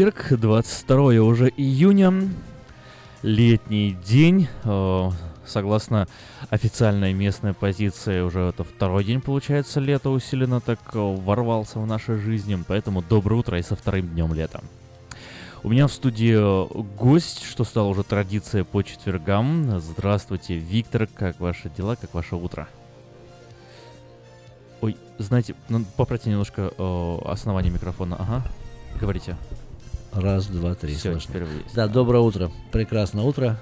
[0.00, 2.10] Четверг, 22 уже июня,
[3.22, 4.48] летний день.
[4.64, 5.10] Э,
[5.44, 6.08] согласно
[6.48, 12.16] официальной местной позиции, уже это второй день, получается, лето усиленно так э, ворвался в нашей
[12.16, 12.58] жизни.
[12.66, 14.62] Поэтому доброе утро и со вторым днем лета.
[15.62, 19.80] У меня в студии э, гость, что стало уже традицией по четвергам.
[19.80, 22.68] Здравствуйте, Виктор, как ваши дела, как ваше утро?
[24.80, 28.16] Ой, знаете, ну, поправьте немножко э, основание микрофона.
[28.18, 28.42] Ага,
[28.98, 29.36] говорите.
[30.12, 30.94] Раз, два, три.
[30.94, 31.20] Все, слышно.
[31.28, 31.74] теперь вы есть.
[31.74, 32.50] Да, доброе утро.
[32.72, 33.58] Прекрасное утро.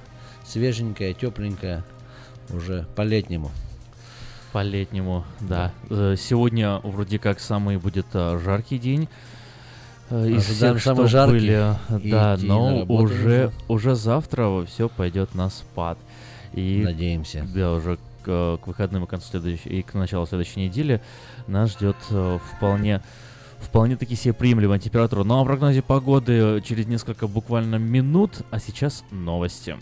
[0.47, 1.85] Свеженькое, тепленькое.
[2.51, 3.51] Уже по-летнему.
[4.53, 5.73] По-летнему, да.
[5.91, 9.09] Э, Сегодня вроде как самый будет э, жаркий день.
[10.09, 11.33] э, Из Ожидаем всех, самый что жаркий.
[11.33, 11.75] были,
[12.11, 15.99] да, но уже, уже завтра все пойдет на спад.
[16.55, 17.47] И Надеемся.
[17.55, 21.03] Да, уже к, к выходным и к концу следующей и к началу следующей недели
[21.47, 21.97] нас ждет
[22.57, 23.03] вполне
[23.61, 25.25] вполне таки себе приемлемая температура.
[25.25, 29.77] Ну а о прогнозе погоды через несколько буквально минут, а сейчас новости.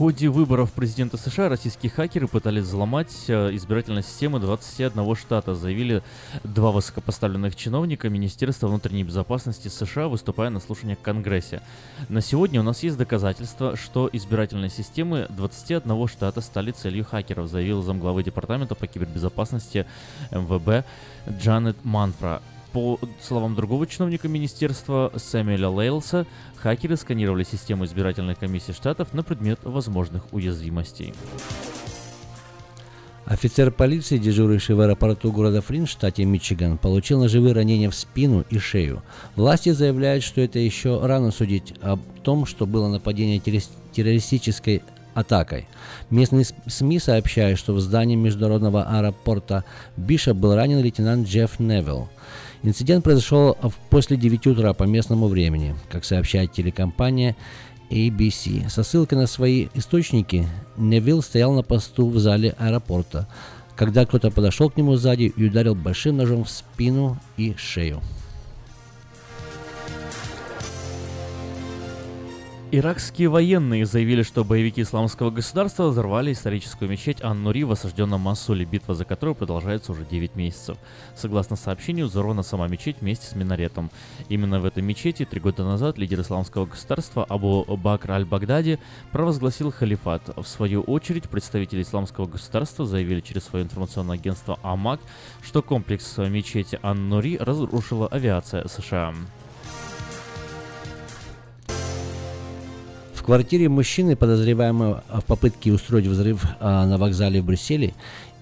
[0.00, 6.02] Ходе выборов президента США российские хакеры пытались взломать э, избирательные системы 21 штата, заявили
[6.42, 11.60] два высокопоставленных чиновника Министерства внутренней безопасности США, выступая на слушаниях в Конгрессе.
[12.08, 17.82] На сегодня у нас есть доказательства, что избирательные системы 21 штата стали целью хакеров, заявил
[17.82, 19.84] замглавы Департамента по кибербезопасности
[20.30, 20.86] МВБ
[21.28, 22.40] Джанет Манфра.
[22.72, 26.26] По словам другого чиновника министерства Сэмюэля Лейлса,
[26.56, 31.12] хакеры сканировали систему избирательных комиссий штатов на предмет возможных уязвимостей.
[33.26, 38.44] Офицер полиции, дежуривший в аэропорту города Флинн в штате Мичиган, получил ножевые ранения в спину
[38.50, 39.02] и шею.
[39.36, 44.82] Власти заявляют, что это еще рано судить о том, что было нападение террорис- террористической
[45.14, 45.68] атакой.
[46.10, 49.64] Местные СМИ сообщают, что в здании международного аэропорта
[49.96, 52.08] Биша был ранен лейтенант Джефф Невилл.
[52.62, 53.56] Инцидент произошел
[53.88, 57.34] после 9 утра по местному времени, как сообщает телекомпания
[57.90, 58.68] ABC.
[58.68, 60.46] Со ссылкой на свои источники,
[60.76, 63.28] Невилл стоял на посту в зале аэропорта,
[63.76, 68.02] когда кто-то подошел к нему сзади и ударил большим ножом в спину и шею.
[72.72, 78.94] Иракские военные заявили, что боевики исламского государства взорвали историческую мечеть Ан-Нури в осажденном Масуле, битва
[78.94, 80.78] за которую продолжается уже 9 месяцев.
[81.16, 83.90] Согласно сообщению, взорвана сама мечеть вместе с минаретом.
[84.28, 88.78] Именно в этой мечети три года назад лидер исламского государства Абу Бакр аль-Багдади
[89.10, 90.30] провозгласил халифат.
[90.36, 95.00] В свою очередь, представители исламского государства заявили через свое информационное агентство АМАК,
[95.42, 99.12] что комплекс мечети Ан-Нури разрушила авиация США.
[103.20, 107.92] В квартире мужчины, подозреваемого в попытке устроить взрыв а, на вокзале в Брюсселе,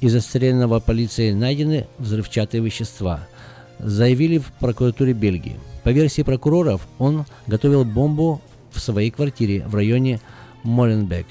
[0.01, 3.27] из застреленного полицией найдены взрывчатые вещества,
[3.81, 5.59] заявили в прокуратуре Бельгии.
[5.83, 8.41] По версии прокуроров, он готовил бомбу
[8.71, 10.21] в своей квартире в районе
[10.63, 11.27] Моленбек.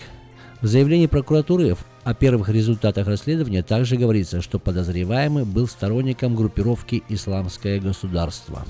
[0.60, 7.80] В заявлении прокуратуры о первых результатах расследования также говорится, что подозреваемый был сторонником группировки «Исламское
[7.80, 8.66] государство».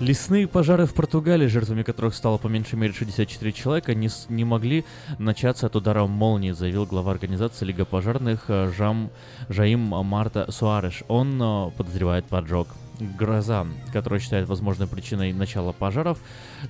[0.00, 4.84] Лесные пожары в Португалии, жертвами которых стало по меньшей мере 64 человека, не, не могли
[5.18, 9.10] начаться от удара молнии, заявил глава организации Лига пожарных э, Жам,
[9.48, 11.02] Жаим Марта Суареш.
[11.08, 12.68] Он э, подозревает поджог.
[13.00, 16.20] Гроза, которая считает возможной причиной начала пожаров,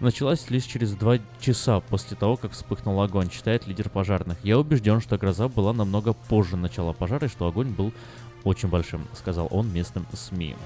[0.00, 4.38] началась лишь через два часа после того, как вспыхнул огонь, считает лидер пожарных.
[4.42, 7.92] Я убежден, что гроза была намного позже начала пожара и что огонь был
[8.44, 10.56] очень большим, сказал он местным СМИ.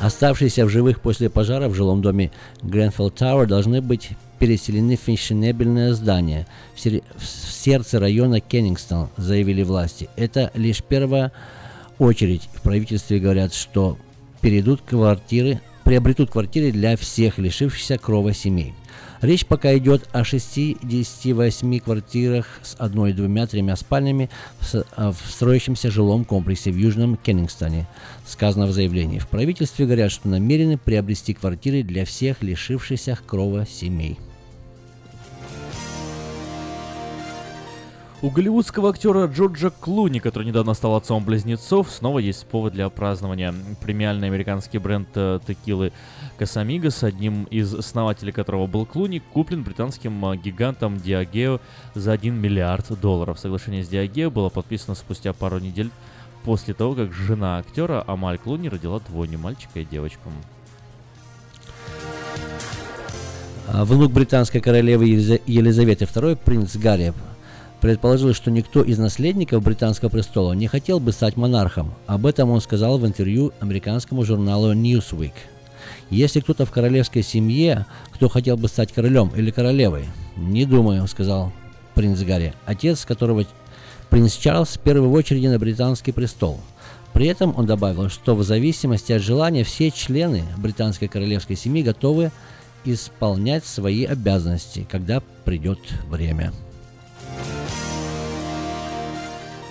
[0.00, 2.30] Оставшиеся в живых после пожара в жилом доме
[2.62, 10.08] Гренфелл Тауэр должны быть переселены в фешенебельное здание в, в сердце района Кеннингстон, заявили власти.
[10.16, 11.32] Это лишь первая
[11.98, 12.48] очередь.
[12.54, 13.96] В правительстве говорят, что
[14.42, 18.74] перейдут квартиры, приобретут квартиры для всех лишившихся крова семей.
[19.22, 24.28] Речь пока идет о 68 квартирах с одной, двумя, тремя спальнями
[24.96, 27.86] а, в строящемся жилом комплексе в Южном Кеннингстоне,
[28.26, 29.18] сказано в заявлении.
[29.18, 34.18] В правительстве говорят, что намерены приобрести квартиры для всех лишившихся крова семей.
[38.22, 43.54] У голливудского актера Джорджа Клуни, который недавно стал отцом близнецов, снова есть повод для празднования.
[43.82, 45.92] Премиальный американский бренд э, текилы
[46.36, 51.60] Касамигос, одним из основателей которого был Клуни, куплен британским э, гигантом Diageo
[51.94, 53.38] за 1 миллиард долларов.
[53.38, 55.90] Соглашение с Diageo было подписано спустя пару недель
[56.44, 60.30] после того, как жена актера Амаль Клуни родила двойню мальчика и девочку.
[63.68, 67.12] А Внук британской королевы Елиза- Елизаветы II, принц Гарри,
[67.80, 71.92] Предположилось, что никто из наследников британского престола не хотел бы стать монархом.
[72.06, 75.34] Об этом он сказал в интервью американскому журналу Newsweek.
[76.10, 81.52] Если кто-то в королевской семье, кто хотел бы стать королем или королевой, не думаю, сказал
[81.94, 83.44] принц Гарри, отец которого
[84.08, 86.60] принц Чарльз в первую очередь на британский престол.
[87.12, 92.30] При этом он добавил, что в зависимости от желания все члены британской королевской семьи готовы
[92.84, 96.52] исполнять свои обязанности, когда придет время.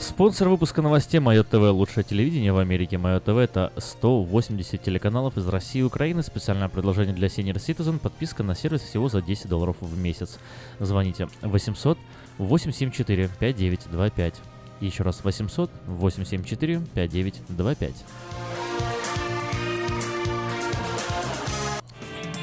[0.08, 1.56] Спонсор выпуска новостей Майо ТВ.
[1.56, 3.00] Лучшее телевидение в Америке.
[3.00, 6.22] Майо ТВ это 180 телеканалов из России и Украины.
[6.22, 7.98] Специальное предложение для Senior Citizen.
[7.98, 10.38] Подписка на сервис всего за 10 долларов в месяц.
[10.80, 11.98] Звоните 800
[12.38, 14.36] 874 5925.
[14.80, 17.96] Еще раз 800 874 5925.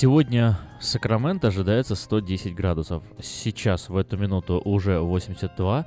[0.00, 3.02] Сегодня в Сакраменто ожидается 110 градусов.
[3.20, 5.86] Сейчас в эту минуту уже 82.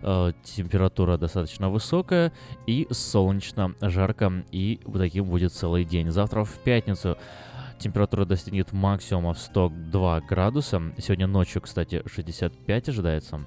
[0.00, 2.32] Э, температура достаточно высокая
[2.66, 6.10] и солнечно, жарко, и таким будет целый день.
[6.10, 7.18] Завтра в пятницу
[7.78, 10.80] температура достигнет максимума в 102 градуса.
[10.96, 13.44] Сегодня ночью, кстати, 65 ожидается.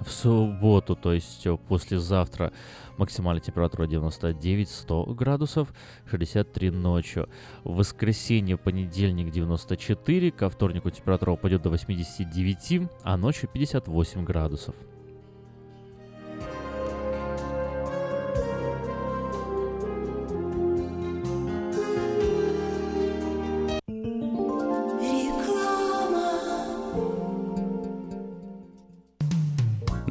[0.00, 2.52] В субботу, то есть послезавтра,
[3.00, 5.72] Максимальная температура 99-100 градусов,
[6.10, 7.30] 63 ночью.
[7.64, 14.74] В воскресенье, понедельник 94, ко вторнику температура упадет до 89, а ночью 58 градусов.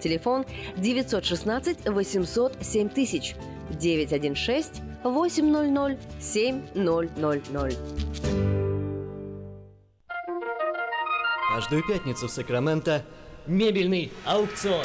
[0.00, 0.44] Телефон
[0.76, 3.36] 916 800 7000
[3.70, 7.78] 916 800 7000.
[11.54, 13.02] Каждую пятницу в Сакраменто
[13.46, 14.84] мебельный аукцион.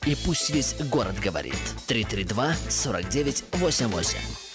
[0.07, 1.53] И пусть весь город говорит.
[1.85, 4.50] 332 49 88.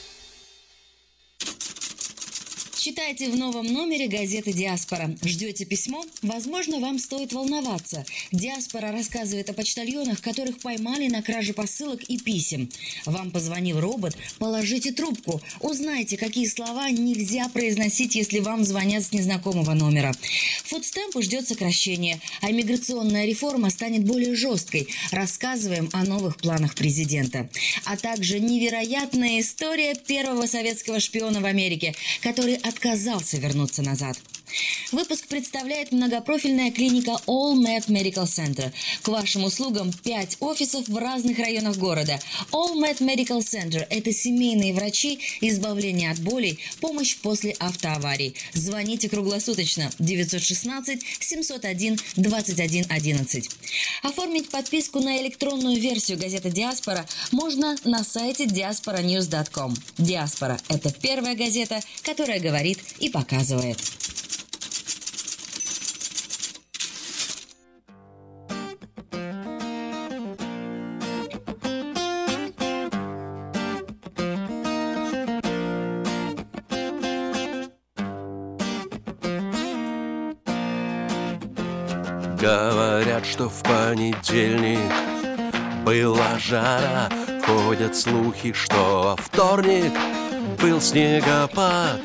[2.86, 5.12] Читайте в новом номере газеты «Диаспора».
[5.24, 6.04] Ждете письмо?
[6.22, 8.06] Возможно, вам стоит волноваться.
[8.30, 12.70] «Диаспора» рассказывает о почтальонах, которых поймали на краже посылок и писем.
[13.04, 14.16] Вам позвонил робот?
[14.38, 15.42] Положите трубку.
[15.58, 20.14] Узнайте, какие слова нельзя произносить, если вам звонят с незнакомого номера.
[20.66, 24.86] Фудстемпу ждет сокращение, а миграционная реформа станет более жесткой.
[25.10, 27.50] Рассказываем о новых планах президента.
[27.84, 34.18] А также невероятная история первого советского шпиона в Америке, который отказался вернуться назад.
[34.92, 38.72] Выпуск представляет многопрофильная клиника All Med Medical Center.
[39.02, 42.20] К вашим услугам 5 офисов в разных районах города.
[42.52, 48.34] All Med Medical Center– это семейные врачи, избавление от болей, помощь после автоаварий.
[48.52, 53.50] Звоните круглосуточно 916 701 21 11.
[54.02, 59.74] Оформить подписку на электронную версию газеты «Диаспора» можно на сайте diasporanews.com.
[59.98, 63.78] «Диаспора»– это первая газета, которая говорит и показывает.
[82.46, 84.78] Говорят, что в понедельник
[85.84, 87.08] была жара.
[87.44, 89.92] Ходят слухи, что во вторник
[90.62, 92.02] был снегопад.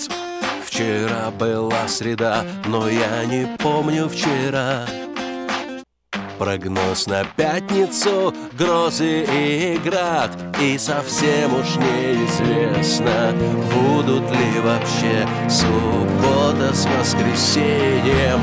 [0.65, 4.87] Вчера была среда, но я не помню вчера.
[6.39, 10.31] Прогноз на пятницу, грозы и град.
[10.59, 13.31] И совсем уж неизвестно,
[13.75, 18.41] будут ли вообще суббота с воскресеньем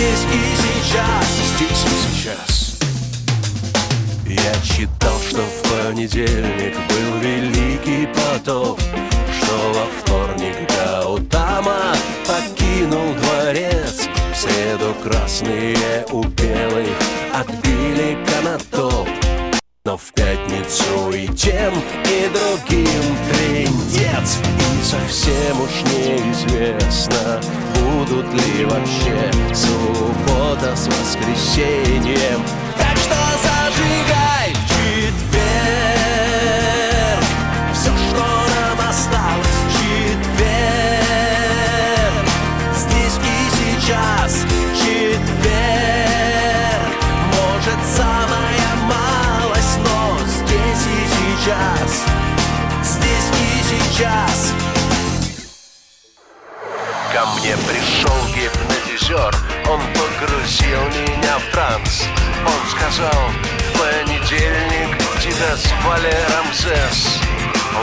[0.00, 2.78] Здесь и сейчас, здесь и сейчас.
[4.24, 8.80] Я читал, что в понедельник был великий потоп
[9.30, 11.94] Что во вторник Гаутама
[12.26, 14.08] покинул дворец.
[14.32, 16.96] В среду красные у белых
[17.34, 19.06] отбили канатоп
[19.84, 21.72] но в пятницу и тем,
[22.04, 24.38] и другим трендец.
[24.58, 27.40] И совсем уж неизвестно,
[27.74, 32.42] будут ли вообще суббота с воскресеньем.
[32.78, 34.59] Так что зажигай
[51.40, 52.04] сейчас.
[52.82, 54.52] Здесь и сейчас.
[57.12, 59.34] Ко мне пришел гипнотизер.
[59.68, 62.04] Он погрузил меня в транс.
[62.46, 67.18] Он сказал В понедельник тебя звали Рамзес.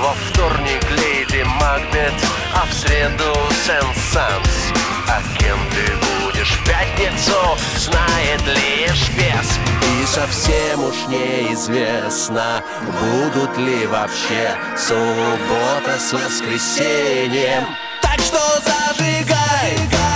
[0.01, 2.13] Во вторник Леди Макбет
[2.53, 3.33] А в среду
[3.65, 4.73] Сен-Санс.
[5.07, 6.06] А кем ты
[6.47, 7.36] будешь в пятницу
[7.77, 17.65] Знает лишь бес И совсем уж неизвестно Будут ли вообще Суббота с воскресеньем.
[18.01, 20.06] Так что зажигай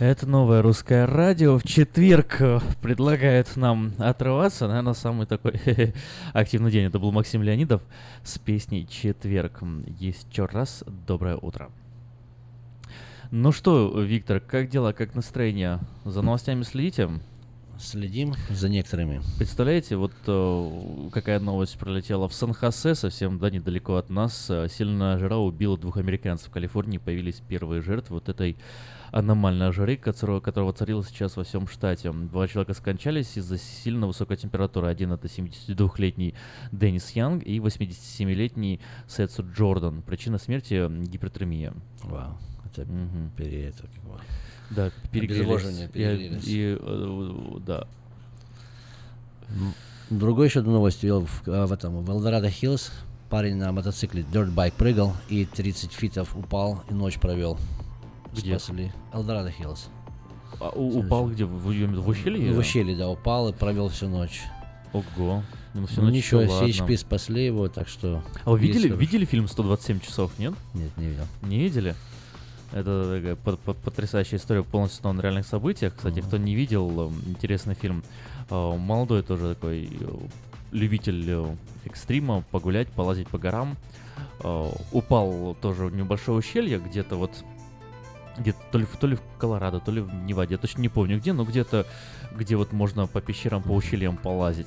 [0.00, 4.66] Это новое русское радио в четверг э, предлагает нам отрываться.
[4.66, 5.60] Наверное, самый такой
[6.32, 6.86] активный день.
[6.86, 7.82] Это был Максим Леонидов
[8.24, 9.60] с песней «Четверг».
[9.98, 11.70] Еще раз доброе утро.
[13.30, 15.80] Ну что, Виктор, как дела, как настроение?
[16.06, 17.10] За новостями следите?
[17.78, 19.20] Следим за некоторыми.
[19.36, 24.46] Представляете, вот э, какая новость пролетела в Сан-Хосе, совсем да, недалеко от нас.
[24.48, 26.48] Э, сильная жара убила двух американцев.
[26.48, 28.56] В Калифорнии появились первые жертвы вот этой
[29.12, 32.12] аномальной жары, которого, которого царила сейчас во всем штате.
[32.12, 34.88] Два человека скончались из-за сильно высокой температуры.
[34.88, 36.34] Один это 72-летний
[36.72, 40.02] Деннис Янг и 87-летний Сетсу Джордан.
[40.02, 41.72] Причина смерти– гипертермия.
[42.04, 42.38] Вау.
[42.64, 43.30] Это угу.
[43.36, 43.84] пере, это,
[44.70, 45.90] да, перегрелись.
[45.90, 46.46] перегрелись.
[46.46, 47.86] И, и, э, да.
[50.10, 52.92] Другой еще новость вел в, э, в этом, в Элдорадо Хиллз.
[53.28, 57.58] Парень на мотоцикле Dirt Bike прыгал и 30 фитов упал и ночь провел.
[58.32, 58.58] Где?
[58.58, 58.92] Спасли.
[59.12, 59.88] Элдорадо Хиллз.
[60.60, 61.44] А, у, упал где?
[61.44, 62.52] В, в, в ущелье?
[62.52, 64.42] В ущелье, да, упал и провел всю ночь.
[64.92, 65.42] Ого.
[65.74, 68.22] Ну, всю ну ночь ничего, CHP спасли его, так что...
[68.44, 70.54] А вы видели, видели фильм «127 часов», нет?
[70.74, 71.26] Нет, не видел.
[71.42, 71.94] Не видели?
[72.72, 75.94] Это такая под, под, потрясающая история полностью на реальных событиях.
[75.96, 76.26] Кстати, mm-hmm.
[76.26, 78.04] кто не видел, эм, интересный фильм.
[78.48, 80.18] Э, молодой тоже такой э,
[80.70, 83.76] любитель э, экстрима, погулять, полазить по горам.
[84.92, 87.30] Упал тоже в небольшое ущелье, где-то вот
[88.40, 91.18] где-то то ли, то ли в Колорадо, то ли в Неваде, я точно не помню
[91.18, 91.86] где, но где-то,
[92.32, 94.66] где вот можно по пещерам, по ущельям полазить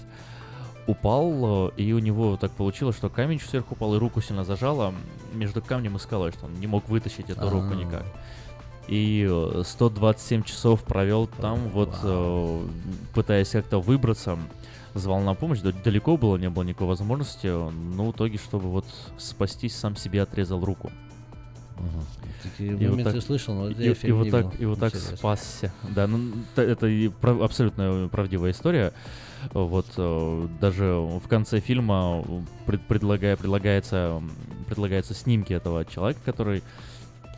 [0.88, 4.94] упал, э, и у него так получилось, что камень сверху упал, и руку сильно зажало
[5.34, 7.76] между камнем и скалой, что он не мог вытащить эту руку А-а-а.
[7.76, 8.06] никак.
[8.88, 9.30] И
[9.64, 12.68] 127 часов провел там, вот э,
[13.14, 14.38] пытаясь как-то выбраться,
[14.94, 18.86] звал на помощь, далеко было, не было никакой возможности, но в итоге, чтобы вот
[19.18, 20.92] спастись, сам себе отрезал руку.
[22.42, 23.74] Такие и вот так, слышал, но и,
[24.08, 25.72] и, вот так, и вот так спасся.
[25.96, 28.94] Да, ну это и прав, абсолютно правдивая история.
[29.54, 32.24] Вот э, даже в конце фильма
[32.66, 34.22] пред, предлагая, предлагается,
[34.68, 36.64] предлагаются снимки этого человека, который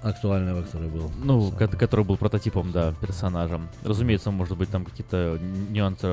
[0.03, 1.11] актуального, который был.
[1.23, 3.69] Ну, ко- который был прототипом, да, персонажем.
[3.83, 6.07] Разумеется, может быть, там какие-то нюансы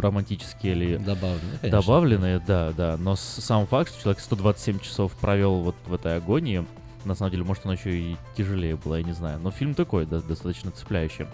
[0.00, 2.96] романтические или добавленные, добавленные, да, да.
[2.98, 6.64] Но сам факт, что человек 127 часов провел вот в этой агонии,
[7.04, 9.38] на самом деле, может, он еще и тяжелее было, я не знаю.
[9.40, 11.26] Но фильм такой, да, достаточно цепляющий.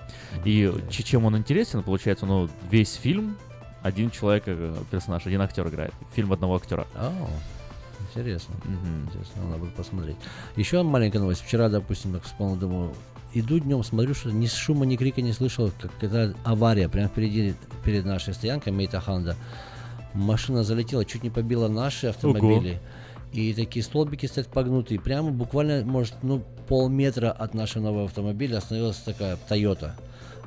[0.44, 3.36] И чем он интересен, получается, ну, весь фильм
[3.82, 5.94] один человек, э, персонаж, один актер играет.
[6.14, 6.86] Фильм одного актера.
[6.94, 7.28] Oh.
[8.08, 8.54] Интересно.
[8.64, 9.06] Mm-hmm.
[9.06, 10.16] Интересно, надо будет посмотреть.
[10.56, 11.42] Еще маленькая новость.
[11.42, 12.94] Вчера, допустим, так вспомнил, думаю,
[13.34, 17.54] иду днем, смотрю, что ни шума, ни крика не слышал, как это авария прямо впереди,
[17.84, 19.36] перед нашей стоянкой Мейта Ханда.
[20.14, 22.70] Машина залетела, чуть не побила наши автомобили.
[22.70, 22.80] Ого.
[23.32, 25.00] И такие столбики стоят погнутые.
[25.00, 29.92] Прямо буквально, может, ну, полметра от нашего нового автомобиля остановилась такая Toyota.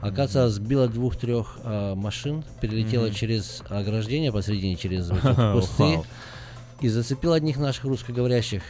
[0.01, 3.13] Оказывается, сбила двух-трех э, машин, перелетела mm-hmm.
[3.13, 5.21] через ограждение посередине, через вот
[5.53, 6.05] кусты wow.
[6.81, 8.63] и зацепила одних наших русскоговорящих.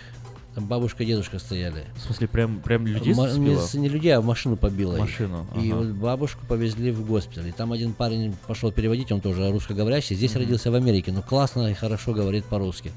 [0.54, 1.86] Там бабушка и дедушка стояли.
[1.96, 4.98] В смысле, прям, прям людей Ма- не, не людей, а машину побила.
[4.98, 5.44] Машину.
[5.44, 5.48] Их.
[5.52, 5.62] Ага.
[5.62, 7.48] И вот бабушку повезли в госпиталь.
[7.48, 10.14] И там один парень пошел переводить, он тоже русскоговорящий.
[10.14, 10.40] Здесь mm-hmm.
[10.40, 12.92] родился в Америке, но классно и хорошо говорит по-русски.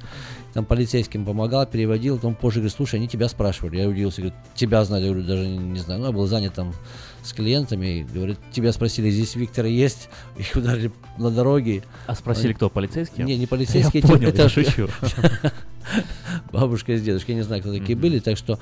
[0.53, 2.17] Там полицейским помогал, переводил.
[2.17, 3.77] Потом позже говорит, слушай, они тебя спрашивали.
[3.77, 6.01] Я удивился, говорит, тебя знали, я говорю, даже не знаю.
[6.01, 6.75] Ну, я был занят там
[7.25, 11.83] с клиентами, и говорит, тебя спросили, здесь Виктор есть, их ударили на дороге.
[12.07, 13.27] А спросили кто, полицейские?
[13.27, 14.89] Не, не полицейские, я понял, это шучу.
[16.53, 18.59] Бабушка с дедушкой, я не знаю, кто такие были, так что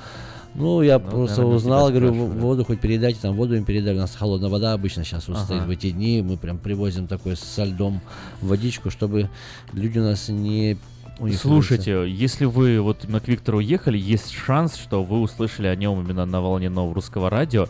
[0.55, 4.01] ну, я ну, просто наверное, узнал, говорю, воду хоть передайте, там воду им передали, у
[4.01, 5.46] нас холодная вода обычно сейчас вот ага.
[5.46, 8.01] стоит в эти дни, мы прям привозим такой со льдом
[8.40, 9.31] водичку, чтобы
[9.72, 10.77] люди у нас не
[11.37, 16.01] Слушайте, если вы вот на к Виктору ехали, есть шанс, что вы услышали о нем
[16.01, 17.68] именно на волне нового русского радио.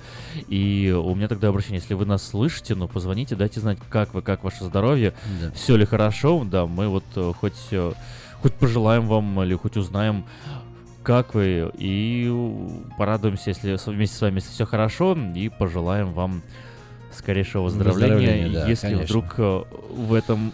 [0.49, 4.23] И у меня тогда обращение, если вы нас слышите, ну позвоните, дайте знать, как вы,
[4.23, 5.51] как ваше здоровье, да.
[5.53, 7.93] все ли хорошо, да, мы вот э, хоть, э,
[8.41, 10.25] хоть пожелаем вам или хоть узнаем,
[11.03, 12.33] как вы, и
[12.97, 16.43] порадуемся, если вместе с вами, если все хорошо, и пожелаем вам
[17.13, 19.05] скорейшего выздоровления, выздоровления да, если конечно.
[19.05, 20.53] вдруг э, в этом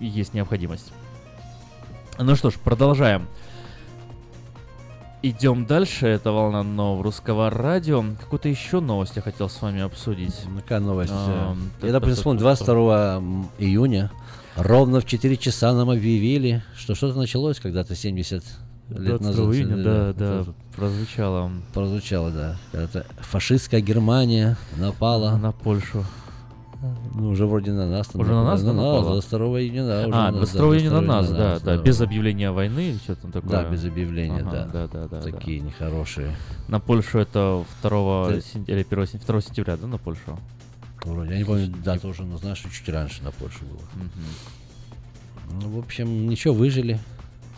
[0.00, 0.92] есть необходимость.
[2.18, 3.26] Ну что ж, продолжаем.
[5.22, 6.06] Идем дальше.
[6.06, 8.04] Это волна нового русского радио.
[8.20, 10.34] Какую-то еще новость я хотел с вами обсудить.
[10.60, 11.12] Какая новость?
[11.14, 13.22] А, допустим, вспомнил, 22
[13.58, 14.12] июня
[14.56, 18.44] ровно в 4 часа нам объявили, что что-то началось когда-то 70
[18.90, 19.46] лет назад.
[19.46, 21.50] июня, да, да, да, прозвучало.
[21.72, 22.56] Прозвучало, да.
[22.72, 25.36] Это фашистская Германия напала.
[25.38, 26.04] На Польшу.
[27.14, 28.08] Ну, уже вроде на нас.
[28.14, 29.02] Уже на нас на нас, напало?
[29.12, 30.04] 22 июня, да.
[30.04, 32.04] А, на- 22 да, июня на нас, да, да, без да.
[32.04, 33.50] объявления войны, что там такое.
[33.50, 34.66] Да, без объявления, да.
[34.66, 35.08] Да, да, да.
[35.08, 35.20] да.
[35.20, 36.34] Такие нехорошие.
[36.68, 40.38] На Польшу это 2 Ты- сентя- или 1 сентября, 2 сентября, да, на Польшу?
[41.04, 43.80] Вроде, я не помню, дата уже, но знаешь, чуть раньше на Польшу было.
[45.60, 46.98] Ну, в общем, ничего, выжили.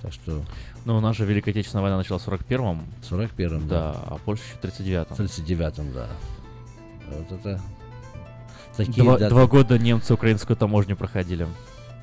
[0.03, 0.43] Так что
[0.85, 2.81] Ну, же Великая Отечественная война началась в 41-м.
[3.03, 5.17] в 41-м, Да, а Польша еще в 39-м.
[5.17, 6.07] В 39-м, да.
[7.11, 7.61] Вот это...
[8.77, 9.31] Такие Два, даты.
[9.31, 11.47] два года немцы украинскую таможню проходили.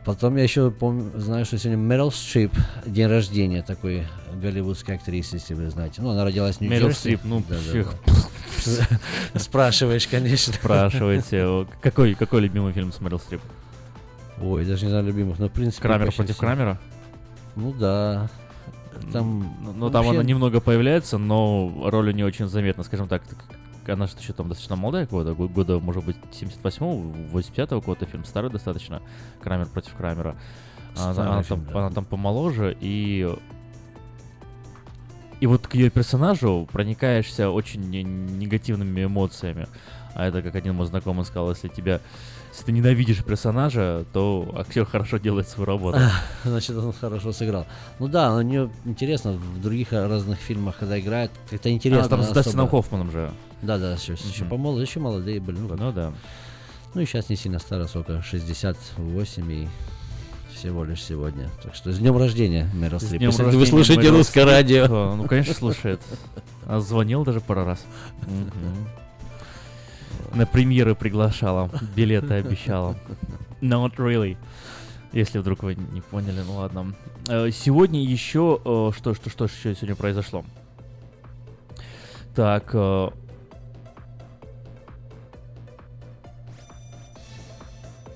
[0.06, 2.54] Потом я еще помню, знаю, что сегодня Мэрил Стрип,
[2.86, 4.06] день рождения такой
[4.42, 6.02] голливудской актрисы, если вы знаете.
[6.02, 7.00] Ну, она родилась в Мэрил Нью-Джерси.
[7.00, 7.84] Стрип, ну, Да, да,
[9.34, 9.40] да.
[9.40, 10.54] Спрашиваешь, конечно.
[10.54, 13.42] Спрашиваете, какой, какой любимый фильм с Мэрил Стрип?
[14.42, 15.84] Ой, даже не знаю любимых, но в принципе...
[15.84, 16.40] Крамер против все.
[16.40, 16.80] Крамера?
[17.56, 18.30] Ну да.
[19.12, 19.56] Там...
[19.62, 23.22] Ну, ну, там вообще- она немного появляется, но роль у нее очень заметна, скажем так.
[23.88, 28.26] Она же еще там достаточно молодая года, го- года, может быть, 78-го, 85-го года фильм,
[28.26, 29.02] старый достаточно,
[29.42, 30.36] Крамер против Крамера.
[30.96, 31.80] Она, она фильм, там, да.
[31.80, 33.30] она там помоложе, и...
[35.40, 39.68] И вот к ее персонажу проникаешься очень не- негативными эмоциями.
[40.16, 42.00] А это, как один мой знакомый сказал, если тебя...
[42.54, 45.98] Если ты ненавидишь персонажа, то актер хорошо делает свою работу.
[46.44, 47.66] Значит, он хорошо сыграл.
[47.98, 52.06] Ну да, у нее интересно, в других разных фильмах, когда играет, это интересно.
[52.06, 52.30] А, там с.
[52.30, 53.32] Дастином Хоффманом же.
[53.64, 54.50] Да, да, еще, еще Мгм.
[54.50, 55.58] помоложе, еще молодые были.
[55.58, 55.76] Ну.
[55.76, 56.14] Ну да.
[56.94, 59.68] Ну и сейчас не сильно старо, сколько, 68 и
[60.54, 61.50] всего лишь сегодня.
[61.64, 63.18] Так что с днем рождения, Мэрил Стрип.
[63.18, 65.16] днем Если вы рождения, слушаете Мэрил русское радио.
[65.16, 66.02] Ну, конечно, слушает.
[66.66, 67.84] А звонил даже пару раз.
[70.34, 72.98] На премьеры приглашала, билеты обещала.
[73.62, 74.36] Not really.
[75.12, 76.96] Если вдруг вы не поняли, ну ладно.
[77.28, 80.44] Э, Сегодня еще э, что, что, что еще сегодня произошло?
[82.34, 83.10] Так, э,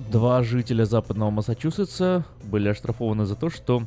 [0.10, 3.84] два жителя западного Массачусетса были оштрафованы за то, что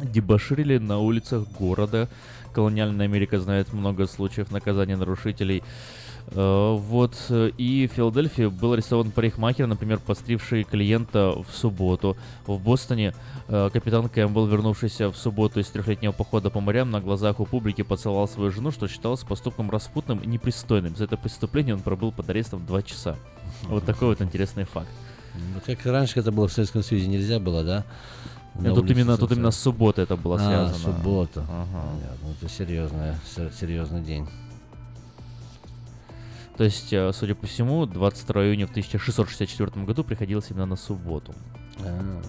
[0.00, 2.08] дебоширили на улицах города.
[2.54, 5.62] Колониальная Америка знает много случаев наказания нарушителей.
[6.28, 12.16] Э, Вот, э, и в Филадельфии был арестован парикмахер, например, постривший клиента в субботу.
[12.46, 13.14] В Бостоне
[13.48, 17.82] э, капитан Кэмпбелл, вернувшийся в субботу из трехлетнего похода по морям, на глазах у публики
[17.82, 20.96] поцеловал свою жену, что считалось поступком распутным и непристойным.
[20.96, 23.16] За это преступление он пробыл под арестом два часа.
[23.68, 24.88] Вот такой вот интересный факт.
[25.34, 27.84] Ну, как раньше это было в Советском Союзе, нельзя было, да?
[28.54, 30.74] На тут именно, тут именно с субботы это было А, связано.
[30.96, 31.40] суббота.
[31.50, 31.66] Ага.
[31.92, 34.28] Понятно, это серьезная, се- серьезный день.
[36.56, 41.34] То есть, э, судя по всему, 22 июня в 1664 году приходилось именно на субботу.
[41.80, 42.22] А.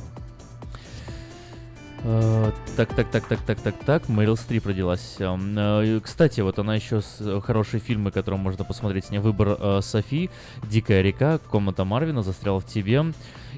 [2.03, 4.09] Э, Так, так, так, так, так, так, так.
[4.09, 5.15] Мэрил Стрип родилась.
[5.19, 9.19] Эм, э, Кстати, вот она еще с хорошие фильмы, которые можно посмотреть с ней.
[9.19, 10.29] Выбор Софи,
[10.63, 13.05] Дикая река, Комната Марвина, Застрял в тебе.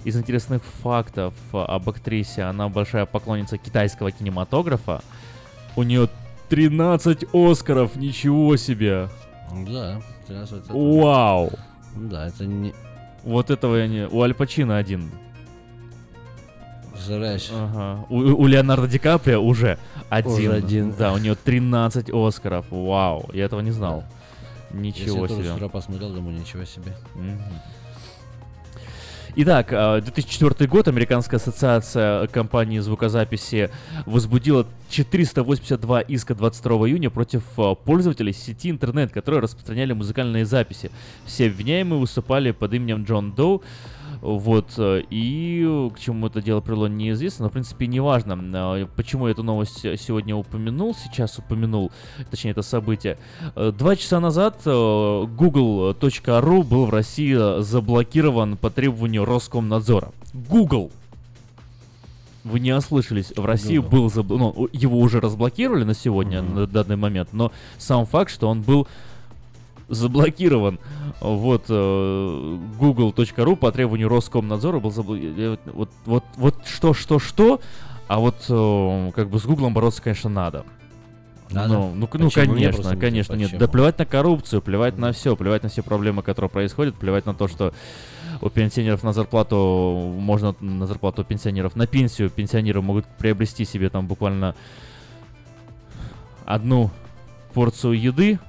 [0.03, 5.01] Из интересных фактов об актрисе, она большая поклонница китайского кинематографа.
[5.75, 6.09] У нее
[6.49, 9.09] 13 Оскаров, ничего себе!
[9.67, 11.51] Да, сейчас вот это- Вау!
[11.95, 12.73] Да, это не...
[13.23, 14.07] Вот этого я не...
[14.07, 15.09] У Аль Пачино один.
[16.91, 17.49] Представляешь?
[17.53, 18.05] Ага.
[18.09, 19.77] У, у Леонардо Ди Каприо уже
[20.09, 20.31] один.
[20.31, 20.93] Уже один.
[20.97, 22.65] Да, у него 13 Оскаров.
[22.69, 24.03] Вау, я этого не знал.
[24.71, 25.53] Ничего Если я тоже себе.
[25.53, 26.93] утра посмотрел, думаю, ничего себе.
[27.15, 27.41] Мгм.
[29.39, 33.69] Итак, а, 2004 год Американская ассоциация компаний звукозаписи
[34.07, 40.89] возбудила 482 иска 22 июня против а, пользователей сети интернет, которые распространяли музыкальные записи.
[41.27, 43.61] Все обвиняемые выступали под именем Джон Доу.
[44.21, 48.37] Вот, э, и к чему это дело привело, неизвестно, но, в принципе, неважно.
[48.53, 51.91] А, Почему я эту новость сегодня упомянул, сейчас упомянул,
[52.29, 53.17] точнее, это событие.
[53.55, 54.69] Э, Два часа назад э,
[55.27, 60.11] google.ru был в России заблокирован по требованию Роскомнадзора.
[60.33, 60.91] Google!
[62.43, 63.89] Вы не ослышались, в России Google.
[63.89, 68.47] был заб- ну, его уже разблокировали на сегодня, на данный момент, но сам факт, что
[68.47, 68.87] он был
[69.87, 70.79] заблокирован.
[71.21, 75.59] Вот э, google.ru по требованию Роскомнадзора был заблокирован.
[75.65, 77.61] Вот, вот, вот что, что, что,
[78.07, 80.65] а вот э, как бы с Гуглом бороться, конечно, надо.
[81.49, 81.73] Надо?
[81.73, 82.53] Ну, ну, ну, Почему?
[82.53, 83.51] Конечно, просто конечно, интересно, нет.
[83.51, 83.71] Да почему?
[83.71, 87.47] плевать на коррупцию, плевать на все, плевать на все проблемы, которые происходят, плевать на то,
[87.47, 87.73] что
[88.41, 94.07] у пенсионеров на зарплату можно на зарплату пенсионеров, на пенсию пенсионеры могут приобрести себе там
[94.07, 94.55] буквально
[96.45, 96.91] одну
[97.53, 98.39] порцию еды,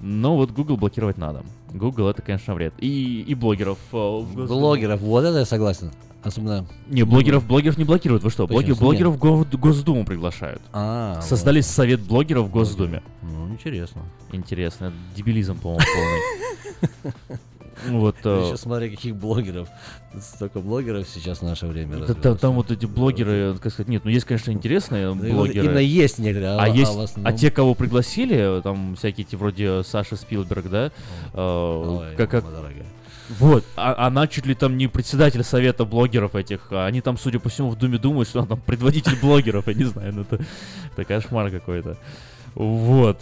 [0.00, 1.42] но вот Google блокировать надо.
[1.72, 2.74] Google это, конечно, вред.
[2.78, 3.78] И, и блогеров.
[3.92, 4.20] э.
[4.46, 5.90] Блогеров, вот это я согласен.
[6.22, 6.66] Особенно...
[6.88, 8.46] Не, блогеров, блогеров не блокируют, вы что?
[8.46, 10.60] Блоги- блогеров в Го- Госдуму приглашают.
[10.72, 13.02] А, Создали совет блогеров в Госдуме.
[13.22, 14.02] Ну, интересно.
[14.32, 17.38] Интересно, это дебилизм, по-моему, полный.
[17.86, 19.68] Вот, э, Еще смотри, каких блогеров.
[20.20, 22.22] Столько блогеров сейчас в наше время развелось.
[22.22, 25.66] там, там вот эти блогеры, как сказать, нет, ну есть, конечно, интересные Ну, блогеры.
[25.66, 29.36] именно есть некоторые, а- а, а есть, а основном- те, кого пригласили, там всякие эти
[29.36, 30.90] вроде Саши Спилберг, да,
[31.34, 32.86] Ой, как, как- дорогая.
[33.38, 37.38] вот, а- она чуть ли там не председатель совета блогеров этих, а они там, судя
[37.38, 40.40] по всему, в Думе думают, что она там предводитель блогеров, я не знаю, ну это,
[40.92, 41.96] это кошмар какой-то.
[42.54, 43.20] Вот.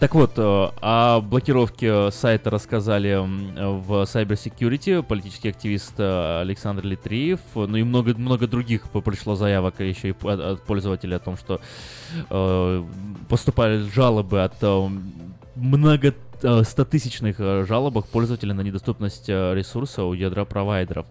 [0.00, 0.42] Так вот, э,
[0.80, 8.14] о блокировке сайта рассказали в Cyber Security политический активист э, Александр Литреев, ну и много,
[8.14, 11.60] много других пришло заявок еще и от, пользователей о том, что
[12.28, 12.84] э,
[13.28, 14.56] поступали жалобы от
[15.54, 21.06] много стотысячных жалобах пользователей на недоступность ресурса у ядра провайдеров.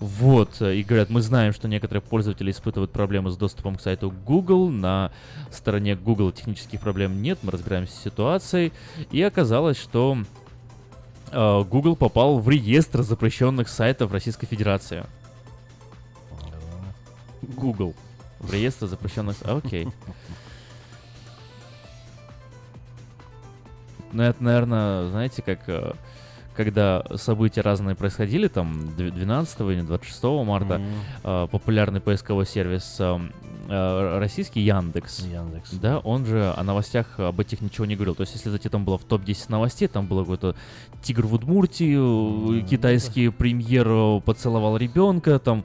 [0.00, 4.12] Вот, э, и говорят, мы знаем, что некоторые пользователи испытывают проблемы с доступом к сайту
[4.24, 4.70] Google.
[4.70, 5.10] На
[5.50, 8.72] стороне Google технических проблем нет, мы разбираемся с ситуацией.
[9.10, 10.18] И оказалось, что
[11.32, 15.04] э, Google попал в реестр запрещенных сайтов Российской Федерации.
[17.42, 17.94] Google.
[18.38, 19.36] В реестр запрещенных...
[19.42, 19.88] Окей.
[24.12, 25.92] Ну, это, наверное, знаете, как э,
[26.58, 30.86] когда события разные происходили, там, дв- 12 или 26 марта, Мгм.
[31.22, 35.20] э, популярный поисковой сервис э, российский Яндекс.
[35.20, 35.70] Яндекс.
[35.74, 38.14] Да, он же о новостях об этих ничего не говорил.
[38.16, 40.56] То есть, если зайти там было в топ-10 новостей, там было какой-то
[41.02, 45.64] тигр в Удмуртии, э, китайский премьер э, поцеловал ребенка, там,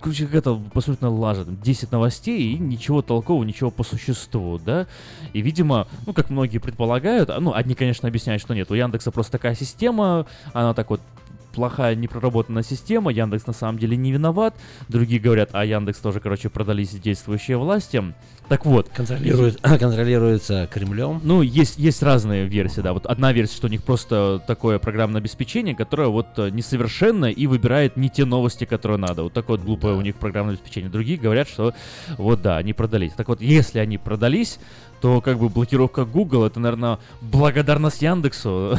[0.00, 1.44] короче, какая-то абсолютно лажа.
[1.44, 4.86] Там 10 новостей и ничего толкового, ничего по существу, да.
[5.32, 9.10] И, видимо, ну, как многие предполагают, а, ну, одни, конечно, объясняют, что нет, у Яндекса
[9.10, 11.00] просто такая система, она так вот
[11.52, 14.54] плохая непроработанная система, Яндекс на самом деле не виноват.
[14.88, 18.02] Другие говорят, а Яндекс тоже, короче, продались действующие власти.
[18.50, 18.88] Так вот.
[18.88, 21.20] Контролирует, контролируется Кремлем.
[21.22, 22.92] Ну, есть, есть разные версии, да.
[22.92, 27.46] Вот одна версия, что у них просто такое программное обеспечение, которое вот э, несовершенно и
[27.46, 29.22] выбирает не те новости, которые надо.
[29.22, 30.90] Вот такое вот глупое у них программное обеспечение.
[30.90, 31.74] Другие говорят, что
[32.18, 33.12] вот да, они продались.
[33.12, 34.58] Так вот, если они продались,
[35.00, 38.76] то как бы блокировка Google это, наверное, благодарность Яндексу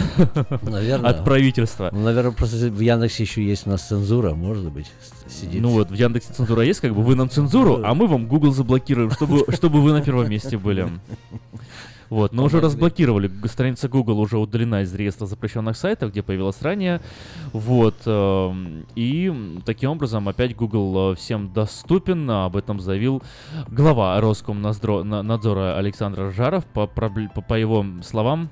[0.63, 1.10] Наверное.
[1.10, 1.89] от правительства.
[1.93, 4.91] Ну, наверное, просто в Яндексе еще есть у нас цензура, может быть,
[5.31, 5.61] сидит.
[5.61, 8.51] Ну вот, в Яндексе цензура есть, как бы вы нам цензуру, а мы вам Google
[8.51, 10.87] заблокируем, чтобы, чтобы вы на первом месте были.
[12.09, 13.31] Вот, но уже разблокировали.
[13.47, 16.99] Страница Google уже удалена из реестра запрещенных сайтов, где появилась ранее.
[17.53, 17.95] Вот.
[18.05, 19.31] эм, И
[19.65, 22.29] таким образом опять Google э, всем доступен.
[22.29, 23.23] Об этом заявил
[23.69, 26.65] глава Роскомнадзора Александр Жаров.
[26.65, 28.49] По, по- по его словам,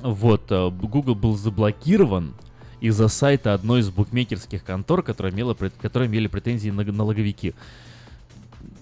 [0.00, 2.32] вот, э, Google был заблокирован
[2.80, 7.54] из-за сайта одной из букмекерских контор, которая имела, которые имели претензии на налоговики.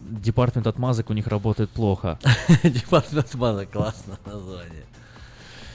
[0.08, 2.18] Департамент отмазок у них работает плохо.
[2.62, 4.84] Департамент отмазок, классно название.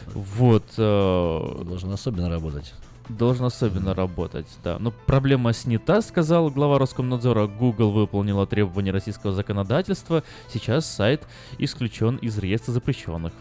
[0.07, 0.65] Вот.
[0.77, 2.73] э, Должен особенно работать.
[3.09, 4.77] Должен особенно работать, да.
[4.79, 7.47] Но проблема снята, сказал глава Роскомнадзора.
[7.47, 10.23] Google выполнила требования российского законодательства.
[10.51, 13.33] Сейчас сайт исключен из реестра запрещенных.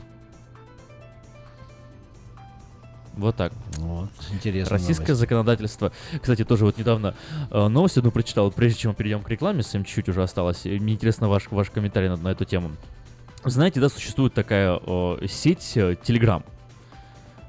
[3.21, 3.53] Вот так.
[3.77, 5.21] Вот, интересная Российское новость.
[5.21, 5.93] законодательство.
[6.21, 7.15] Кстати, тоже вот недавно
[7.51, 10.65] э, новость одну прочитал, прежде чем мы перейдем к рекламе, совсем чуть-чуть уже осталось.
[10.65, 12.71] Мне интересно ваш, ваш комментарий на, на эту тему.
[13.45, 16.43] Знаете, да, существует такая э, сеть э, Telegram.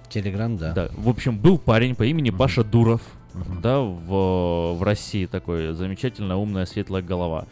[0.10, 0.74] Телеграм, да.
[0.74, 0.90] Да.
[0.98, 3.02] В общем, был парень по имени Паша Дуров,
[3.62, 7.46] да, в, в России такой замечательная, умная, светлая голова,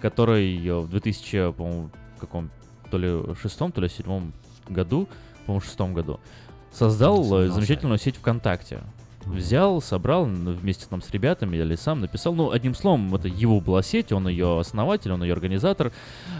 [0.00, 2.50] который э, в 2000, по-моему, каком
[2.90, 4.32] то ли шестом, то ли седьмом
[4.66, 5.08] году,
[5.44, 6.45] по-моему, шестом году, э,
[6.78, 8.80] Создал замечательную сеть ВКонтакте.
[9.24, 12.32] Взял, собрал н- вместе там с ребятами или сам написал.
[12.34, 15.90] Ну, одним словом, это его была сеть, он ее основатель, он ее организатор.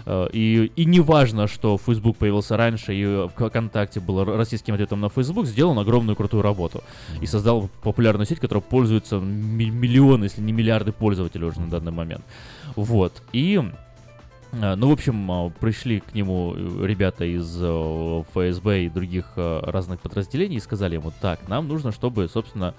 [0.05, 5.09] Э, И, и не важно, что Facebook появился раньше, и ВКонтакте был российским ответом на
[5.09, 6.81] Facebook, сделал огромную крутую работу.
[7.19, 11.91] И создал популярную сеть, которая пользуется ми- миллионы, если не миллиарды пользователей уже на данный
[11.91, 12.23] момент.
[12.77, 13.21] Вот.
[13.33, 13.71] И э,
[14.53, 19.59] ну, в общем, э, пришли к нему э, ребята из э, ФСБ и других э,
[19.63, 22.73] разных подразделений и сказали ему, так, нам нужно, чтобы, собственно,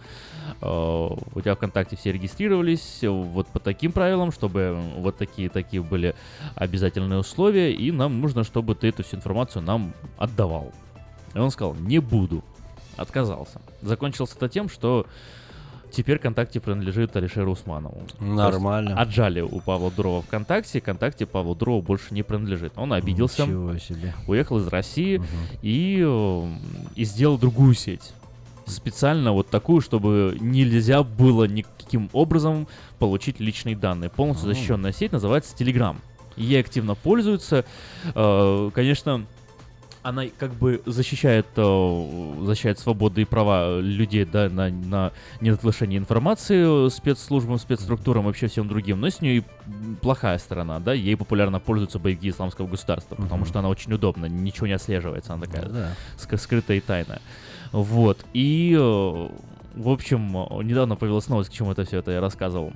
[0.60, 6.14] э, у тебя ВКонтакте все регистрировались э, вот по таким правилам, чтобы вот такие-такие были
[6.54, 10.72] обязательные условия, и нам нужно, чтобы ты эту всю информацию нам отдавал.
[11.34, 12.42] И он сказал, не буду.
[12.96, 13.60] Отказался.
[13.82, 15.06] Закончился это тем, что
[15.90, 18.02] теперь ВКонтакте принадлежит Алишеру Усманову.
[18.20, 18.98] Нормально.
[18.98, 22.72] Отжали у Павла Дурова ВКонтакте, ВКонтакте Павлу Дурову больше не принадлежит.
[22.76, 24.14] Он обиделся, Ничего себе.
[24.26, 25.22] уехал из России
[25.62, 26.52] и, э,
[26.94, 28.12] и сделал другую сеть.
[28.66, 32.68] Специально вот такую, чтобы нельзя было никаким образом
[32.98, 34.10] получить личные данные.
[34.10, 35.96] Полностью защищенная сеть называется Telegram.
[36.36, 37.64] Ей активно пользуются.
[38.14, 39.24] Э, Конечно,
[40.08, 46.88] она как бы защищает, э, защищает свободы и права людей, да, на, на недоглашение информации
[46.88, 49.44] спецслужбам, спецструктурам, вообще всем другим, но с нее и
[50.00, 54.66] плохая сторона, да, ей популярно пользуются боевики исламского государства, потому что она очень удобна, ничего
[54.66, 55.92] не отслеживается, она такая Да.
[56.16, 57.20] ск- скрытая и тайная.
[57.72, 59.28] Вот, и, э,
[59.74, 62.72] в общем, э, недавно появилась новость, к чему это все это я рассказывал.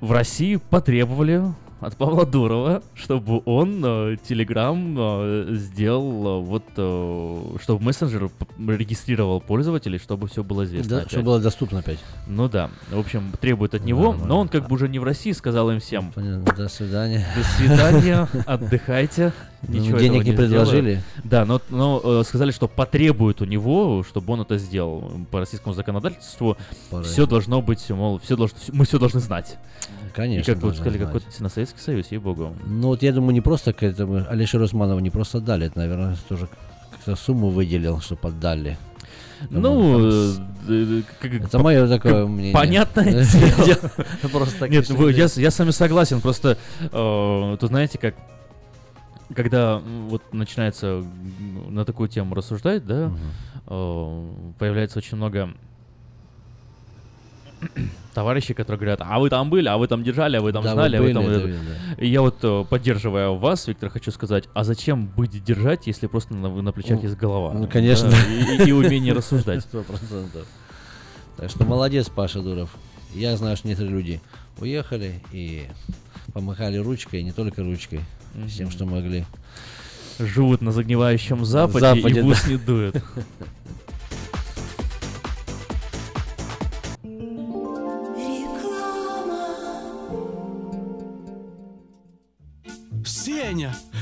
[0.00, 1.42] В России потребовали
[1.80, 9.98] от Павла Дурова, чтобы он э, Telegram э, сделал э, вот, чтобы мессенджер регистрировал пользователей,
[9.98, 10.90] чтобы все было известно.
[10.90, 11.10] Да, опять.
[11.10, 11.98] чтобы было доступно опять.
[12.26, 15.32] Ну да, в общем, требует от него, но он как бы уже не в России,
[15.32, 16.12] сказал им всем.
[16.12, 17.26] Понятно, До свидания.
[17.36, 19.32] До свидания, отдыхайте.
[19.66, 20.48] Ну, Ничего денег этого не сделаю.
[20.66, 21.02] предложили?
[21.24, 25.10] Да, но, но э, сказали, что потребуют у него, чтобы он это сделал.
[25.32, 26.56] По российскому законодательству
[26.90, 27.02] Пора.
[27.02, 29.56] все должно быть, мол, все должно, мы все должны знать.
[30.14, 32.54] Конечно, И как должны сказали, какой-то на Советский Союз, ей-богу.
[32.66, 36.16] Ну вот я думаю, не просто к этому Алишеру Усманову не просто дали, это, наверное,
[36.28, 36.48] тоже
[36.92, 38.78] как-то сумму выделил, что поддали.
[39.50, 40.34] Ну, Думаю,
[40.68, 42.52] э, э, как- Это мое такое мнение.
[42.54, 43.24] Понятное
[43.64, 43.90] дело.
[44.32, 44.88] Просто Нет,
[45.38, 46.58] я, с- вами согласен, просто
[46.90, 48.14] тут знаете, как
[49.34, 51.04] когда вот начинается
[51.68, 53.10] на такую тему рассуждать, да,
[53.66, 55.50] э, появляется очень много
[58.14, 60.70] товарищей, которые говорят, а вы там были, а вы там держали, а вы там Да,
[60.70, 61.24] вы знали, а вы там...
[61.24, 61.48] были, это».
[61.48, 61.74] это видно.
[61.98, 66.34] И я вот, э, поддерживая вас, Виктор, хочу сказать, а зачем быть держать, если просто
[66.34, 67.52] на, на плечах Ну, есть голова?
[67.52, 68.10] ну, конечно.
[68.10, 68.16] Да,
[68.64, 69.60] и, и- умение рассуждать.
[69.62, 70.46] Сто процентов.
[71.36, 72.70] Так что молодец, Паша Дуров.
[73.14, 74.20] Я знаю, что некоторые люди
[74.60, 75.66] уехали и
[76.32, 78.00] помахали ручкой, не только ручкой,
[78.46, 79.24] всем, что могли.
[80.18, 82.50] Живут на загнивающем западе, Западе, и в ус да.
[82.50, 83.02] не дует.
[93.04, 93.74] Сеня,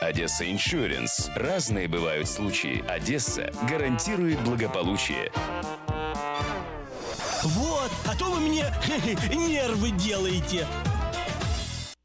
[0.00, 1.30] «Одесса Иншуренс».
[1.34, 2.84] Разные бывают случаи.
[2.88, 5.30] «Одесса» гарантирует благополучие.
[7.42, 8.64] Вот, а то вы мне
[9.34, 10.66] нервы делаете.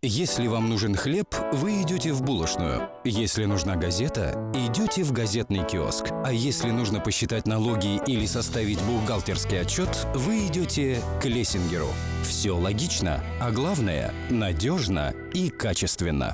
[0.02, 2.90] Если вам нужен хлеб, вы идете в булочную.
[3.04, 6.06] Если нужна газета, идете в газетный киоск.
[6.26, 11.90] А если нужно посчитать налоги или составить бухгалтерский отчет, вы идете к Лессингеру.
[12.24, 16.34] Все логично, а главное– надежно и качественно.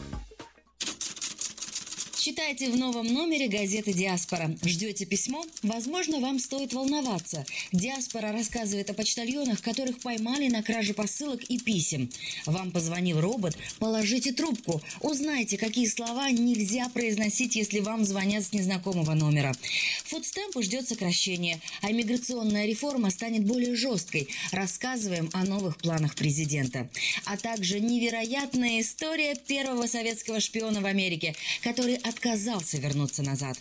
[2.23, 4.55] Читайте в новом номере газеты «Диаспора».
[4.63, 5.43] Ждете письмо?
[5.63, 7.43] Возможно, вам стоит волноваться.
[7.71, 12.11] «Диаспора» рассказывает о почтальонах, которых поймали на краже посылок и писем.
[12.45, 13.57] Вам позвонил робот?
[13.79, 14.83] Положите трубку.
[14.99, 19.55] Узнайте, какие слова нельзя произносить, если вам звонят с незнакомого номера.
[20.05, 24.27] Фудстемпу ждет сокращение, а миграционная реформа станет более жесткой.
[24.51, 26.87] Рассказываем о новых планах президента.
[27.25, 33.57] А также невероятная история первого советского шпиона в Америке, который отказался вернуться назад.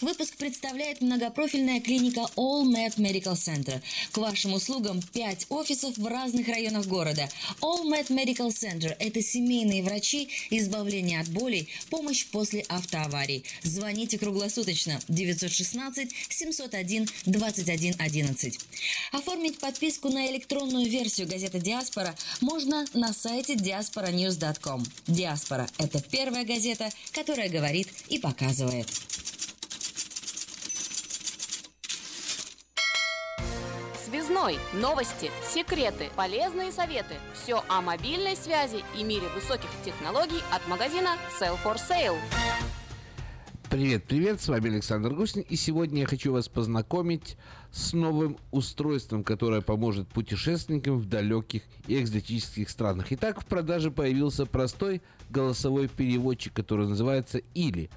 [0.00, 3.82] Выпуск представляет многопрофильная клиника All Med Medical Center.
[4.12, 7.28] К вашим услугам 5 офисов в разных районах города.
[7.60, 13.44] All Med Medical Center– это семейные врачи, избавление от болей, помощь после автоаварий.
[13.62, 18.58] Звоните круглосуточно 916 701 21 11.
[19.12, 24.86] Оформить подписку на электронную версию газеты «Диаспора» можно на сайте diasporanews.com.
[25.06, 27.69] «Диаспора»– это первая газета, которая говорит
[28.08, 28.88] и показывает.
[34.40, 34.58] Связной.
[34.72, 37.14] Новости, секреты, полезные советы.
[37.34, 42.18] Все о мобильной связи и мире высоких технологий от магазина Sell for Sale.
[43.70, 47.36] Привет, привет, с вами Александр Гусин, и сегодня я хочу вас познакомить
[47.70, 53.06] с новым устройством, которое поможет путешественникам в далеких и экзотических странах.
[53.10, 57.90] Итак, в продаже появился простой голосовой переводчик, который называется «Или».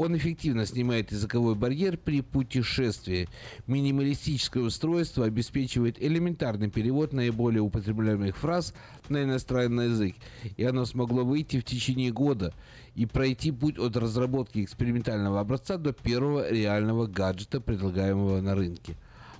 [0.00, 3.28] Он эффективно снимает языковой барьер при путешествии.
[3.66, 8.72] Минималистическое устройство обеспечивает элементарный перевод наиболее употребляемых фраз
[9.10, 10.14] на иностранный язык.
[10.56, 12.54] И оно смогло выйти в течение года
[12.94, 18.96] и пройти путь от разработки экспериментального образца до первого реального гаджета, предлагаемого на рынке.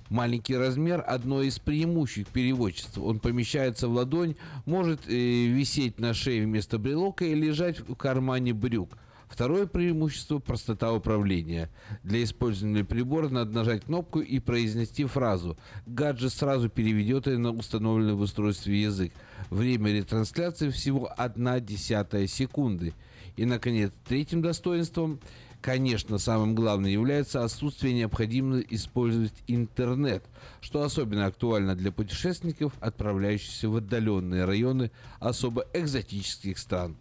[0.09, 3.01] Маленький размер– одно из преимуществ переводчества.
[3.01, 4.35] Он помещается в ладонь,
[4.67, 5.11] может э,
[5.47, 8.95] висеть на шее вместо брелока и лежать в кармане брюк–
[9.31, 11.69] Второе преимущество– простота управления.
[12.03, 15.57] Для использования прибора надо нажать кнопку и произнести фразу.
[15.85, 19.13] Гаджет сразу переведет ее на установленный в устройстве язык.
[19.49, 22.93] Время ретрансляции всего 1 десятая секунды.
[23.37, 25.21] И, наконец, третьим достоинством–
[25.61, 30.23] Конечно, самым главным является отсутствие необходимости использовать интернет,
[30.59, 34.89] что особенно актуально для путешественников, отправляющихся в отдаленные районы
[35.19, 36.95] особо экзотических стран.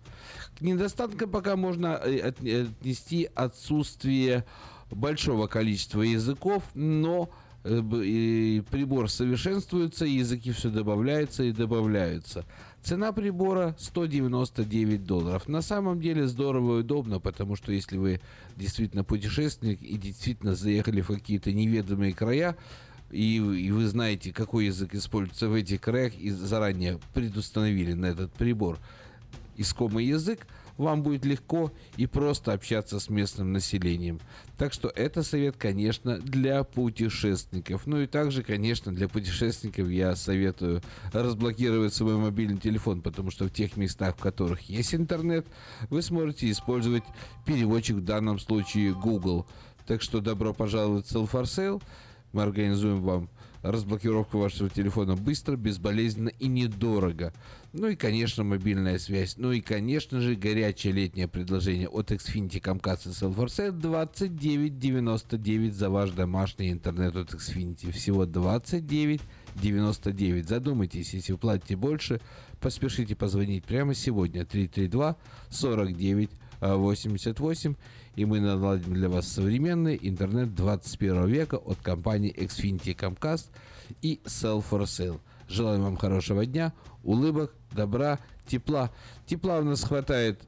[0.59, 4.45] К недостаткам пока можно э, отнести отсутствие
[4.91, 7.31] большого количества языков, но
[7.65, 7.81] э,
[8.71, 12.45] прибор совершенствуется, языки все добавляются и добавляются.
[12.83, 15.49] Цена прибора 199 долларов.
[15.49, 18.21] На самом деле здорово и удобно, потому что если вы
[18.57, 22.57] действительно путешественник и действительно заехали в какие-то неведомые края,
[23.11, 28.33] и, и вы знаете, какой язык используется в этих краях, и заранее предустановили на этот
[28.33, 28.79] прибор
[29.57, 30.47] искомый язык,
[30.77, 34.21] вам будет легко и просто общаться с местным населением.
[34.57, 37.87] Так что это совет, конечно, для путешественников.
[37.87, 43.51] Ну и также, конечно, для путешественников я советую разблокировать свой мобильный телефон, потому что в
[43.51, 45.47] тех местах, в которых есть интернет,
[45.89, 47.05] вы сможете использовать
[47.47, 49.47] переводчик в данном случае Google.
[49.87, 51.83] Так что добро пожаловать в Sell for Sale.
[52.33, 53.29] Мы организуем вам
[53.63, 57.33] разблокировку вашего телефона быстро, безболезненно и недорого.
[57.73, 59.37] Ну и, конечно, мобильная связь.
[59.37, 66.11] Ну и, конечно же, горячее летнее предложение от Xfinity Comcast и Self4Set 29.99 за ваш
[66.11, 67.93] домашний интернет от Xfinity.
[67.93, 70.49] Всего 29.99.
[70.49, 72.21] Задумайтесь, если вы платите больше,
[72.61, 75.17] поспешите позвонить прямо сегодня 332
[75.51, 77.77] 49 88
[78.17, 83.47] и мы наладим для вас современный интернет 21 века от компании Xfinity Comcast
[84.03, 85.21] и Sell for Sale.
[85.49, 88.91] Желаем вам хорошего дня, улыбок, добра, тепла.
[89.27, 90.41] Тепла у нас хватает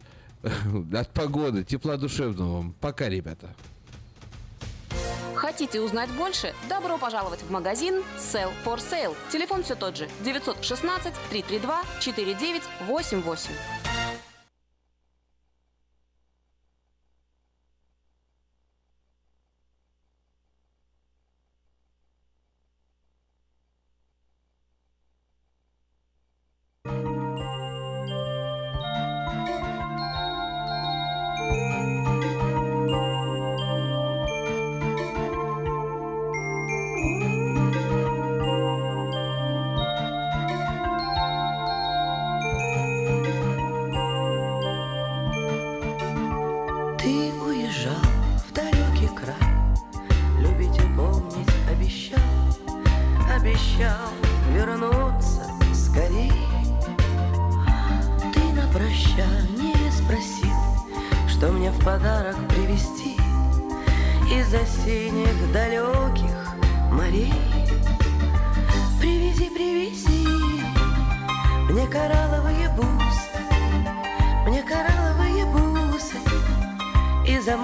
[0.42, 2.72] от погоды, тепла душевного.
[2.80, 3.54] Пока, ребята.
[5.34, 6.54] Хотите узнать больше?
[6.68, 9.16] Добро пожаловать в магазин Sell for Sale.
[9.30, 13.81] Телефон все тот же 916 332 4988.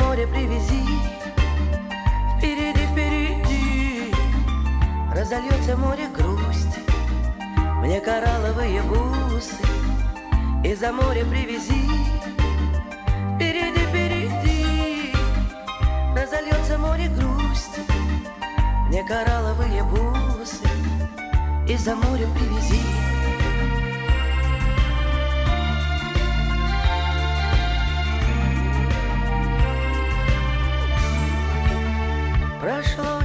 [0.09, 0.83] Моря привези.
[2.39, 4.15] Впереди, впереди
[5.15, 6.81] Разольется море грусти
[7.83, 9.63] Мне коралловые бусы
[10.65, 11.91] Из-за моря привези.
[13.35, 15.13] Впереди, впереди
[16.17, 17.83] Разольется море грусти
[18.87, 20.65] Мне коралловые бусы
[21.69, 23.18] Из-за моря привези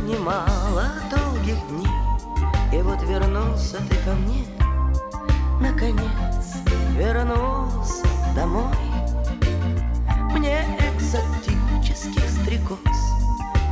[0.03, 1.87] немало долгих дней
[2.71, 4.45] И вот вернулся ты ко мне
[5.59, 6.57] Наконец
[6.97, 8.75] вернулся домой.
[10.31, 12.79] Мне экзотических стрекоз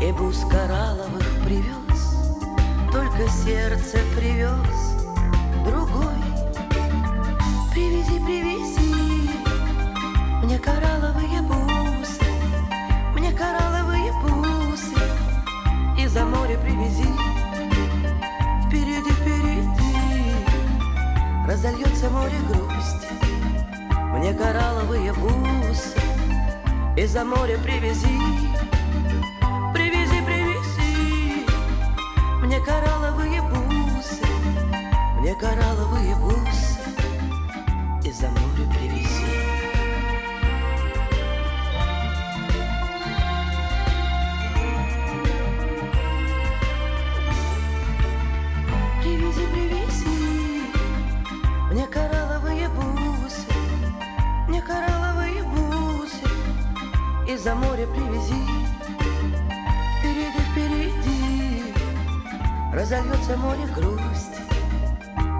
[0.01, 2.15] И бус коралловых привез
[2.91, 4.95] Только сердце привез
[5.65, 6.21] другой.
[7.73, 9.29] Привези, привези
[10.43, 11.30] Мне коралловые
[16.11, 17.07] из-за моря привези.
[18.67, 19.95] Впереди, впереди
[21.47, 23.07] Разольется море грусти.
[24.13, 25.97] Мне коралловые бусы
[26.97, 28.19] Из-за моря привези.
[29.73, 31.45] Привези, привези.
[32.41, 34.25] Мне коралловые бусы
[35.17, 36.70] Мне коралловые бусы
[57.91, 58.43] привези
[59.99, 61.73] Впереди, впереди.
[62.73, 64.41] Разольется море грусти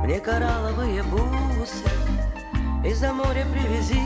[0.04, 1.86] Мне коралловые бусы.
[2.84, 4.02] Из-за моря привези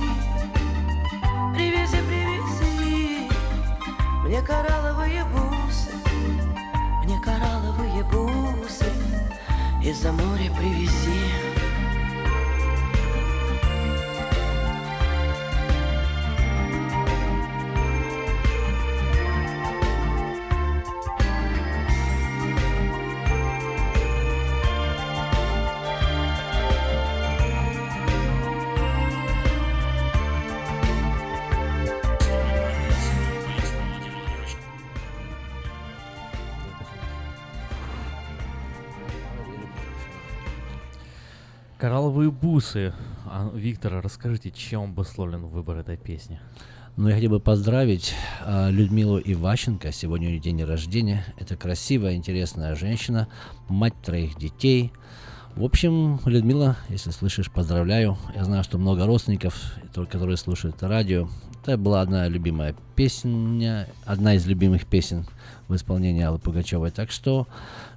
[1.53, 3.29] Привези, привези.
[4.23, 5.91] Мне коралловые бусы
[7.03, 8.85] Мне коралловые бусы.
[9.81, 11.54] Из-за моря привези
[42.55, 42.93] Бусы.
[43.25, 46.39] А, Виктор, расскажите, чем обусловлен выбор этой песни?
[46.95, 48.13] Ну, я хотел бы поздравить
[48.45, 49.91] э, Людмилу Иващенко.
[49.91, 51.25] Сегодня у нее день рождения.
[51.37, 53.27] Это красивая, интересная женщина,
[53.67, 54.93] мать троих детей.
[55.57, 58.17] В общем, Людмила, если слышишь, поздравляю.
[58.33, 59.61] Я знаю, что много родственников,
[60.09, 61.27] которые слушают радио.
[61.61, 65.25] Это была одна любимая песня, одна из любимых песен
[65.67, 66.91] в исполнении Аллы Пугачевой.
[66.91, 67.47] Так что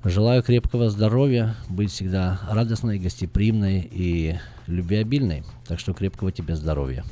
[0.05, 5.45] желаю крепкого здоровья, быть всегда радостной, гостеприимной и любвеобильной.
[5.66, 7.05] Так что крепкого тебе здоровья.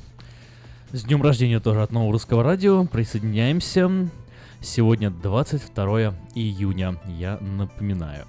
[0.93, 2.87] С днем рождения тоже от Нового Русского Радио.
[2.87, 4.09] Присоединяемся.
[4.61, 8.25] Сегодня 22 июня, я напоминаю.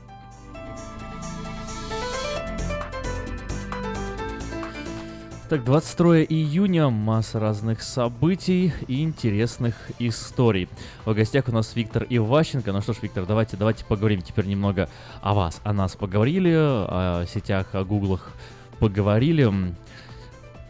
[5.50, 10.68] Так, 22 июня, масса разных событий и интересных историй.
[11.06, 12.74] В гостях у нас Виктор Иващенко.
[12.74, 14.89] Ну что ж, Виктор, давайте, давайте поговорим теперь немного
[15.22, 15.62] о вас.
[15.64, 18.34] О нас поговорили, о сетях, о гуглах
[18.80, 19.50] поговорили.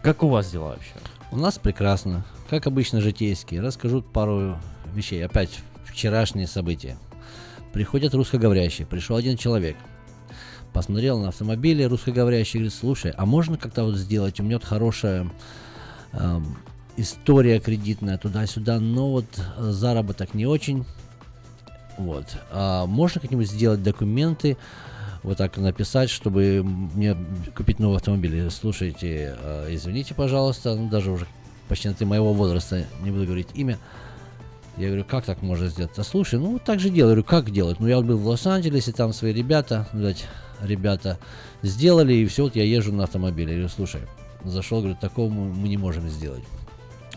[0.04, 0.94] Как у вас дела вообще?
[1.32, 2.24] У нас прекрасно.
[2.48, 3.62] Как обычно, житейские.
[3.62, 4.60] Расскажу пару
[4.94, 5.26] вещей.
[5.26, 7.00] Опять вчерашние события.
[7.74, 8.86] Приходят русскоговорящие.
[8.86, 9.76] Пришел один человек.
[10.78, 12.60] Посмотрел на автомобили русскоговорящий.
[12.60, 14.40] Говорит, слушай, а можно как-то вот сделать?
[14.40, 15.28] У меня вот хорошая
[16.14, 16.40] э,
[16.98, 19.26] история кредитная туда-сюда, но вот
[19.58, 20.86] заработок не очень.
[21.98, 22.26] Вот.
[22.52, 24.56] А можно как-нибудь сделать документы,
[25.24, 27.18] вот так написать, чтобы мне
[27.56, 28.48] купить новый автомобиль.
[28.52, 31.26] Слушайте, э, извините, пожалуйста, ну, даже уже
[31.70, 33.80] почти на ты моего возраста, не буду говорить имя.
[34.78, 35.98] Я говорю, как так можно сделать?
[35.98, 37.00] А слушай, ну так же делаю.
[37.00, 37.80] Я говорю, как делать?
[37.80, 40.28] Ну я вот был в Лос-Анджелесе, там свои ребята, видать,
[40.62, 41.20] ребята
[41.62, 43.52] сделали, и все, вот я езжу на автомобиле.
[43.52, 44.02] Я говорю, слушай,
[44.44, 46.44] зашел, говорю, такого мы не можем сделать.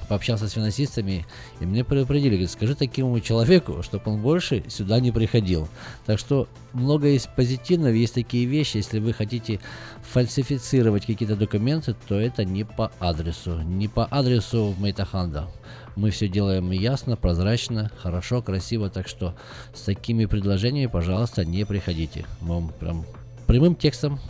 [0.08, 1.24] Пообщался с финансистами,
[1.60, 5.68] и мне предупредили, говорит, скажи такому человеку, чтобы он больше сюда не приходил.
[6.04, 9.60] Так что много есть позитивного, есть такие вещи, если вы хотите
[10.02, 15.46] фальсифицировать какие-то документы, то это не по адресу, не по адресу Мейтаханда.
[15.94, 19.36] Мы все делаем ясно, прозрачно, хорошо, красиво, так что
[19.72, 22.26] с такими предложениями, пожалуйста, не приходите.
[22.40, 23.04] Мы вам прям
[23.50, 24.20] прямым текстом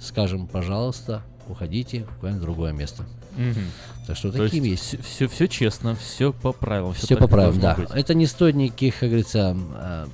[0.00, 3.04] скажем, пожалуйста, уходите в какое-нибудь другое место.
[3.36, 3.70] Мгм.
[4.06, 5.04] Так что То таким есть есть.
[5.04, 6.94] Все, все честно, все по правилам.
[6.94, 7.74] Все так по правилам, да.
[7.74, 7.88] быть.
[7.92, 10.08] Это не стоит никаких, как говорится, а,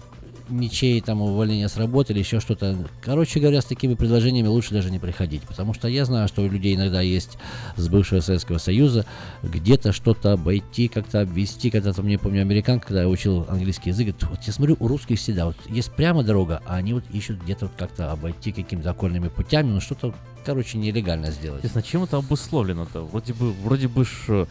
[0.49, 2.76] ничей там увольнения с работы или еще что-то.
[3.03, 6.49] Короче говоря, с такими предложениями лучше даже не приходить, потому что я знаю, что у
[6.49, 7.38] людей иногда есть
[7.76, 9.07] с бывшего Советского Союза
[9.42, 11.70] где-то что-то обойти, как-то обвести.
[11.70, 15.18] Когда-то мне помню американка, когда я учил английский язык, говорит, вот я смотрю, у русских
[15.18, 19.28] всегда вот есть прямо дорога, а они вот ищут где-то вот как-то обойти какими-то окольными
[19.28, 21.59] путями, ну что-то, короче, нелегально сделать.
[21.59, 23.03] Интересно, чем это обусловлено-то?
[23.03, 24.47] Вроде бы, вроде бы ж, э,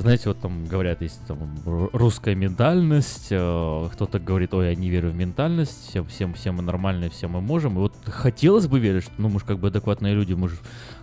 [0.00, 5.10] знаете, вот там говорят, есть там русская ментальность, э, кто-то говорит, ой, я не верю
[5.10, 7.74] в ментальность, всем, всем, все мы нормальные, все мы можем.
[7.74, 10.56] И вот хотелось бы верить, что, ну, мы же как бы адекватные люди, мы же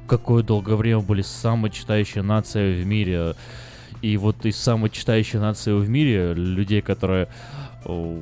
[0.08, 3.36] какое долгое время были самой читающей нацией в мире.
[4.02, 7.28] И вот из самой читающей нации в мире людей, которые
[7.86, 8.22] э,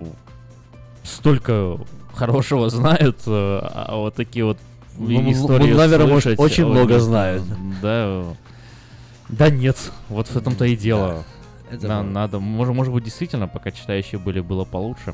[1.04, 1.78] столько
[2.14, 4.58] хорошего знают, э, а вот такие вот
[4.98, 7.44] Ну, истории наверное, может, очень много знают.
[7.82, 8.24] Да.
[9.30, 9.78] Да нет,
[10.10, 11.24] вот в этом-то и дело.
[11.70, 12.12] это На- правда.
[12.12, 15.14] надо, может, может быть, действительно, пока читающие были, было получше.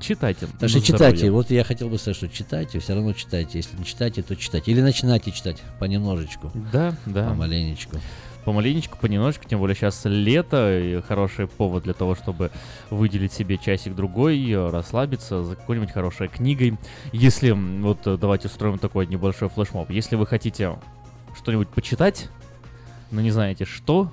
[0.00, 0.46] Читайте.
[0.60, 0.96] На читайте.
[0.96, 1.32] здоровье.
[1.32, 3.58] Вот я хотел бы сказать, что читайте, все равно читайте.
[3.58, 4.70] Если не читайте, то читайте.
[4.72, 6.50] Или начинайте читать понемножечку.
[6.72, 7.28] Да, да.
[7.28, 7.98] Помаленечку.
[8.44, 12.50] Помаленечку, понемножечку, тем более сейчас лето, и хороший повод для того, чтобы
[12.90, 16.76] выделить себе часик-другой, э, расслабиться за какой-нибудь хорошей книгой.
[17.12, 20.76] Если, вот э, давайте устроим такой небольшой флешмоб, если вы хотите
[21.36, 22.30] что-нибудь почитать,
[23.12, 24.10] но не знаете что,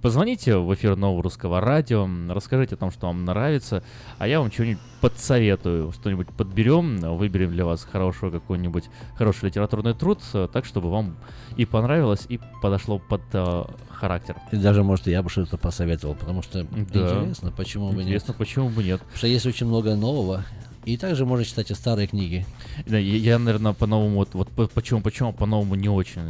[0.00, 3.82] позвоните в эфир Нового Русского Радио, расскажите о том, что вам нравится,
[4.18, 8.84] а я вам что-нибудь подсоветую, что-нибудь подберем, выберем для вас хороший какой-нибудь
[9.16, 10.20] хороший литературный труд,
[10.52, 11.16] так, чтобы вам
[11.56, 14.36] и понравилось, и подошло под э, характер.
[14.52, 16.68] И даже, может, я бы что-то посоветовал, потому что Да.
[16.72, 18.06] интересно, почему бы нет.
[18.06, 19.00] Интересно, почему бы нет.
[19.00, 20.44] Потому что есть очень много нового.
[20.84, 22.44] И также можно читать и старые книги.
[22.86, 26.20] Да, я, я, наверное, по-новому, вот, вот по- почему, почему по-новому не очень.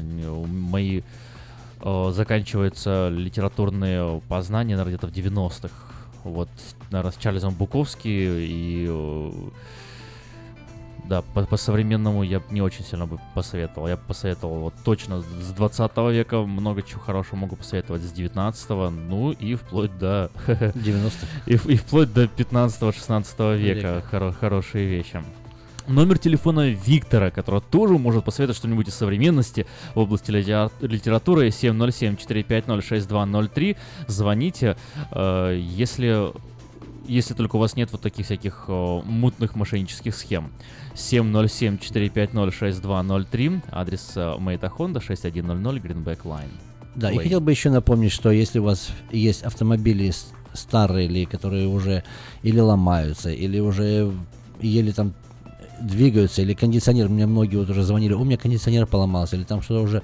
[0.47, 1.01] Мои
[1.83, 5.75] э, заканчиваются литературные познания, наверное, где-то в 90-х.
[6.25, 6.49] Вот,
[6.91, 8.87] наверное, с Чарльзом Буковски и...
[8.89, 9.31] э,
[11.05, 13.89] да, по, по современному я не очень сильно бы посоветовал.
[13.89, 18.69] Я бы посоветовал вот точно с 20 века много чего хорошего могу посоветовать, с 19
[18.69, 20.31] ну и вплоть до...
[20.47, 21.27] 90-х.
[21.47, 25.23] И, и вплоть до 15-16 века хоро- хорошие вещи.
[25.89, 33.77] Номер телефона Виктора, который тоже может посоветовать что-нибудь из современности в области литера- литературы 707-450-6203.
[34.07, 34.77] Звоните,
[35.11, 36.33] э, если,
[37.09, 40.53] если только у вас нет вот таких всяких э, мутных мошеннических схем.
[40.95, 45.41] 707-450-6203, адрес э, Мейта Хонда 6100
[45.79, 46.53] Greenback Line.
[46.95, 47.25] Да, и Ой.
[47.25, 50.13] хотел бы еще напомнить, что если у вас есть автомобили
[50.53, 52.05] старые или которые уже
[52.43, 54.13] или ломаются, или уже
[54.61, 55.15] еле там
[55.83, 59.83] двигаются, или кондиционер, мне многие вот уже звонили, у меня кондиционер поломался, или там что-то
[59.83, 60.03] уже,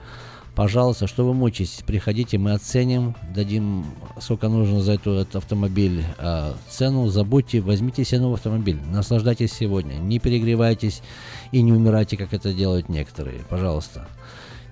[0.55, 3.87] пожалуйста, что вы мучаетесь, приходите, мы оценим, дадим,
[4.21, 9.95] сколько нужно за эту, этот автомобиль а, цену, забудьте, возьмите себе новый автомобиль, наслаждайтесь сегодня,
[9.95, 11.03] не перегревайтесь
[11.53, 14.09] и не умирайте, как это делают некоторые, пожалуйста.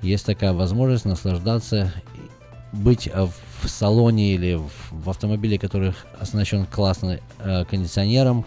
[0.03, 1.93] Есть такая возможность наслаждаться,
[2.73, 3.27] быть э,
[3.63, 8.45] в салоне или в, в автомобиле, который оснащен классным э, кондиционером,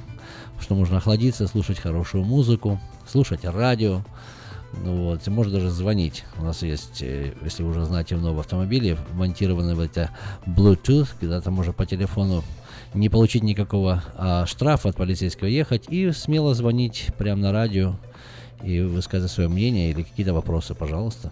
[0.59, 4.01] что можно охладиться, слушать хорошую музыку, слушать радио.
[4.83, 6.25] Ну вот, можно даже звонить.
[6.37, 10.11] У нас есть, э, если вы уже знаете, в новом автомобиле монтированы вот это
[10.45, 12.43] Bluetooth, когда там можно по телефону
[12.93, 17.95] не получить никакого а, штрафа от полицейского ехать и смело звонить прямо на радио
[18.63, 21.31] и высказать свое мнение или какие-то вопросы, пожалуйста.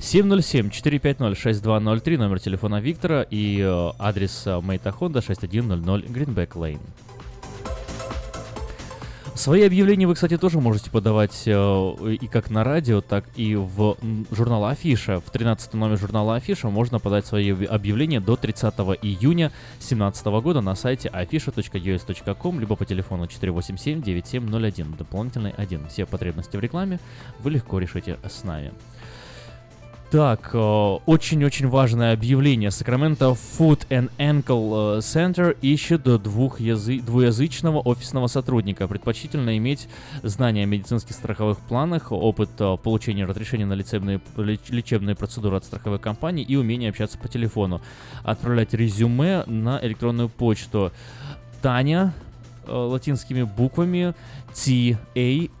[0.00, 6.80] 707-450-6203, номер телефона Виктора и э, адрес э, Мейта Хонда 6100 Greenback Lane.
[9.34, 13.96] Свои объявления вы, кстати, тоже можете подавать э, и как на радио, так и в
[14.30, 15.20] журнал Афиша.
[15.20, 20.60] В 13 номер журнала Афиша можно подать свои объ- объявления до 30 июня 2017 года
[20.60, 25.88] на сайте afisha.us.com, либо по телефону 487-9701, дополнительный 1.
[25.88, 27.00] Все потребности в рекламе
[27.40, 28.72] вы легко решите с нами.
[30.12, 32.68] Так, э, очень-очень важное объявление.
[32.68, 38.86] Sacramento Foot and Ankle э, Center ищет двухязы- двуязычного офисного сотрудника.
[38.86, 39.88] Предпочтительно иметь
[40.22, 45.64] знания о медицинских страховых планах, опыт э, получения разрешения на лечебные, леч- лечебные процедуры от
[45.64, 47.80] страховой компании и умение общаться по телефону.
[48.22, 50.92] Отправлять резюме на электронную почту.
[51.62, 52.12] Таня
[52.68, 54.12] латинскими буквами
[54.52, 55.52] T-A-N-Y-A.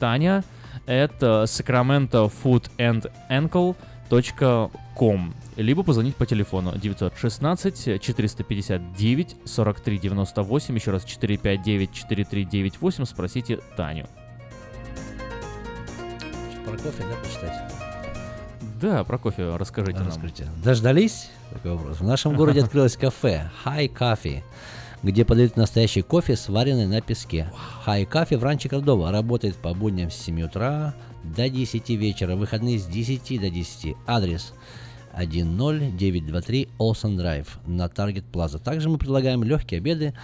[0.00, 0.44] Таня
[0.86, 3.76] это Sacramento Foot and Ankle
[4.10, 14.06] kp.com либо позвонить по телефону 916 459 43 98, еще раз 459 4398, спросите Таню.
[16.64, 17.72] Про кофе, да, почитать?
[18.80, 20.08] Да, про кофе расскажите нам.
[20.08, 20.46] Расскажите.
[20.62, 21.30] Дождались?
[21.52, 22.00] Такой вопрос.
[22.00, 24.42] В нашем городе открылось кафе High Coffee,
[25.04, 27.52] где подают настоящий кофе, сваренный на песке.
[27.86, 32.78] High Coffee в Ранче Кордова работает по будням с 7 утра до 10 вечера, выходные
[32.78, 33.96] с 10 до 10.
[34.06, 34.54] Адрес
[35.14, 38.58] 10923 Олсен Драйв на Target Plaza.
[38.58, 40.14] Также мы предлагаем легкие обеды,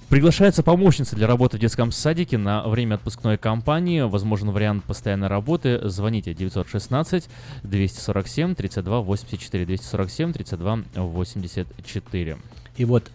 [0.08, 4.02] Приглашается помощница для работы в детском садике на время отпускной кампании.
[4.02, 5.80] Возможен вариант постоянной работы.
[5.88, 7.28] Звоните 916
[7.62, 12.36] 247 32 84 247 32 84.
[12.76, 13.10] И вот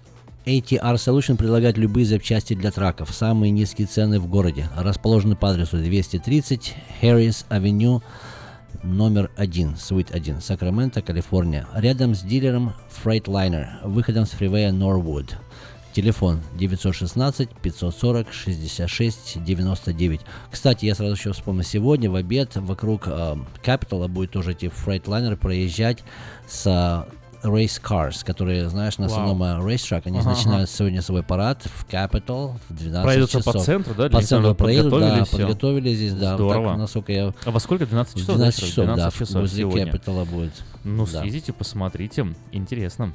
[0.46, 3.14] ATR Solution предлагает любые запчасти для траков.
[3.14, 4.68] Самые низкие цены в городе.
[4.76, 8.02] Расположены по адресу 230 Harris Avenue,
[8.84, 11.68] номер 1, Suite 1, Сакраменто, Калифорния.
[11.76, 15.34] Рядом с дилером Freightliner, выходом с фривея Norwood.
[15.92, 20.22] Телефон 916 540 66 99.
[20.52, 25.36] Кстати, я сразу еще вспомнил, сегодня в обед вокруг э, Capital будет тоже эти фрейтлайнеры
[25.36, 26.04] проезжать
[26.48, 27.08] с
[27.44, 30.04] Race Cars, которые, знаешь, на основном э, racetrack.
[30.06, 33.54] Они Ага, начинают сегодня свой парад в Capital в 12 Пройдутся часов.
[33.54, 34.10] по центру, да?
[34.10, 35.38] По центру проедут, да, подготовили всё.
[35.38, 36.36] подготовили здесь, да.
[36.36, 36.70] Здорово.
[36.72, 37.34] Так, насколько я...
[37.46, 37.86] А во сколько?
[37.86, 38.36] 12 часов?
[38.36, 39.86] 12 да, часов, 12 да, часов возле сегодня.
[39.92, 40.54] Capital будет.
[40.84, 41.22] Ну, Да.
[41.22, 42.28] съездите, посмотрите.
[42.52, 43.14] Интересно.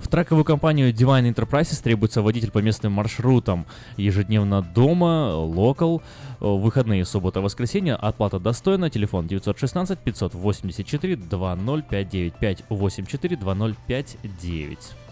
[0.00, 3.66] В траковую компанию Divine Enterprises требуется водитель по местным маршрутам.
[3.96, 6.02] Ежедневно дома, локал,
[6.40, 7.94] э, выходные, суббота, воскресенье.
[7.94, 8.90] Оплата достойна.
[8.90, 15.07] Телефон 916 584 2059 584 2059.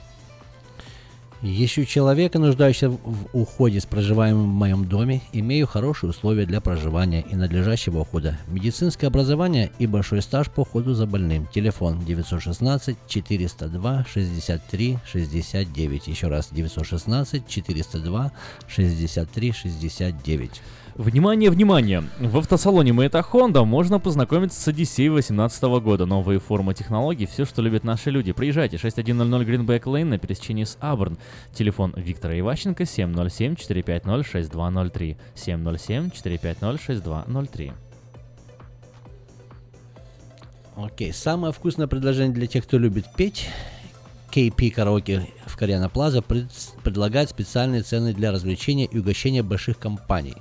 [1.43, 7.20] Ищу человека, нуждающегося в уходе с проживаемым в моем доме, имею хорошие условия для проживания
[7.30, 11.47] и надлежащего ухода, медицинское образование и большой стаж по уходу за больным.
[11.55, 16.09] Телефон 916 402 63 69.
[16.09, 18.32] Еще раз 916 402
[18.66, 20.51] 63 69.
[20.97, 22.05] Внимание, внимание!
[22.19, 26.07] В автосалоне Мэйта Honda можно познакомиться с Одиссеей 2018 года.
[26.07, 28.33] Новые формы технологий, все, что любят наши люди.
[28.33, 31.19] Приезжайте, 6100 Greenback Lane на пересечении с Аберн.
[31.53, 35.17] Телефон Виктора Иващенко 707-450-6203.
[35.35, 37.73] 707-450-6203.
[40.77, 43.51] Окей, самое вкусное предложение для тех, кто любит петь.
[44.35, 46.51] KP Караоке в Кориана Плаза пред-
[46.83, 50.35] предлагает специальные цены для развлечения и угощения больших компаний.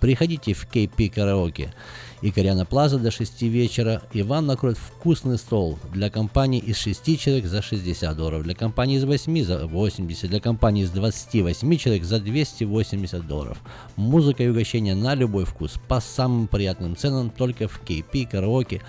[0.00, 1.74] Приходите в KP Караоке
[2.22, 7.18] и Кориана Плаза до 6 вечера, и вам накроют вкусный стол для компании из 6
[7.18, 12.04] человек за 60 долларов, для компании из 8 за 80, для компании из 28 человек
[12.04, 13.58] за 280 долларов.
[13.96, 18.80] Музыка и угощение на любой вкус по самым приятным ценам только в KP Караоке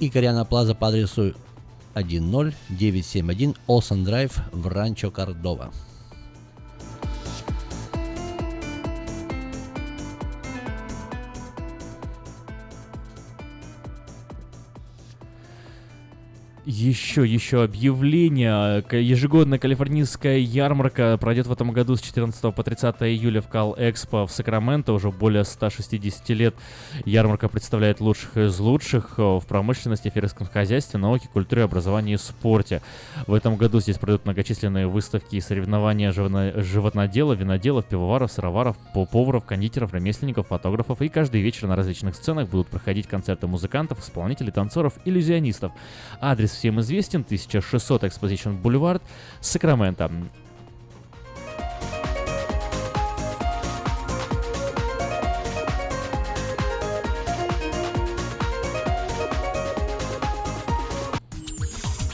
[0.00, 1.34] и Кориана Плаза по адресу
[1.94, 5.72] 10971 Олсен Драйв в Ранчо Кордова.
[16.66, 18.82] Еще, еще объявление.
[18.90, 24.26] Ежегодная калифорнийская ярмарка пройдет в этом году с 14 по 30 июля в Кал Экспо
[24.26, 24.94] в Сакраменто.
[24.94, 26.54] Уже более 160 лет
[27.04, 32.80] ярмарка представляет лучших из лучших в промышленности, фермерском хозяйстве, науке, культуре, образовании и спорте.
[33.26, 39.04] В этом году здесь пройдут многочисленные выставки и соревнования животно- животноделов, виноделов, пивоваров, сыроваров, по-
[39.04, 41.02] поваров, кондитеров, ремесленников, фотографов.
[41.02, 45.70] И каждый вечер на различных сценах будут проходить концерты музыкантов, исполнителей, танцоров, иллюзионистов.
[46.22, 49.02] Адрес всем известен, 1600 Exposition Boulevard,
[49.40, 50.10] Сакраменто.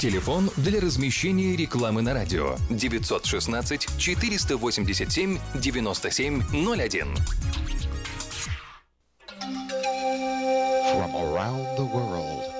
[0.00, 7.08] Телефон для размещения рекламы на радио 916 487 9701.
[10.90, 12.59] From around the world,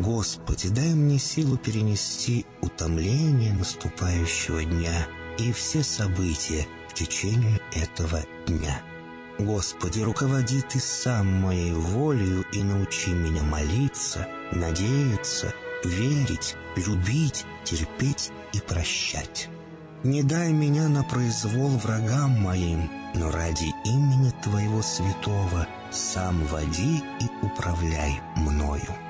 [0.00, 8.80] Господи, дай мне силу перенести утомление наступающего дня и все события в течение этого дня.
[9.38, 15.52] Господи, руководи Ты сам моей волею и научи меня молиться, надеяться,
[15.84, 19.50] верить, любить, терпеть и прощать.
[20.02, 27.44] Не дай меня на произвол врагам моим, но ради имени Твоего святого сам води и
[27.44, 29.09] управляй мною.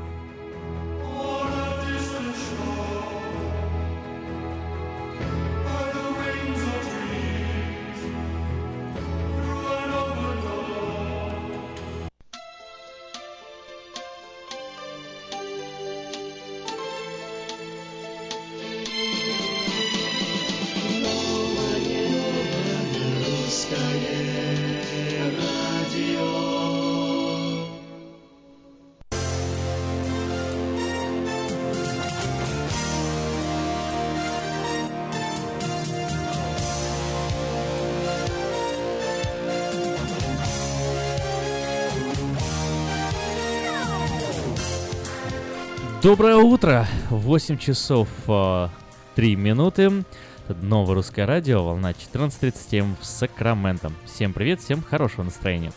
[46.01, 46.87] Доброе утро!
[47.11, 48.67] 8 часов э,
[49.13, 50.03] 3 минуты.
[50.47, 53.91] Это новое русское радио, волна 14.37 в Сакраменто.
[54.05, 55.71] Всем привет, всем хорошего настроения.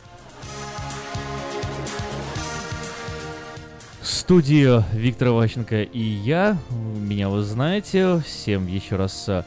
[4.01, 6.57] Студию Виктор Ващенко и я.
[6.71, 8.19] Меня вы знаете.
[8.21, 9.45] Всем еще раз э,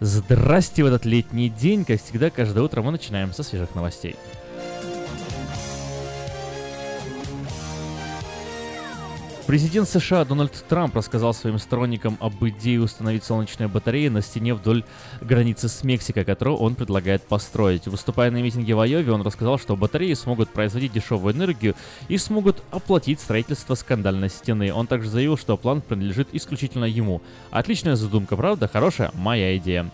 [0.00, 1.86] здрасте в этот летний день.
[1.86, 4.16] Как всегда, каждое утро мы начинаем со свежих новостей.
[9.52, 14.82] Президент США Дональд Трамп рассказал своим сторонникам об идее установить солнечные батареи на стене вдоль
[15.20, 17.86] границы с Мексикой, которую он предлагает построить.
[17.86, 21.74] Выступая на митинге в Айове, он рассказал, что батареи смогут производить дешевую энергию
[22.08, 24.72] и смогут оплатить строительство скандальной стены.
[24.72, 27.20] Он также заявил, что план принадлежит исключительно ему.
[27.50, 28.68] Отличная задумка, правда?
[28.72, 29.10] Хорошая?
[29.12, 29.90] Моя идея.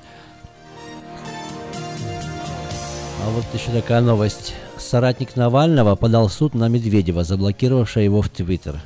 [3.25, 4.55] А вот еще такая новость.
[4.77, 8.81] Соратник Навального подал суд на Медведева, заблокировавшего его в Твиттер.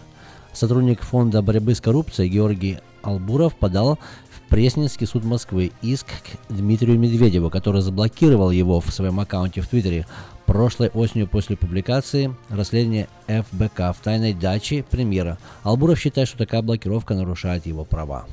[0.52, 3.98] Сотрудник фонда борьбы с коррупцией Георгий Албуров подал
[4.30, 9.68] в Пресненский суд Москвы иск к Дмитрию Медведеву, который заблокировал его в своем аккаунте в
[9.68, 10.06] Твиттере
[10.44, 15.38] прошлой осенью после публикации расследования ФБК в тайной даче премьера.
[15.62, 18.26] Албуров считает, что такая блокировка нарушает его права.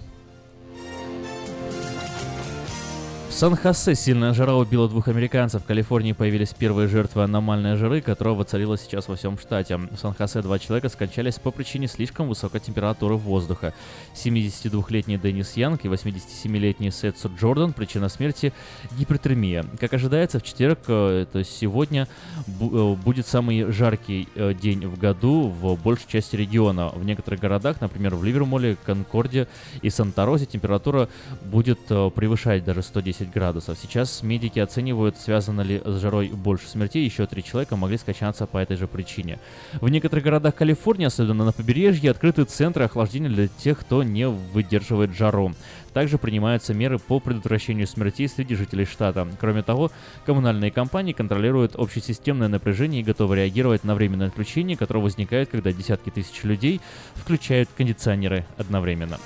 [3.40, 5.64] Сан-Хосе сильная жара убила двух американцев.
[5.64, 9.78] В Калифорнии появились первые жертвы аномальной жары, которая воцарилась сейчас во всем штате.
[9.78, 13.74] В Сан-Хосе два человека скончались по причине слишком высокой температуры воздуха.
[14.14, 17.72] 72-летний Деннис Янг и 87-летний Сетсу Джордан.
[17.72, 18.52] Причина смерти–
[19.00, 19.64] гипертермия.
[19.80, 22.10] Как ожидается, в четверг, э, то есть сегодня,
[22.46, 26.90] э, будет самый жаркий э, день в году в большей части региона.
[26.90, 29.48] В некоторых городах, например, в Ливермоле, Конкорде
[29.82, 31.08] и Санта-Розе температура
[31.46, 33.78] будет превышать даже 110 30 градусов.
[33.82, 37.06] Сейчас медики оценивают, связано ли с жарой больше смертей.
[37.06, 39.40] Еще три человека могли скачаться по этой же причине.
[39.80, 45.16] В некоторых городах Калифорнии, особенно на побережье, открыты центры охлаждения для тех, кто не выдерживает
[45.16, 45.54] жару.
[45.94, 49.28] Также принимаются меры по предотвращению смертей среди жителей штата.
[49.40, 49.92] Кроме того,
[50.26, 56.10] коммунальные компании контролируют общесистемное напряжение и готовы реагировать на временное отключение, которое возникает, когда десятки
[56.10, 56.80] тысяч людей
[57.16, 59.18] включают кондиционеры одновременно.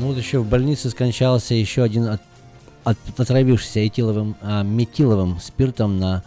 [0.00, 2.22] Ну вот еще в больнице скончался еще один от,
[2.84, 6.24] от, отравившийся этиловым, а, метиловым спиртом на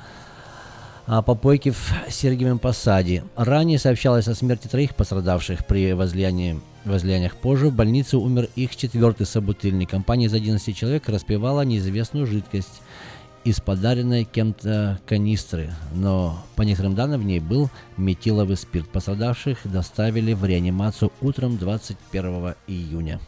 [1.07, 3.23] а, попойке в Сергиевом Посаде.
[3.35, 9.25] Ранее сообщалось о смерти троих пострадавших при возлиянии возлияниях позже в больнице умер их четвертый
[9.25, 9.89] собутыльник.
[9.89, 12.79] Компания из 11 человек распивала неизвестную жидкость
[13.43, 18.87] из подаренной кем-то канистры, но по некоторым данным в ней был метиловый спирт.
[18.89, 23.19] Пострадавших доставили в реанимацию утром 21 июня.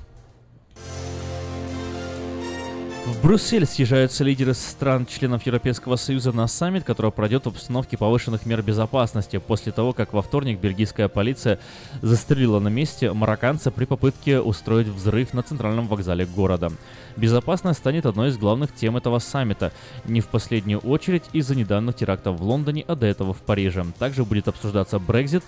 [3.06, 8.64] В Брюссель съезжаются лидеры стран-членов Европейского Союза на саммит, который пройдет в обстановке повышенных мер
[8.64, 11.60] безопасности после того, как во вторник бельгийская полиция
[12.02, 16.72] застрелила на месте марокканца при попытке устроить взрыв на центральном вокзале города.
[17.18, 19.72] Безопасность станет одной из главных тем этого саммита,
[20.06, 23.86] не в последнюю очередь из-за недавних терактов в Лондоне, а до этого в Париже.
[23.98, 25.44] Также будет обсуждаться Брекзит,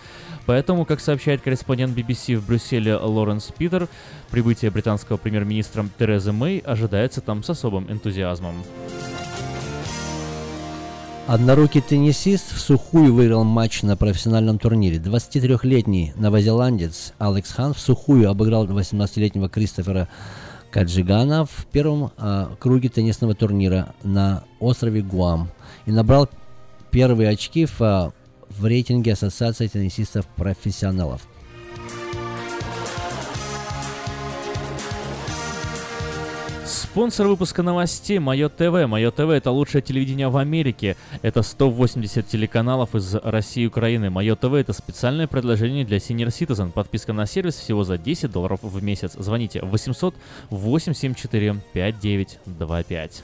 [0.46, 3.88] поэтому, как сообщает корреспондент BBC в Брюсселе Лоренс Питер,
[4.32, 8.56] прибытие британского премьер-министра Терезы Мэй ожидается там с особым энтузиазмом.
[11.28, 14.98] Однорукий теннисист в сухую выиграл матч на профессиональном турнире.
[14.98, 20.08] 23-летний новозеландец Алекс Хан в сухую обыграл 18-летнего Кристофера
[20.72, 25.50] Каджигана в первом а, круге теннисного турнира на острове Гуам
[25.86, 26.30] и набрал
[26.92, 28.14] первые очки в, а,
[28.50, 31.28] в рейтинге Ассоциации теннисистов-профессионалов.
[36.68, 38.88] Спонсор выпуска новостей Мое ТВ.
[38.88, 40.98] Мое ТВ это лучшее телевидение в Америке.
[41.22, 44.10] Это 180 телеканалов из России и Украины.
[44.10, 46.74] Мое ТВ это специальное предложение для Senior Citizen.
[46.74, 49.14] Подписка на сервис всего за 10 долларов в месяц.
[49.14, 50.14] Звоните 800
[50.50, 53.24] 874 5925.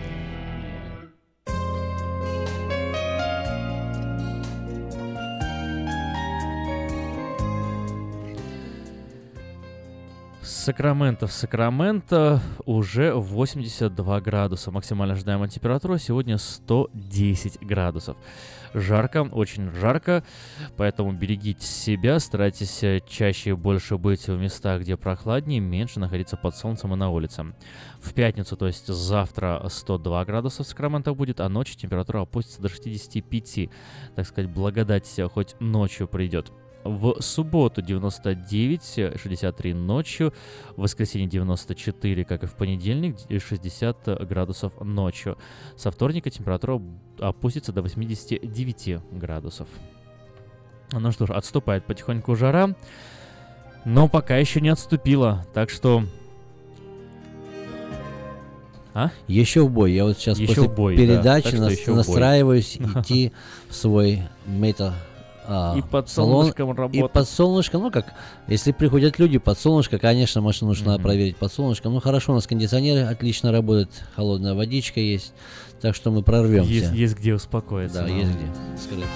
[10.61, 11.25] Сакраменто.
[11.25, 14.69] В Сакраменто уже 82 градуса.
[14.69, 18.15] Максимально ожидаемая температура сегодня 110 градусов.
[18.75, 20.23] Жарко, очень жарко,
[20.77, 26.37] поэтому берегите себя, старайтесь э, чаще и больше быть в местах, где прохладнее, меньше находиться
[26.37, 27.55] под солнцем и на улице.
[27.99, 32.69] В пятницу, то есть завтра 102 градуса в Сакраменто будет, а ночью температура опустится до
[32.69, 33.69] 65.
[34.15, 36.51] Так сказать, благодать хоть ночью придет.
[36.83, 40.33] В субботу 99, 63 ночью,
[40.75, 45.37] в воскресенье 94, как и в понедельник, 60 градусов ночью.
[45.75, 46.81] Со вторника температура
[47.19, 49.67] опустится до 89 градусов.
[50.91, 52.75] Ну что ж, отступает потихоньку жара,
[53.85, 56.03] но пока еще не отступила, так что
[58.93, 59.11] а?
[59.27, 59.93] Еще в бой.
[59.93, 61.69] Я вот сейчас еще после бой, передачи да.
[61.69, 63.31] нас, настраиваюсь идти
[63.69, 64.93] в свой мета
[65.47, 67.11] а, и под солнышком салон, работать.
[67.11, 68.13] И под солнышком, ну как,
[68.47, 71.01] если приходят люди под солнышко, конечно, машину нужно mm-hmm.
[71.01, 71.93] проверить под солнышком.
[71.93, 75.33] Ну хорошо, у нас кондиционеры отлично работают, холодная водичка есть,
[75.81, 76.71] так что мы прорвемся.
[76.71, 78.01] Есть, есть где успокоиться.
[78.01, 78.15] Да, но...
[78.15, 79.07] есть где скрыться.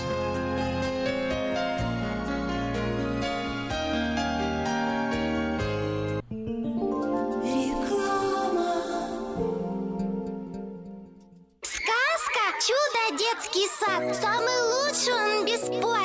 [13.17, 16.04] детский сад Самый лучший он бесспорно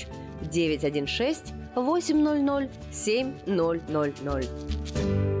[0.51, 5.40] 916 800 7000.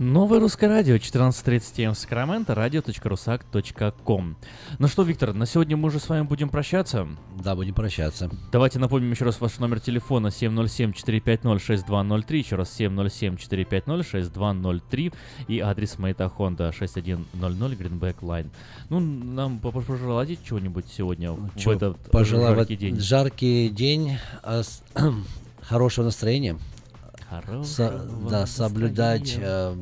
[0.00, 4.36] Новое русское радио, 14.30 М Сакраменто, радио.русак.ком.
[4.80, 7.06] Ну что, Виктор, на сегодня мы уже с вами будем прощаться.
[7.40, 8.28] Да, будем прощаться.
[8.50, 15.14] Давайте напомним еще раз ваш номер телефона 707-450-6203, еще раз 707-450-6203
[15.46, 18.48] и адрес Мэйта Хонда 6100 Greenback Line.
[18.90, 22.98] Ну, нам по- пожелайте чего-нибудь сегодня в Чё, этот пожелаю в жаркий день.
[22.98, 24.62] жаркий день а,
[25.62, 26.58] хорошего настроения.
[27.64, 29.76] Со- да, соблюдать э,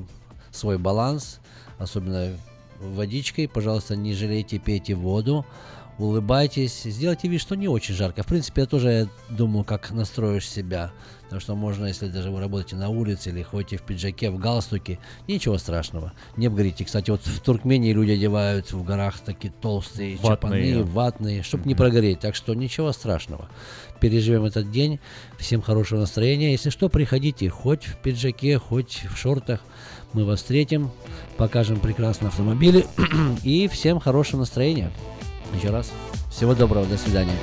[0.50, 1.40] свой баланс,
[1.78, 2.32] особенно
[2.80, 3.48] водичкой.
[3.48, 5.44] Пожалуйста, не жалейте, пейте воду,
[5.98, 8.22] улыбайтесь, сделайте вид, что не очень жарко.
[8.22, 10.90] В принципе, я тоже думаю, как настроишь себя.
[11.24, 14.98] Потому что можно, если даже вы работаете на улице или ходите в пиджаке, в галстуке,
[15.26, 16.12] ничего страшного.
[16.36, 16.84] Не обгорите.
[16.84, 20.72] Кстати, вот в Туркмении люди одевают в горах такие толстые Ватные.
[20.72, 22.20] чапаны, ватные, чтобы не прогореть.
[22.20, 23.48] Так что ничего страшного.
[24.02, 24.98] Переживем этот день.
[25.38, 26.50] Всем хорошего настроения.
[26.50, 29.60] Если что, приходите хоть в пиджаке, хоть в шортах.
[30.12, 30.90] Мы вас встретим,
[31.36, 32.84] покажем прекрасные автомобили.
[33.44, 34.90] И всем хорошего настроения.
[35.54, 35.92] Еще раз.
[36.32, 36.84] Всего доброго.
[36.86, 37.36] До свидания.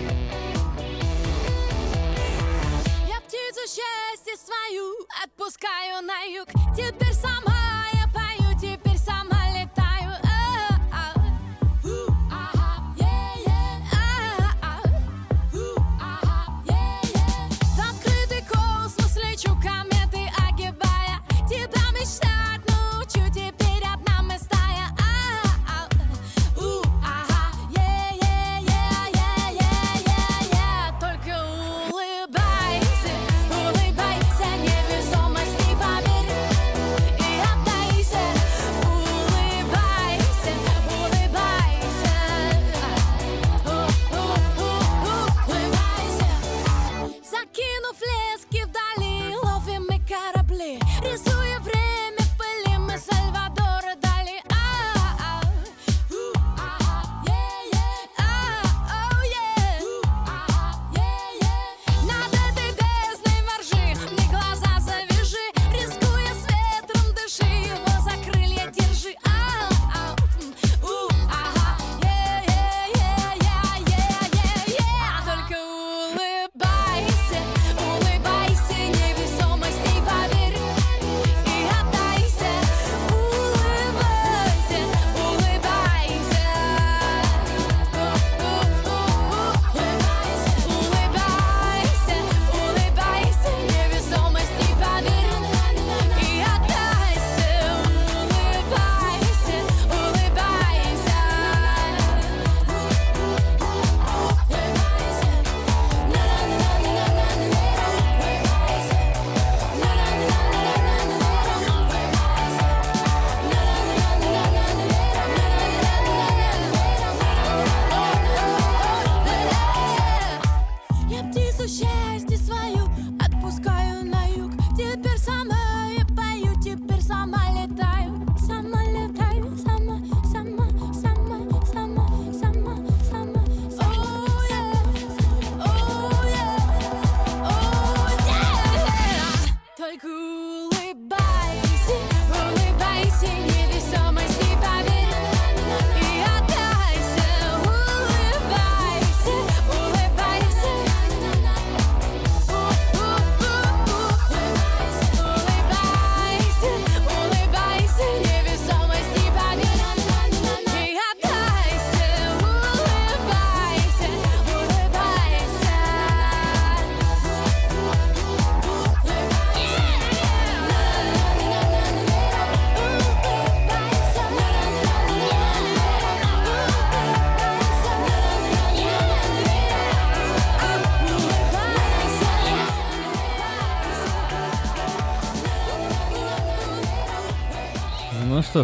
[3.07, 6.49] Я птицу счастья свою отпускаю на юг.
[6.75, 7.68] Теперь сама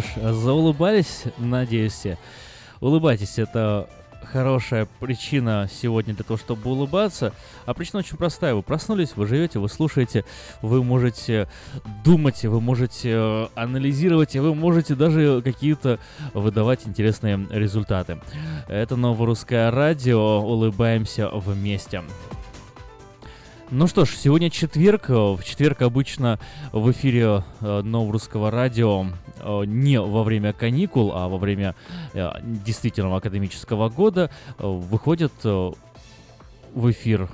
[0.00, 2.18] ж, заулыбались, надеюсь, все.
[2.80, 3.88] Улыбайтесь, это
[4.30, 7.32] хорошая причина сегодня для того, чтобы улыбаться.
[7.64, 8.54] А причина очень простая.
[8.54, 10.24] Вы проснулись, вы живете, вы слушаете,
[10.60, 11.48] вы можете
[12.04, 15.98] думать, вы можете э, анализировать, и вы можете даже какие-то
[16.34, 18.18] выдавать интересные результаты.
[18.68, 20.40] Это Новорусское радио.
[20.40, 22.02] Улыбаемся вместе.
[23.70, 25.08] Ну что ж, сегодня четверг.
[25.08, 26.38] В четверг обычно
[26.70, 29.06] в эфире э, Новорусского радио
[29.40, 31.74] э, не во время каникул, а во время
[32.14, 35.72] э, действительного академического года э, выходят э,
[36.74, 37.28] в эфир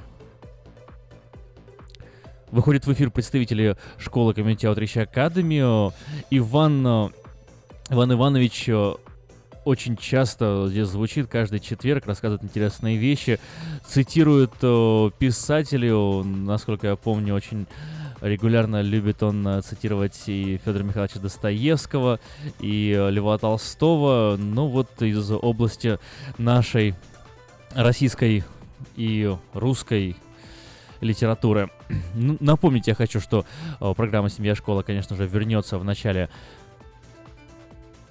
[2.51, 5.91] Выходят в эфир представители школы Outreach Academy.
[5.91, 5.91] Э,
[6.31, 7.09] Иван, э,
[7.91, 8.95] Иван Иванович э,
[9.65, 13.39] очень часто здесь звучит каждый четверг, рассказывает интересные вещи,
[13.87, 17.67] цитирует э, писателей, насколько я помню, очень
[18.21, 22.21] регулярно любит он э, цитировать и Федора Михайловича Достоевского,
[22.61, 25.99] и Льва Толстого, ну вот из области
[26.39, 26.95] нашей
[27.75, 28.45] российской
[28.97, 30.17] и русской
[31.01, 31.71] литературы.
[32.15, 33.45] Напомнить я хочу, что
[33.81, 36.31] э, программа «Семья школа», конечно же, вернется в начале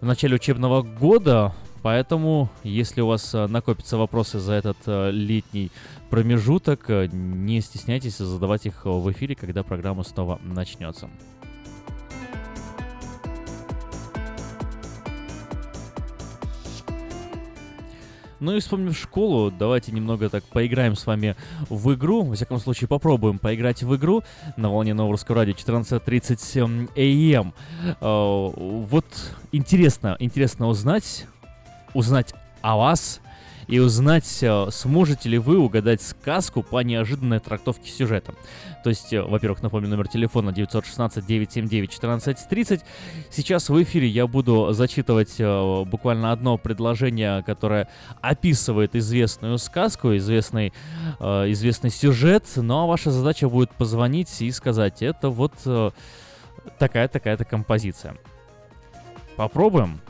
[0.02, 1.54] в начале учебного года,
[1.84, 5.72] поэтому, если у вас э, накопятся вопросы за этот э, летний
[6.10, 11.08] промежуток, э, не стесняйтесь задавать их в эфире, когда программа снова начнется.
[18.42, 21.36] Ну и вспомнив школу, давайте немного так поиграем с вами
[21.70, 22.24] в игру.
[22.24, 24.24] Во всяком случае, попробуем поиграть в игру
[24.58, 27.54] на волне Новорусского радио 14.30 АМ.
[28.02, 28.52] Э,
[28.88, 29.06] Вот
[29.52, 31.28] интересно, интересно узнать,
[31.94, 33.21] узнать о вас
[33.72, 38.34] и узнать, э, сможете ли вы угадать сказку по неожиданной трактовке сюжета.
[38.84, 42.84] То есть, э, во-первых, напомню номер телефона 916-979-1430.
[43.32, 47.88] Сейчас в эфире я буду зачитывать э, буквально одно предложение, которое
[48.20, 50.74] описывает известную сказку, известный,
[51.22, 55.54] известный сюжет, ну а ваша задача будет позвонить и сказать, это вот
[56.78, 58.18] такая-такая-то композиция.
[59.38, 60.02] Попробуем?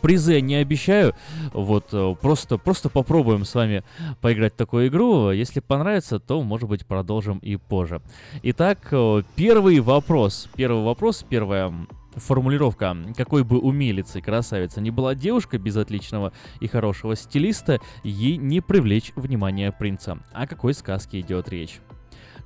[0.00, 1.14] Призы я не обещаю,
[1.52, 3.82] вот, э, просто, просто попробуем с вами
[4.20, 5.30] поиграть в такую игру.
[5.30, 8.00] Если понравится, то, может быть, продолжим и позже.
[8.42, 10.48] Итак, э, первый вопрос.
[10.54, 11.72] Первый вопрос, первая
[12.14, 12.96] формулировка.
[13.16, 19.12] Какой бы умелицей красавица не была девушка без отличного и хорошего стилиста, ей не привлечь
[19.16, 20.18] внимание принца.
[20.32, 21.80] О какой сказке идет речь?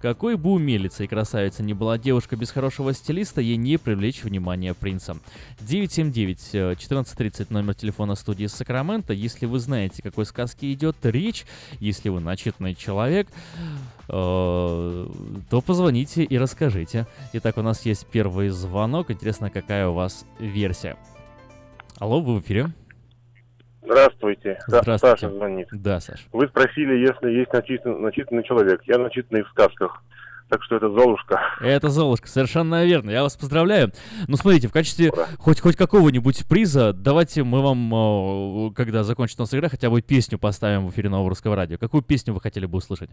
[0.03, 5.17] Какой бы умелицей красавица не была девушка без хорошего стилиста, ей не привлечь внимание принца.
[5.61, 9.13] 979-1430 номер телефона студии Сакрамента.
[9.13, 11.47] Если вы знаете, какой сказке идет речь,
[11.79, 13.29] если вы начитанный человек,
[14.09, 15.09] э,
[15.51, 17.07] то позвоните и расскажите.
[17.35, 19.13] Итак, у нас есть первый звонок.
[19.13, 20.97] Интересно, какая у вас версия.
[21.99, 22.73] Алло, вы в эфире?
[23.83, 24.59] Здравствуйте.
[24.67, 24.99] Здравствуйте.
[24.99, 25.69] Саша звонит.
[25.73, 26.27] Да, Саш.
[26.33, 28.81] Вы спросили, если есть начитан- начитанный человек.
[28.87, 30.03] Я начитанный в сказках.
[30.49, 31.41] Так что это Золушка.
[31.63, 33.11] Это Золушка, совершенно верно.
[33.11, 33.91] Я вас поздравляю.
[34.29, 39.45] Ну, смотрите, в качестве хоть, хоть какого-нибудь приза, давайте мы вам, э, когда закончится у
[39.45, 41.79] нас игра, хотя бы песню поставим в эфире Нового Русского Радио.
[41.79, 43.11] Какую песню вы хотели бы услышать?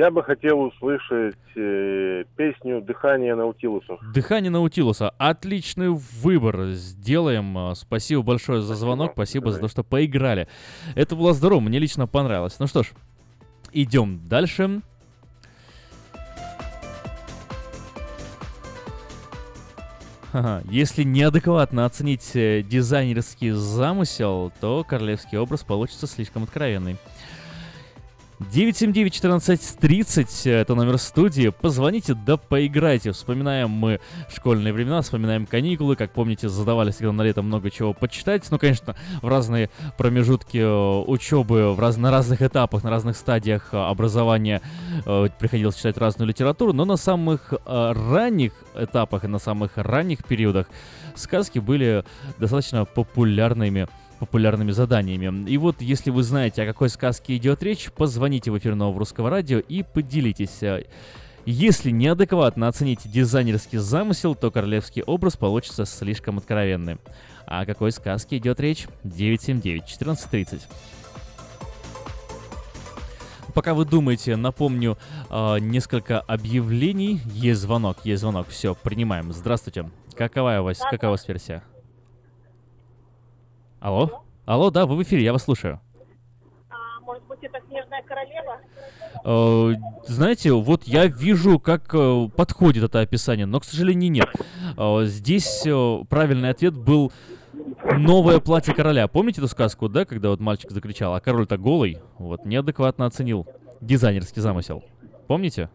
[0.00, 3.98] Я бы хотел услышать э, песню «Дыхание Наутилуса».
[4.14, 5.10] Дыхание Наутилуса.
[5.18, 6.68] Отличный выбор.
[6.70, 7.74] Сделаем.
[7.74, 9.12] Спасибо большое за звонок.
[9.12, 10.48] Спасибо за то, что поиграли.
[10.94, 11.60] Это было здорово.
[11.60, 12.58] Мне лично понравилось.
[12.58, 12.92] Ну что ж,
[13.74, 14.80] идем дальше.
[20.32, 26.96] Ага, Если неадекватно оценить э, дизайнерский замысел, то королевский образ получится слишком откровенный.
[28.40, 31.50] 979-1430— это номер студии.
[31.50, 33.12] Позвоните, да поиграйте.
[33.12, 34.00] Вспоминаем мы
[34.34, 35.94] школьные времена, вспоминаем каникулы.
[35.94, 38.50] Как помните, задавали всегда на лето много чего почитать.
[38.50, 39.68] Ну, конечно, в разные
[39.98, 44.62] промежутки э, учебы, в раз, на разных этапах, на разных стадиях э, образования
[45.04, 46.72] э, приходилось читать разную литературу.
[46.72, 50.66] Но на самых э, ранних этапах и на самых ранних периодах
[51.14, 52.04] сказки были
[52.38, 53.86] достаточно популярными
[54.20, 55.50] популярными заданиями.
[55.50, 59.30] И вот, если вы знаете, о какой сказке идет речь, позвоните в эфир Нового Русского
[59.30, 60.62] Радио и поделитесь.
[60.62, 60.84] Э,
[61.46, 67.00] Если неадекватно оцените дизайнерский замысел, то королевский образ получится слишком откровенным.
[67.46, 68.86] А о какой сказке идет речь?
[69.04, 70.60] 979-1430.
[73.54, 74.98] Пока вы думаете, напомню
[75.30, 77.20] э, несколько объявлений.
[77.32, 78.48] Есть звонок, есть звонок.
[78.48, 79.32] Все, принимаем.
[79.32, 79.90] Здравствуйте.
[80.14, 81.62] Какова у вас, какая у вас версия?
[83.80, 84.24] Алло?
[84.44, 85.80] Алло, да, вы в эфире, я вас слушаю.
[86.68, 88.58] А, может быть, это снежная королева?
[89.24, 89.74] Э,
[90.06, 94.28] знаете, вот я вижу, как э, подходит это описание, но, к сожалению, нет.
[94.76, 95.62] Э, здесь
[96.10, 97.10] правильный ответ был
[97.96, 99.08] «Новое платье короля».
[99.08, 101.98] Помните эту сказку, да, когда вот мальчик закричал, а король-то голый?
[102.18, 103.46] Вот, неадекватно оценил
[103.80, 104.84] дизайнерский замысел.
[105.26, 105.70] Помните?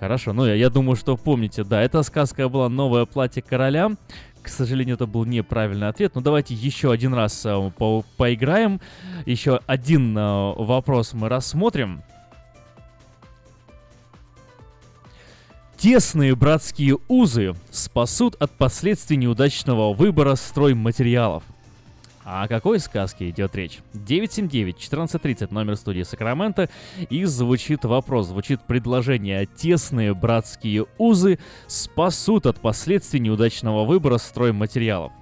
[0.00, 3.92] Хорошо, ну я, я думаю, что помните, да, эта сказка была «Новое платье короля».
[4.46, 6.14] К сожалению, это был неправильный ответ.
[6.14, 8.80] Но давайте еще один раз э, по поиграем.
[9.26, 12.04] Еще один э, вопрос мы рассмотрим.
[15.76, 21.42] Тесные братские узы спасут от последствий неудачного выбора стройматериалов.
[21.42, 21.55] А
[22.26, 23.78] о какой сказке идет речь?
[23.94, 26.68] 979-1430, номер студии Сакрамента,
[27.08, 31.38] и звучит вопрос, звучит предложение «Тесные братские узы
[31.68, 35.12] спасут от последствий неудачного выбора стройматериалов».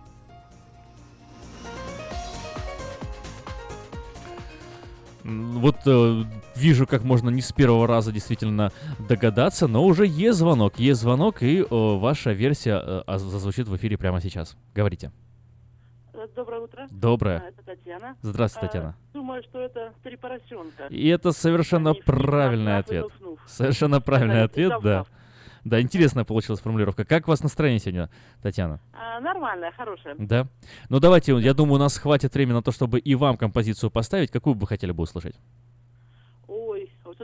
[5.24, 6.24] Вот э,
[6.56, 8.72] вижу, как можно не с первого раза действительно
[9.09, 13.76] догадаться, но уже есть звонок, есть звонок, и э, ваша версия э, а- зазвучит в
[13.76, 14.56] эфире прямо сейчас.
[14.74, 15.12] Говорите.
[16.34, 16.86] Доброе утро.
[16.90, 17.38] Доброе.
[17.38, 18.16] А, Это Татьяна.
[18.22, 18.96] Здравствуйте, А, Татьяна.
[19.12, 20.86] Думаю, что это три поросенка.
[20.90, 23.06] И это совершенно Они правильный ответ.
[23.46, 25.05] Совершенно правильный Сказали, ответ, да.
[25.64, 27.05] Да, интересная получилась формулировка.
[27.05, 28.10] Как у вас настроение сегодня,
[28.42, 28.80] Татьяна?
[28.92, 30.14] А, нормальная, хорошая.
[30.18, 30.46] Да?
[30.90, 34.30] Ну давайте, я думаю, у нас хватит времени на то, чтобы и вам композицию поставить.
[34.30, 35.36] Какую бы вы хотели бы услышать?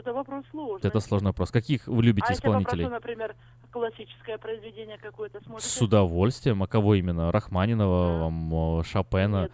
[0.01, 0.87] Это вопрос сложный.
[0.87, 1.51] Это сложный вопрос.
[1.51, 2.85] Каких вы любите а исполнителей?
[2.85, 3.35] если попрошу, например,
[3.69, 5.69] классическое произведение какое-то сможете?
[5.69, 6.63] С удовольствием.
[6.63, 7.31] А кого именно?
[7.31, 9.49] Рахманинова, э, Шопена,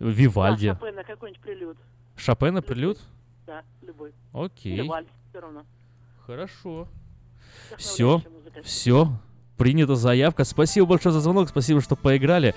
[0.00, 0.70] Вивальди?
[0.70, 1.76] Да, Шопена, какой-нибудь прелюд.
[2.16, 2.98] Шопена прелюд?
[3.46, 4.12] Да, любой.
[4.32, 4.72] Окей.
[4.72, 5.64] Или вальс, все равно.
[6.26, 6.88] Хорошо.
[7.76, 8.22] Все,
[8.64, 9.08] все.
[9.56, 10.42] Принята заявка.
[10.42, 12.56] Спасибо большое за звонок, спасибо, что поиграли.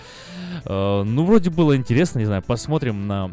[0.66, 3.32] Э, ну, вроде было интересно, не знаю, посмотрим на...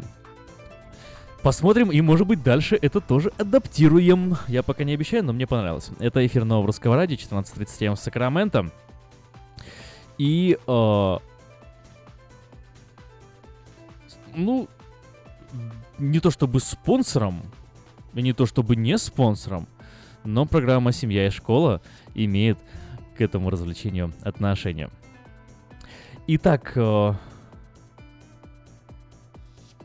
[1.43, 4.37] Посмотрим, и, может быть, дальше это тоже адаптируем.
[4.47, 5.89] Я пока не обещаю, но мне понравилось.
[5.99, 8.71] Это эфир Нового Русского Радио, 14.37 в Сакраменто.
[10.17, 10.57] И...
[10.65, 11.17] э,
[14.35, 14.69] ну,
[15.97, 17.41] не то чтобы спонсором,
[18.13, 19.67] и не то чтобы не спонсором,
[20.23, 21.81] но программа «Семья и школа»
[22.15, 22.57] имеет
[23.17, 24.89] к этому развлечению отношение.
[26.27, 26.71] Итак,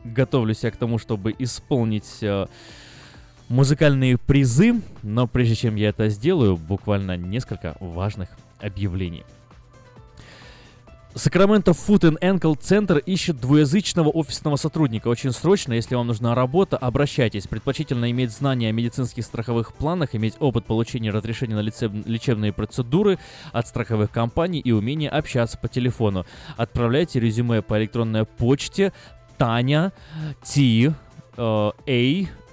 [0.03, 2.47] э, готовлюсь я к тому, чтобы исполнить э,
[3.49, 9.23] музыкальные призы, но прежде чем я это сделаю, буквально несколько важных объявлений.
[11.15, 15.07] Сакраменто Foot and Ankle Center ищет двуязычного офисного сотрудника.
[15.07, 17.47] Очень срочно, если вам нужна работа, обращайтесь.
[17.47, 23.17] Предпочтительно иметь знания о медицинских страховых планах, иметь опыт получения разрешения на лечебные процедуры
[23.51, 26.25] от страховых компаний и умение общаться по телефону.
[26.57, 28.93] Отправляйте резюме по электронной почте
[29.39, 29.91] Таня
[30.43, 30.93] Т
[31.37, 31.71] э, A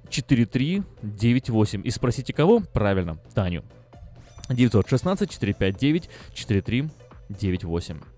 [0.10, 2.60] 4398 и спросите кого?
[2.74, 3.64] Правильно, Таню.
[4.50, 8.11] 916 459 4398.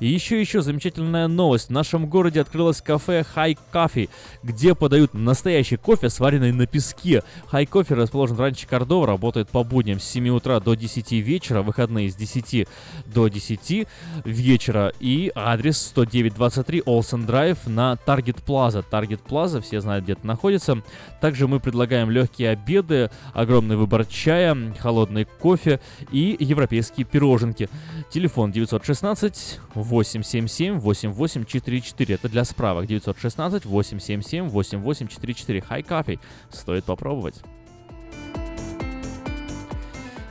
[0.00, 1.68] И еще еще замечательная новость.
[1.68, 4.08] В нашем городе открылось кафе High Coffee,
[4.42, 7.22] где подают настоящий кофе, сваренный на песке.
[7.50, 11.62] High Coffee расположен в ранче Кордова, работает по будням с 7 утра до 10 вечера,
[11.62, 12.68] выходные с 10
[13.06, 13.88] до 10
[14.24, 14.92] вечера.
[15.00, 18.84] И адрес 10923 Олсен Драйв на Target Plaza.
[18.88, 20.80] Target Plaza, все знают, где это находится.
[21.20, 25.80] Также мы предлагаем легкие обеды, огромный выбор чая, холодный кофе
[26.12, 27.68] и европейские пироженки.
[28.10, 29.58] Телефон 916
[29.88, 32.14] 877 8844.
[32.14, 32.86] Это для справок.
[32.86, 35.60] 916 877 8844.
[35.60, 36.20] High Coffee.
[36.50, 37.36] Стоит попробовать.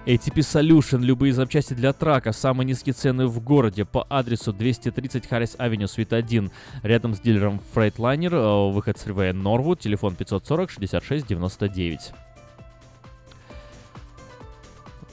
[0.05, 1.01] ATP Solution.
[1.01, 2.31] Любые запчасти для трака.
[2.31, 3.83] Самые низкие цены в городе.
[3.83, 6.49] По адресу 230 Харрис Авеню, Суит 1.
[6.83, 8.33] Рядом с дилером Freightliner.
[8.33, 9.33] э, Выход с фривея.
[9.75, 12.13] Телефон 540 66 99.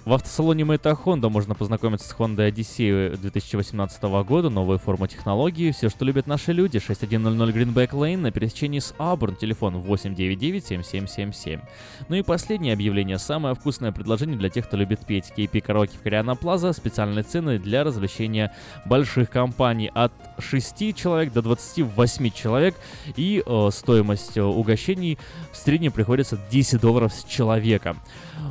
[0.04, 5.88] В автосалоне Мэйта Honda можно познакомиться с Honda Odyssey 2018 года, новые формы технологии, все,
[5.88, 6.78] что любят наши люди.
[6.78, 7.16] 6100
[7.48, 11.62] Greenback Lane на пересечении с Auburn, телефон 899-7777.
[12.10, 15.32] Ну и последнее объявление, самое вкусное предложение для тех, кто любит петь.
[15.34, 18.54] KP Караоке в Кориана Плаза, специальные цены для развлечения
[18.84, 22.74] больших компаний от 6 человек до 28 человек
[23.16, 25.18] и э, стоимость э, угощений
[25.50, 27.96] в среднем приходится 10 долларов с человека.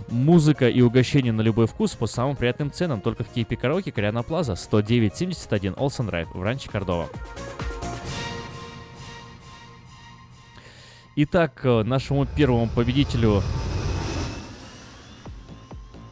[0.09, 4.23] Музыка и угощение на любой вкус по самым приятным ценам только в Кейпи Караоке Кориана
[4.23, 7.09] Плаза 10971 Олсен Драйв в Ранче Кордова.
[11.15, 13.43] Итак, э, нашему первому победителю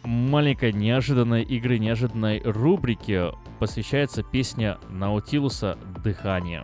[0.03, 6.63] маленькой неожиданной игры, неожиданной рубрики посвящается песня Наутилуса «Дыхание».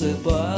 [0.00, 0.55] Я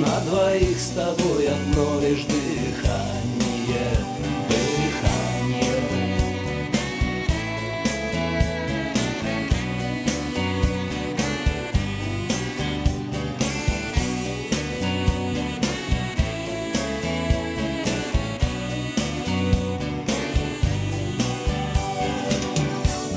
[0.00, 3.96] на двоих с тобой одно лишь дыхание,
[4.48, 5.76] дыхание.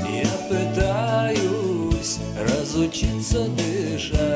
[0.09, 4.32] Я пытаюсь разучиться дышать,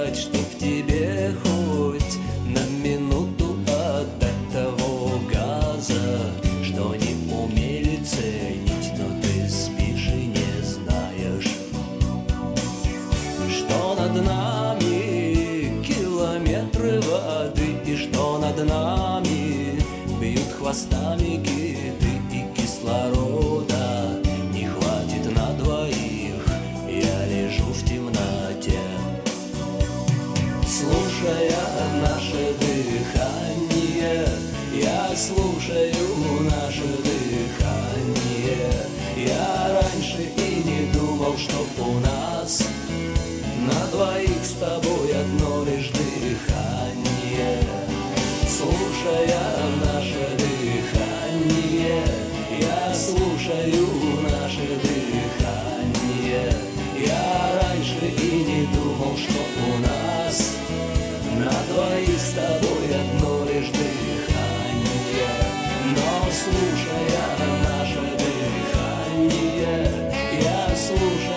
[21.07, 23.27] tsunami gibi iki Kislaro
[70.99, 71.36] я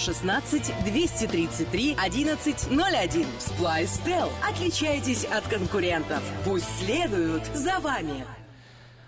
[0.01, 3.25] 916 233 1101.
[3.37, 4.29] Splystel.
[4.41, 6.23] Отличайтесь от конкурентов.
[6.43, 8.25] Пусть следуют за вами.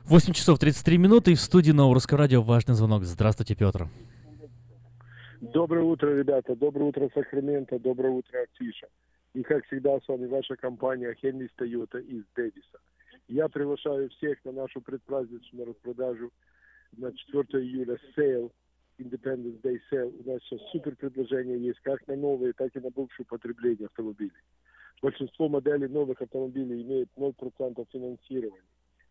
[0.05, 3.03] 8 часов 33 минуты и в студии Нового Русского Радио важный звонок.
[3.03, 3.87] Здравствуйте, Петр.
[5.41, 6.55] Доброе утро, ребята.
[6.55, 7.79] Доброе утро, Сакраменто.
[7.79, 8.87] Доброе утро, Артиша.
[9.33, 12.79] И, как всегда, с вами ваша компания Хенли Тойота из Дэвиса.
[13.27, 16.29] Я приглашаю всех на нашу предпраздничную распродажу
[16.97, 18.51] на 4 июля sale,
[18.99, 20.13] Independence Day Sale.
[20.23, 23.87] У нас сейчас супер предложения есть как на новые, так и на бывшие в употреблении
[23.87, 24.31] автомобилей.
[25.01, 28.63] Большинство моделей новых автомобилей имеют 0% финансирования.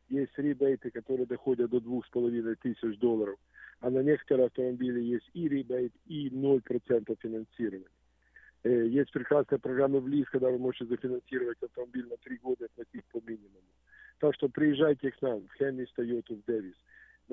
[0.09, 3.39] Есть ребейты, которые доходят до 2,5 тысяч долларов.
[3.81, 7.87] А на некоторые автомобили есть и ребейт, и 0% финансирования.
[8.65, 12.69] Э, Есть прекрасная программа в ЛИС, когда вы можете зафинансировать автомобиль на 3 года и
[12.75, 13.67] платить по минимуму.
[14.21, 16.77] Так что приезжайте к нам в Хеннис Тойоту в Дэвис.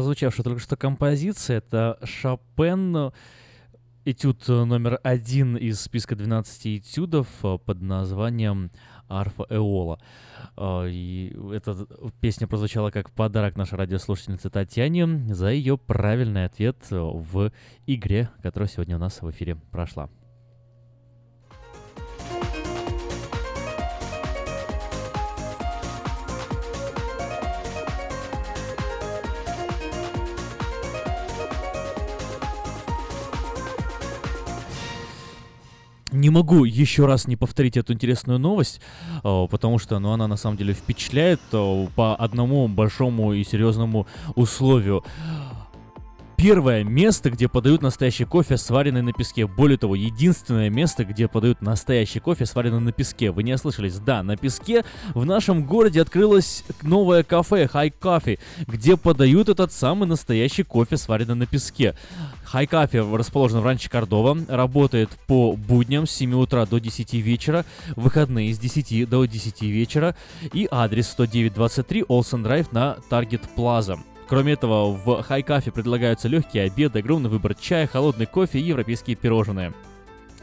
[0.00, 3.12] Прозвучавшая только что композиция, это Шопен,
[4.06, 8.70] этюд номер один из списка 12 этюдов э, под названием
[9.10, 10.00] «Арфа Эола».
[10.56, 11.86] Э, И эта
[12.22, 17.52] песня прозвучала как подарок нашей радиослушательнице Татьяне за ее правильный ответ в
[17.86, 20.08] игре, которая сегодня у нас в эфире прошла.
[36.20, 38.82] Не могу еще раз не повторить эту интересную новость,
[39.24, 44.06] э, потому что ну, она на самом деле впечатляет э, по одному большому и серьезному
[44.34, 45.02] условию.
[46.40, 49.46] Первое место, где подают настоящий кофе, сваренный на песке.
[49.46, 53.30] Более того, единственное место, где подают настоящий кофе, сваренный на песке.
[53.30, 53.98] Вы не ослышались?
[53.98, 60.08] Да, на песке в нашем городе открылось новое кафе High Coffee, где подают этот самый
[60.08, 61.94] настоящий кофе, сваренный на песке.
[62.50, 67.66] High Coffee расположен в Ранче Кордова, работает по будням с 7 утра до 10 вечера,
[67.96, 70.16] выходные с 10 до 10 вечера
[70.54, 74.00] и адрес 10923 Олсен Драйв на Target Plaza.
[74.30, 79.72] Кроме этого, в Хайкафе предлагаются легкие обеды, огромный выбор чая, холодный кофе и европейские пирожные.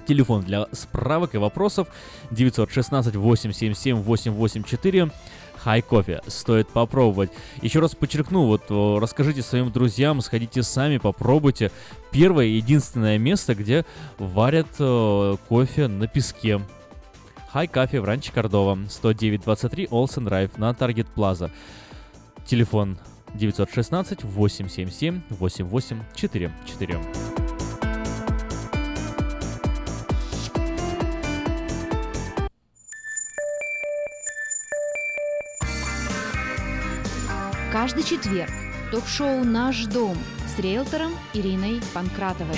[0.06, 1.88] Телефон для справок и вопросов
[2.32, 5.10] 916 877 884
[5.56, 7.32] Хай кофе, стоит попробовать.
[7.62, 11.72] Еще раз подчеркну, вот расскажите своим друзьям, сходите сами, попробуйте.
[12.12, 13.86] Первое и единственное место, где
[14.18, 16.60] варят э, кофе на песке.
[17.54, 21.52] Хай кофе в Ранче Кордова, 10923 Олсен Драйв на Таргет Плаза.
[22.46, 22.98] Телефон
[23.34, 26.52] 916 877 8844.
[37.72, 38.52] Каждый четверг
[38.92, 40.18] ток-шоу «Наш дом»
[40.48, 42.56] с риэлтором Ириной Панкратовой.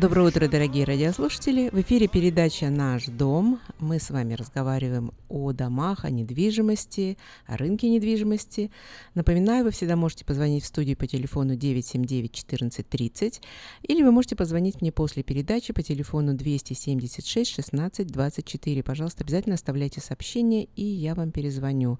[0.00, 1.68] Доброе утро, дорогие радиослушатели!
[1.68, 3.60] В эфире передача «Наш дом».
[3.78, 8.70] Мы с вами разговариваем о домах, о недвижимости, о рынке недвижимости.
[9.14, 13.42] Напоминаю, вы всегда можете позвонить в студию по телефону 979-1430
[13.82, 18.82] или вы можете позвонить мне после передачи по телефону 276-16-24.
[18.82, 21.98] Пожалуйста, обязательно оставляйте сообщение, и я вам перезвоню.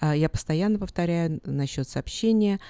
[0.00, 2.60] А, Я постоянно повторяю насчет сообщения.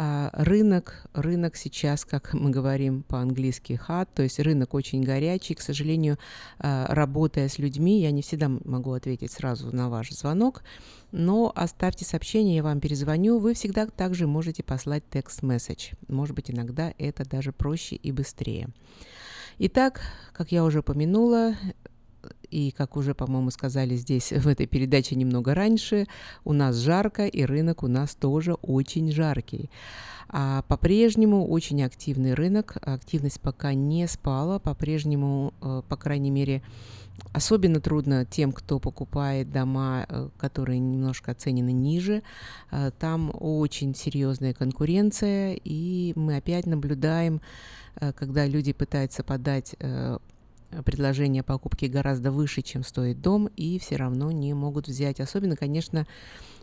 [0.00, 5.56] А, Рынок, рынок сейчас, как мы говорим по-английски, хат, то есть рынок очень горячий.
[5.56, 6.18] К сожалению,
[6.60, 10.62] а, работая с людьми, я не всегда могу ответить сразу на ваш звонок,
[11.10, 13.40] но оставьте сообщение, я вам перезвоню.
[13.40, 15.94] Вы всегда также можете послать текст-месседж.
[16.06, 18.68] Может быть, иногда это даже проще и быстрее.
[19.58, 20.02] Итак,
[20.32, 21.56] как я уже упомянула,
[22.50, 26.06] и как уже, по-моему, сказали здесь в этой передаче немного раньше,
[26.44, 29.70] у нас жарко, и рынок у нас тоже очень жаркий.
[30.28, 36.62] А по-прежнему очень активный рынок, активность пока не спала, по-прежнему, э, по крайней мере,
[37.32, 42.22] Особенно трудно тем, кто покупает дома, э, которые немножко оценены ниже.
[42.70, 47.40] Э, Там очень серьезная конкуренция, и мы опять наблюдаем,
[48.14, 49.74] когда люди пытаются подать
[50.84, 55.20] предложение покупки гораздо выше, чем стоит дом, и все равно не могут взять.
[55.20, 56.06] Особенно, конечно,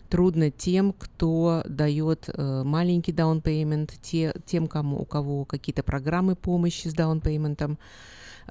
[0.10, 6.88] трудно тем, кто дает э, маленький payment, те, тем, кому, у кого какие-то программы помощи
[6.88, 7.78] с down payment.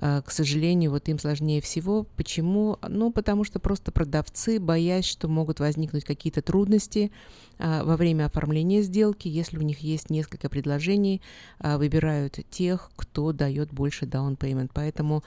[0.01, 2.05] Э, К сожалению, вот им сложнее всего.
[2.17, 2.79] Почему?
[2.89, 7.13] Ну, потому что просто продавцы, боясь, что могут возникнуть какие-то трудности
[7.59, 11.23] а, во время оформления сделки, если у них есть несколько предложений,
[11.59, 14.71] а, выбирают тех, кто дает больше down payment.
[14.75, 15.23] Поэтому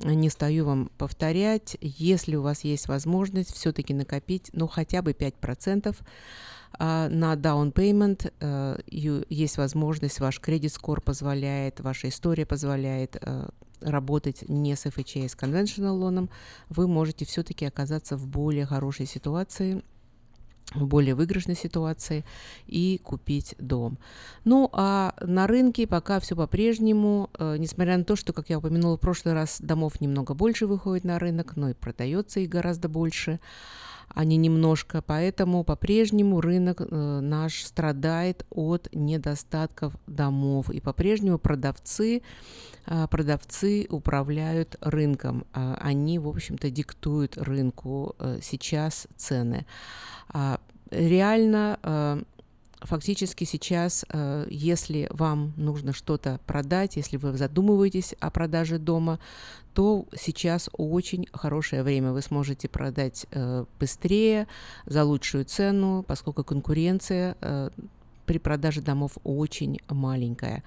[0.00, 5.12] э, не стою вам повторять, если у вас есть возможность все-таки накопить, ну, хотя бы
[5.12, 6.04] 5%, а,
[6.78, 13.48] на down payment э, есть возможность, ваш кредит скор позволяет, ваша история позволяет э,
[13.80, 16.30] работать не с FHA, а с conventional лоном,
[16.68, 19.82] вы можете все-таки оказаться в более хорошей ситуации,
[20.74, 22.24] в более выигрышной ситуации
[22.66, 23.98] и купить дом.
[24.44, 28.96] Ну а на рынке пока все по-прежнему, э, несмотря на то, что, как я упомянула
[28.96, 33.40] в прошлый раз, домов немного больше выходит на рынок, но и продается их гораздо больше
[34.08, 35.02] а не немножко.
[35.02, 40.70] Поэтому по-прежнему рынок э, наш страдает от недостатков домов.
[40.70, 42.22] И по-прежнему продавцы,
[42.86, 45.46] э, продавцы управляют рынком.
[45.52, 49.66] А Они, в общем-то, диктуют рынку э, сейчас цены.
[50.28, 50.60] А
[50.90, 52.24] Реально
[52.80, 59.18] фактически сейчас, э, если вам нужно что-то продать, если вы задумываетесь о продаже дома,
[59.74, 62.12] то сейчас очень хорошее время.
[62.12, 64.46] Вы сможете продать э, быстрее,
[64.86, 67.70] за лучшую цену, поскольку конкуренция э,
[68.26, 70.62] при продаже домов очень маленькая.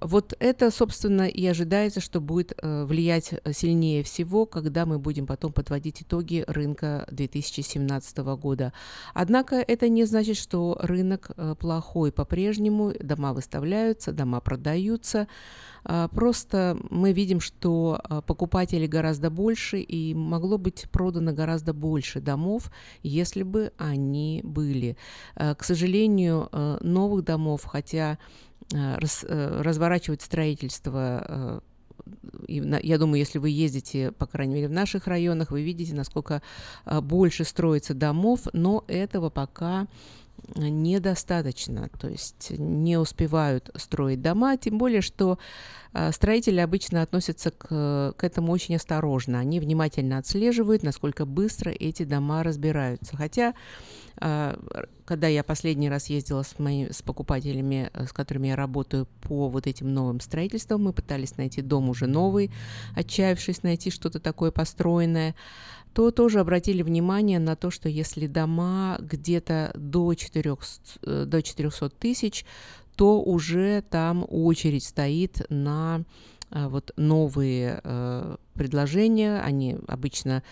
[0.00, 5.52] Вот это, собственно, и ожидается, что будет э, влиять сильнее всего, когда мы будем потом
[5.52, 8.72] подводить итоги рынка 2017 года.
[9.14, 12.92] Однако это не значит, что рынок э, плохой по-прежнему.
[13.00, 15.28] Дома выставляются, дома продаются.
[16.10, 22.72] Просто мы видим, что покупателей гораздо больше, и могло быть продано гораздо больше домов,
[23.04, 24.96] если бы они были.
[25.36, 26.48] К сожалению,
[26.80, 28.18] новых домов, хотя
[28.72, 31.62] раз, разворачивать строительство
[32.46, 36.42] я думаю, если вы ездите, по крайней мере, в наших районах, вы видите, насколько
[36.84, 39.88] больше строится домов, но этого пока
[40.54, 45.38] недостаточно, то есть не успевают строить дома, тем более, что
[46.12, 49.40] строители обычно относятся к, к этому очень осторожно.
[49.40, 53.16] Они внимательно отслеживают, насколько быстро эти дома разбираются.
[53.16, 53.54] Хотя,
[54.18, 59.66] когда я последний раз ездила с, моими, с покупателями, с которыми я работаю по вот
[59.66, 62.50] этим новым строительствам, мы пытались найти дом уже новый,
[62.94, 65.34] отчаявшись найти что-то такое построенное,
[65.92, 71.88] то тоже обратили внимание на то, что если дома где-то до 400, э, до 400
[71.90, 72.44] тысяч,
[72.96, 76.02] то уже там очередь стоит на э,
[76.50, 79.40] вот новые э, предложения.
[79.40, 80.42] Они обычно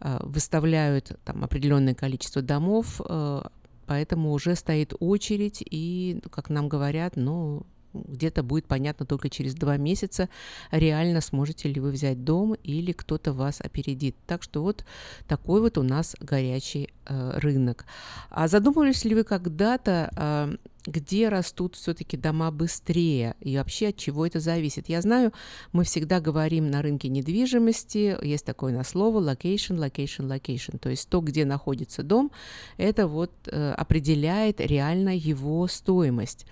[0.00, 3.42] э, выставляют там определенное количество домов, э,
[3.86, 9.76] поэтому уже стоит очередь, и, как нам говорят, ну, где-то будет понятно только через два
[9.76, 10.28] месяца,
[10.70, 14.16] реально сможете ли вы взять дом или кто-то вас опередит.
[14.26, 14.84] Так что вот
[15.26, 17.84] такой вот у нас горячий э, рынок.
[18.30, 20.56] А задумывались ли вы когда-то, э,
[20.86, 24.88] где растут все-таки дома быстрее и вообще от чего это зависит?
[24.88, 25.32] Я знаю,
[25.72, 31.08] мы всегда говорим на рынке недвижимости, есть такое на слово location, location, location, то есть
[31.08, 32.32] то, где находится дом,
[32.76, 36.46] это вот э, определяет реально его стоимость.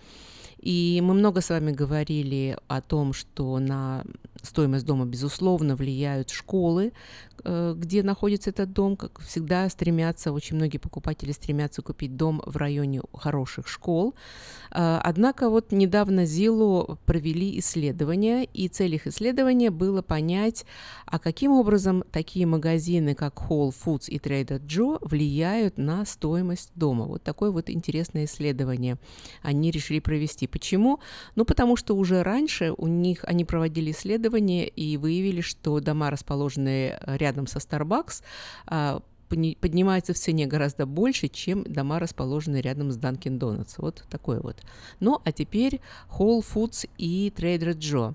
[0.62, 4.04] И мы много с вами говорили о том, что на
[4.42, 6.92] стоимость дома, безусловно, влияют школы,
[7.44, 13.02] где находится этот дом, как всегда стремятся, очень многие покупатели стремятся купить дом в районе
[13.12, 14.14] хороших школ.
[14.70, 20.64] Э, однако вот недавно ЗИЛу провели исследование, и цель их исследования было понять,
[21.06, 27.04] а каким образом такие магазины, как Whole Foods и Trader Joe, влияют на стоимость дома.
[27.06, 28.98] Вот такое вот интересное исследование
[29.42, 30.46] они решили провести.
[30.46, 31.00] Почему?
[31.34, 37.00] Ну, потому что уже раньше у них они проводили исследования и выявили, что дома, расположенные
[37.06, 38.22] рядом рядом со Starbucks,
[38.66, 39.02] а,
[39.60, 43.74] поднимается в цене гораздо больше, чем дома, расположенные рядом с Dunkin' Donuts.
[43.78, 44.56] Вот такой вот.
[44.98, 45.80] Ну, а теперь
[46.18, 48.14] Whole Foods и Trader Joe.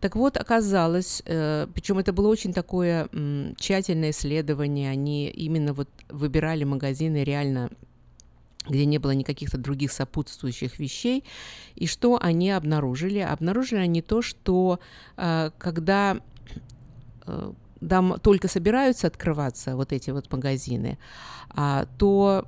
[0.00, 3.08] Так вот, оказалось, э, причем это было очень такое
[3.56, 7.70] тщательное исследование, они именно вот выбирали магазины реально
[8.66, 11.22] где не было никаких-то других сопутствующих вещей.
[11.74, 13.18] И что они обнаружили?
[13.18, 14.80] Обнаружили они то, что
[15.18, 16.18] э, когда
[17.26, 17.52] э,
[17.88, 20.98] там только собираются открываться вот эти вот магазины,
[21.50, 22.46] а, то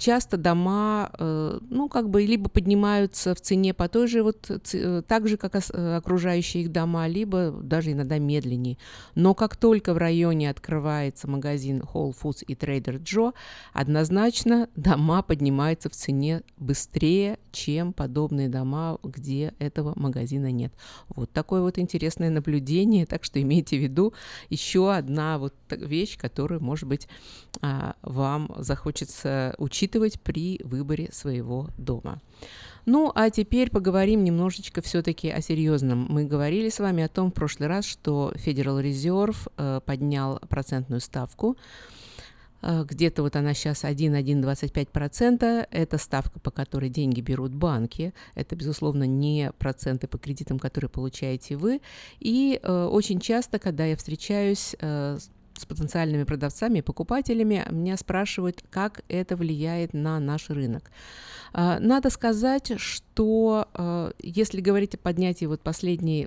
[0.00, 5.02] часто дома, э, ну, как бы, либо поднимаются в цене по той же вот, э,
[5.06, 8.78] так же, как э, окружающие их дома, либо даже иногда медленнее.
[9.14, 13.34] Но как только в районе открывается магазин Whole Foods и Trader Joe,
[13.74, 20.72] однозначно дома поднимаются в цене быстрее, чем подобные дома, где этого магазина нет.
[21.08, 24.14] Вот такое вот интересное наблюдение, так что имейте в виду
[24.48, 27.06] еще одна вот вещь, которую, может быть,
[27.60, 32.20] а, вам захочется учить учитывать при выборе своего дома.
[32.86, 36.06] Ну, а теперь поговорим немножечко все-таки о серьезном.
[36.08, 41.00] Мы говорили с вами о том в прошлый раз, что Federal Reserve э, поднял процентную
[41.00, 41.56] ставку.
[42.62, 45.68] Э, где-то вот она сейчас 1,125%.
[45.70, 48.14] Это ставка, по которой деньги берут банки.
[48.34, 51.80] Это, безусловно, не проценты по кредитам, которые получаете вы.
[52.18, 55.18] И э, очень часто, когда я встречаюсь э,
[55.60, 60.90] с потенциальными продавцами и покупателями, меня спрашивают, как это влияет на наш рынок.
[61.52, 66.26] А, надо сказать, что а, если говорить о поднятии вот последней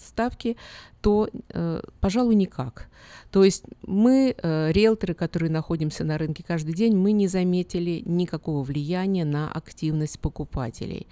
[0.00, 0.56] ставки,
[1.00, 2.88] то, э, пожалуй, никак.
[3.30, 8.64] То есть мы, э, риэлторы, которые находимся на рынке каждый день, мы не заметили никакого
[8.64, 11.06] влияния на активность покупателей.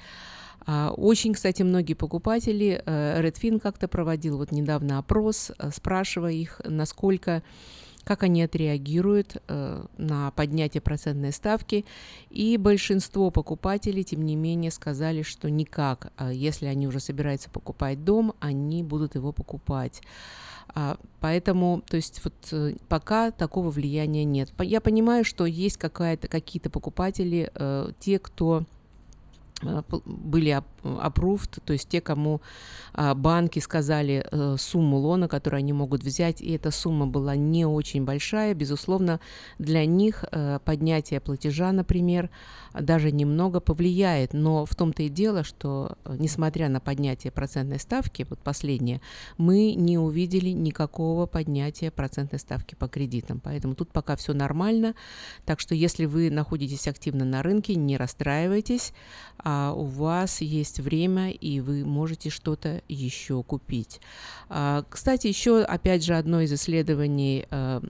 [0.66, 6.60] А, очень, кстати, многие покупатели, э, Redfin как-то проводил вот недавно опрос, э, спрашивая их,
[6.64, 7.43] насколько
[8.06, 11.84] как они отреагируют э, на поднятие процентной ставки.
[12.30, 16.12] И большинство покупателей, тем не менее, сказали, что никак.
[16.16, 20.02] А Если они уже собираются покупать дом, они будут его покупать.
[20.68, 24.51] А, Поэтому, то есть вот э, пока такого влияния нет.
[24.60, 28.76] Я понимаю, что есть какая-то, какие-то покупатели, э, те, кто э,
[29.62, 32.42] были ап- approved, то есть те, кому
[32.92, 37.64] а, банки сказали э, сумму лона, которую они могут взять, и эта сумма была не
[37.64, 39.18] очень большая, безусловно,
[39.58, 42.30] для них э, поднятие платежа, например,
[42.74, 48.26] даже немного повлияет, но в том-то и дело, что э, несмотря на поднятие процентной ставки,
[48.28, 49.00] вот последнее,
[49.38, 54.94] мы не увидели никакого поднятия процентной ставки по кредитам, поэтому тут пока все нормально,
[55.46, 58.92] так что если вы находитесь активно на рынке, не расстраивайтесь,
[59.48, 64.01] а у вас есть время, и вы можете что-то еще купить.
[64.48, 67.81] А, Кстати, еще, опять же, одно из исследований, э,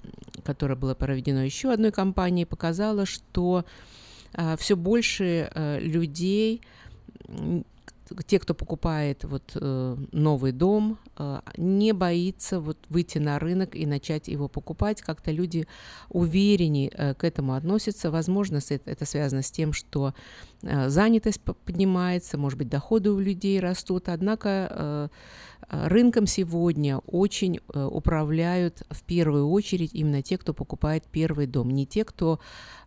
[0.45, 3.65] которое было проведено еще одной компанией, показало, что
[4.59, 5.51] все больше
[5.81, 6.61] людей,
[8.27, 13.87] те, кто покупает вот э, новый дом, э, не боится вот выйти на рынок и
[13.87, 15.03] начать его покупать.
[15.03, 15.67] Как-то люди
[16.09, 18.11] увереннее э, к этому относятся.
[18.11, 20.15] Возможно, это, это связано с тем, что
[20.63, 24.09] э, занятость по- поднимается, может быть, доходы у людей растут.
[24.09, 25.09] Однако э,
[25.69, 31.87] рынком сегодня очень э, управляют в первую очередь именно те, кто покупает первый дом, не
[31.87, 32.39] те, кто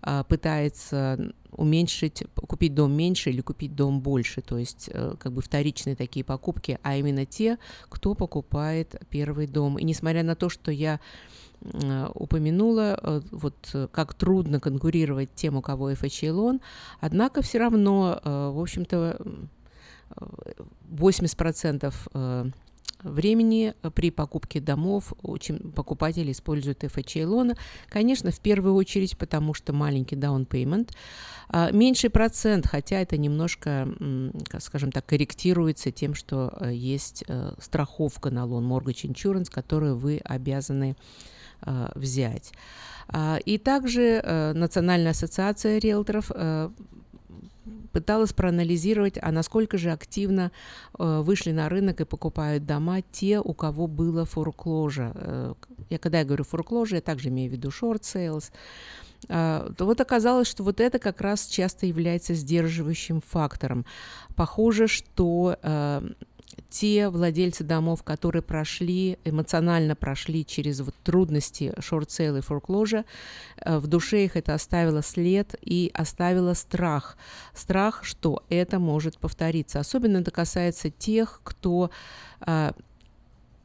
[0.02, 5.42] а, пытается уменьшить, купить дом меньше или купить дом больше, то есть э, как бы
[5.42, 7.58] вторичные такие покупки, а именно те,
[7.90, 9.78] кто покупает первый дом.
[9.78, 11.00] И несмотря на то, что я
[11.62, 16.62] э, упомянула, э, вот э, как трудно конкурировать тем, у кого FHA лон,
[17.02, 19.34] однако все равно, э, в общем-то, э,
[20.92, 22.46] 80% э,
[23.04, 27.56] времени при покупке домов очень покупатели используют FHA лона.
[27.88, 30.92] Конечно, в первую очередь, потому что маленький down payment.
[31.50, 33.88] А, Меньший процент, хотя это немножко,
[34.60, 40.20] скажем так, корректируется тем, что э, есть э, страховка на лон Mortgage Insurance, которую вы
[40.24, 40.96] обязаны
[41.94, 42.54] взять.
[43.10, 44.22] А, И также
[44.56, 46.32] Национальная ассоциация риэлторов
[47.92, 50.52] пыталась проанализировать, а насколько же активно
[50.98, 55.12] э, вышли на рынок и покупают дома те, у кого было форкложа.
[55.16, 55.54] Э,
[55.90, 58.52] я когда я говорю форкложа, я также имею в виду short sales.
[59.28, 63.86] А, то вот оказалось, что вот это как раз часто является сдерживающим фактором.
[64.36, 66.02] Похоже, что э,
[66.70, 73.06] те владельцы домов, которые прошли, эмоционально прошли через вот трудности short sale и foreclosure'а,
[73.58, 77.18] э, в душе их это оставило след и оставило страх.
[77.54, 79.80] Страх, что это может повториться.
[79.80, 81.92] Особенно это касается тех, кто
[82.42, 82.72] э,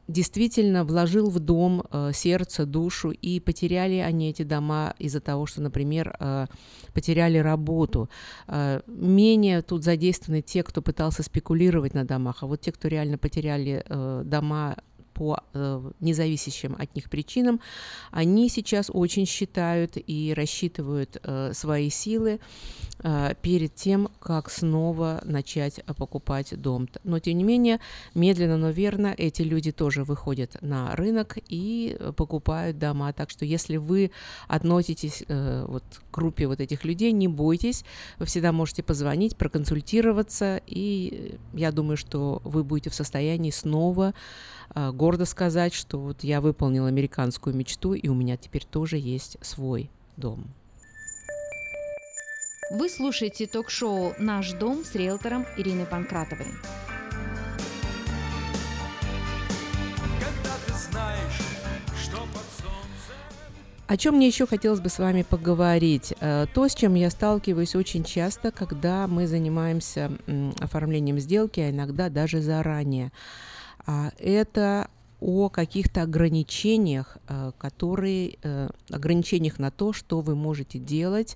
[0.07, 5.61] действительно вложил в дом э, сердце, душу, и потеряли они эти дома из-за того, что,
[5.61, 6.47] например, э,
[6.93, 8.09] потеряли работу.
[8.47, 13.17] Э, менее тут задействованы те, кто пытался спекулировать на домах, а вот те, кто реально
[13.17, 14.77] потеряли э, дома
[15.15, 17.61] по э, независящим от них причинам,
[18.11, 22.39] они сейчас очень считают и рассчитывают э, свои силы
[22.99, 26.87] э, перед тем, как снова начать покупать дом.
[27.03, 27.79] Но, тем не менее,
[28.13, 33.13] медленно, но верно, эти люди тоже выходят на рынок и покупают дома.
[33.13, 34.11] Так что, если вы
[34.47, 37.85] относитесь вот, к группе вот этих людей, не бойтесь,
[38.19, 44.13] вы всегда можете позвонить, проконсультироваться, и я думаю, что вы будете в состоянии снова
[44.73, 49.37] э, гордо сказать, что вот я выполнил американскую мечту, и у меня теперь тоже есть
[49.39, 50.45] свой дом.
[52.71, 56.47] Вы слушаете ток-шоу «Наш дом» с риэлтором Ириной Панкратовой.
[63.85, 66.15] О чем мне еще хотелось бы с вами поговорить?
[66.19, 70.11] Э, То, с чем я сталкиваюсь очень часто, когда мы занимаемся
[70.59, 73.11] оформлением сделки, а иногда даже заранее,
[73.85, 74.89] это
[75.19, 81.35] о каких-то ограничениях, э, которые э, ограничениях на то, что вы можете делать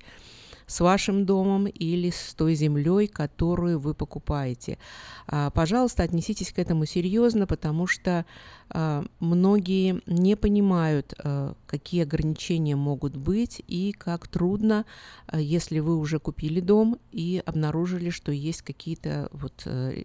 [0.69, 4.77] с вашим домом или с той землей, которую вы покупаете.
[5.25, 8.25] А, Пожалуйста, отнеситесь к этому серьезно, потому что
[8.69, 14.85] а, многие не понимают, а, какие ограничения могут быть и как трудно,
[15.25, 20.03] а, если вы уже купили дом и обнаружили, что есть какие-то вот э,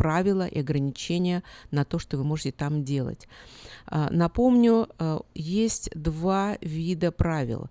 [0.00, 3.28] правила и ограничения на то, что вы можете там делать.
[3.86, 7.68] А, Напомню, а, есть два вида правил.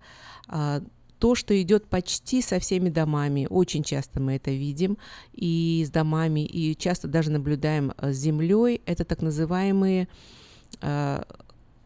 [0.47, 0.83] А,
[1.17, 4.97] То, что идет почти со всеми домами, очень часто мы это видим,
[5.33, 10.07] и с домами, и часто даже наблюдаем с землей, это так называемые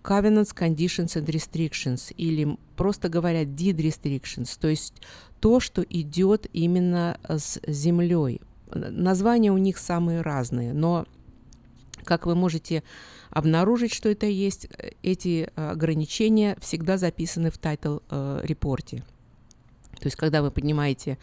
[0.04, 5.02] covenants, conditions and restrictions, или просто говоря, deed restrictions, то есть
[5.40, 8.40] то, что идет именно с землей.
[8.74, 11.06] Названия у них самые разные, но
[12.04, 12.84] как вы можете
[13.30, 14.68] обнаружить, что это есть,
[15.02, 19.04] эти ограничения всегда записаны в title report'е.
[20.00, 21.18] То есть, когда вы поднимаете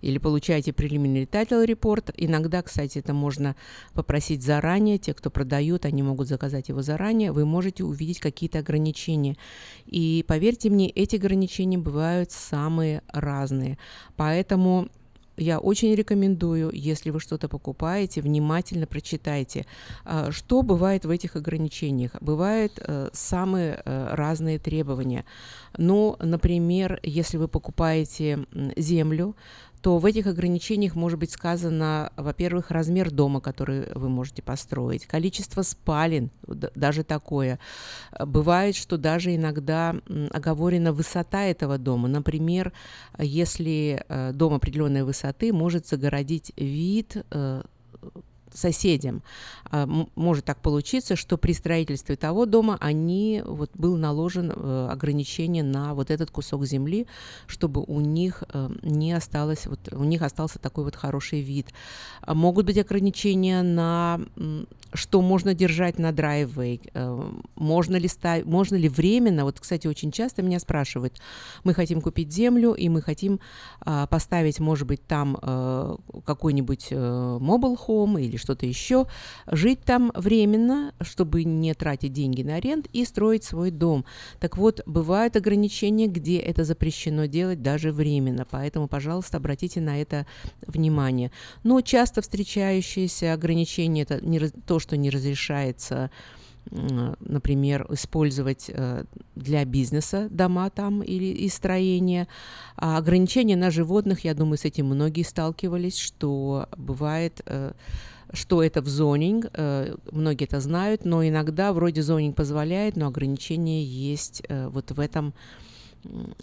[0.00, 3.54] или получаете preliminary title report, иногда, кстати, это можно
[3.92, 9.36] попросить заранее, те, кто продают, они могут заказать его заранее, вы можете увидеть какие-то ограничения.
[9.86, 13.78] И поверьте мне, эти ограничения бывают самые разные.
[14.16, 14.88] Поэтому
[15.36, 19.66] я очень рекомендую, если вы что-то покупаете, внимательно прочитайте,
[20.04, 22.12] а, что бывает в этих ограничениях.
[22.20, 25.24] Бывают э, самые э, разные требования.
[25.76, 28.46] Ну, например, если вы покупаете
[28.76, 29.34] землю,
[29.84, 35.60] то в этих ограничениях может быть сказано, во-первых, размер дома, который вы можете построить, количество
[35.60, 37.58] спален, даже такое.
[38.18, 39.94] Бывает, что даже иногда
[40.30, 42.08] оговорена высота этого дома.
[42.08, 42.72] Например,
[43.18, 47.62] если э, дом определенной высоты может загородить вид э,
[48.54, 49.22] соседям.
[49.70, 55.62] А, может так получиться, что при строительстве того дома они, вот, был наложен э, ограничение
[55.62, 57.06] на вот этот кусок земли,
[57.46, 61.68] чтобы у них э, не осталось, вот, у них остался такой вот хороший вид.
[62.20, 64.20] А могут быть ограничения на
[64.94, 70.12] что можно держать на драйввей, э, можно ли, ставить, можно ли временно, вот, кстати, очень
[70.12, 71.20] часто меня спрашивают,
[71.64, 73.40] мы хотим купить землю, и мы хотим
[73.80, 75.36] а, поставить, может быть, там
[76.24, 79.06] какой-нибудь mobile home или что-то еще,
[79.46, 84.04] жить там временно, чтобы не тратить деньги на аренд и строить свой дом.
[84.40, 90.26] Так вот, бывают ограничения, где это запрещено делать даже временно, поэтому, пожалуйста, обратите на это
[90.66, 91.30] внимание.
[91.62, 96.10] Но часто встречающиеся ограничения это не, то, что не разрешается
[96.70, 99.04] например, использовать э,
[99.34, 102.26] для бизнеса дома там или и строения.
[102.76, 107.72] А ограничения на животных, я думаю, с этим многие сталкивались, что бывает э,
[108.32, 113.84] что это в зонинг, э, многие это знают, но иногда вроде зонинг позволяет, но ограничения
[113.84, 115.34] есть вот в этом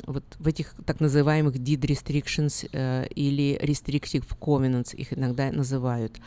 [0.07, 2.67] вот в этих так называемых deed restrictions
[3.13, 6.19] или restrictive covenants их иногда называют.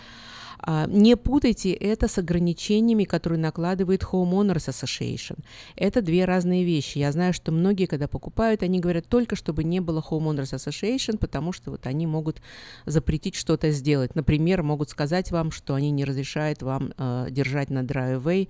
[0.66, 5.39] А, не путайте это с ограничениями, которые накладывает Homeowners Association.
[5.77, 6.99] Это две разные вещи.
[6.99, 11.53] Я знаю, что многие, когда покупают, они говорят только, чтобы не было Homeowners Association, потому
[11.53, 12.41] что вот они могут
[12.86, 14.15] запретить что-то сделать.
[14.15, 18.49] Например, могут сказать вам, что они не разрешают вам э, держать на драйвей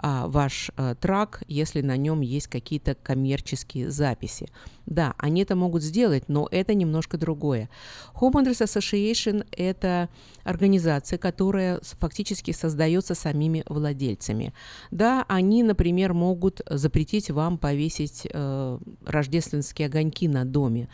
[0.00, 4.48] э, ваш э, трак, если на нем есть какие-то коммерческие записи.
[4.86, 7.68] Да, они это могут сделать, но это немножко другое.
[8.14, 10.08] Homeowners Association– это
[10.44, 11.55] организация, которая
[11.98, 14.52] фактически создается самими владельцами.
[14.90, 20.88] Да, они, например, могут запретить вам повесить э, рождественские огоньки на доме,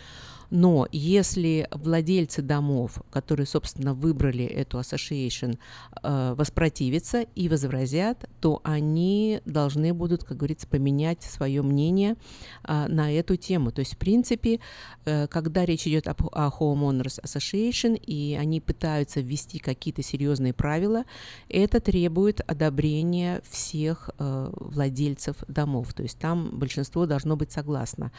[0.54, 5.58] но если владельцы домов, которые, собственно, выбрали эту association,
[6.02, 12.16] э, воспротивятся и возразят, то они должны будут, как говорится, поменять свое мнение
[12.64, 13.72] э, на эту тему.
[13.72, 14.60] То есть, в принципе,
[15.06, 21.04] э, когда речь идет о Homeowners Association, и они пытаются ввести какие-то серьезные правила,
[21.48, 25.94] это требует одобрения всех владельцев домов.
[25.94, 28.12] То есть там большинство должно быть согласно.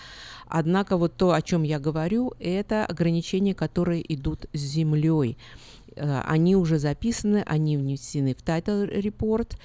[0.48, 5.38] Однако вот то, о чем я говорю, это ограничения, которые идут с землей.
[5.96, 9.58] Э, они уже записаны, они внесены в title report,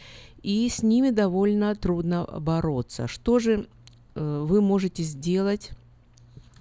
[0.43, 3.07] и с ними довольно трудно бороться.
[3.07, 3.67] Что же
[4.15, 5.71] э, вы можете сделать,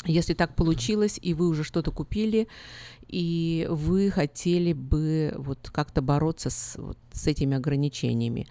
[0.06, 2.48] если так получилось, и вы уже что-то купили,
[3.08, 8.48] и вы хотели бы вот как-то бороться с, вот, с этими ограничениями?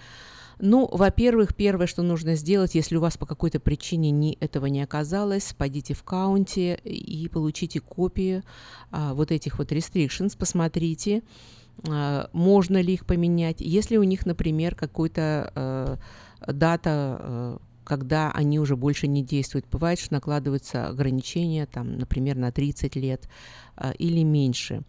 [0.59, 4.83] Ну, во-первых, первое, что нужно сделать, если у вас по какой-то причине не, этого не
[4.83, 8.43] оказалось, пойдите в каунте и получите копии
[8.91, 11.23] а, вот этих вот restrictions, посмотрите,
[11.87, 13.61] а, можно ли их поменять.
[13.61, 15.99] Если у них, например, какой-то а,
[16.47, 19.67] дата а, когда они уже больше не действуют.
[19.71, 23.29] Бывает, что накладываются ограничения, там, например, на 30 лет
[23.77, 24.83] а, или меньше.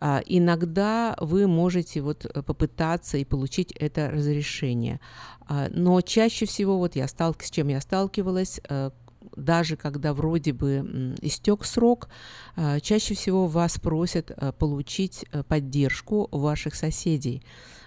[0.00, 5.00] А, иногда вы можете вот э, попытаться и получить это разрешение.
[5.48, 8.90] А, но чаще всего, вот я стал, с чем я сталкивалась, э,
[9.36, 12.08] даже когда вроде бы истек срок,
[12.56, 17.42] а, чаще всего вас просят э, получить поддержку ваших соседей.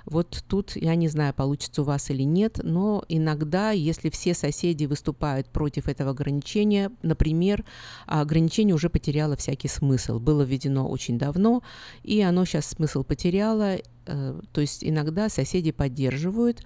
[0.09, 4.85] Вот тут я не знаю, получится у вас или нет, но иногда, если все соседи
[4.85, 7.63] выступают против этого ограничения, например,
[8.07, 11.61] ограничение уже потеряло всякий смысл, было введено очень давно,
[12.03, 16.63] и оно сейчас смысл потеряло, э, то есть иногда соседи поддерживают,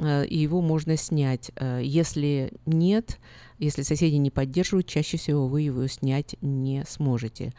[0.00, 1.52] э, и его можно снять.
[1.54, 3.18] Э, Если нет,
[3.58, 7.52] если соседи не поддерживают, чаще всего вы его снять не сможете.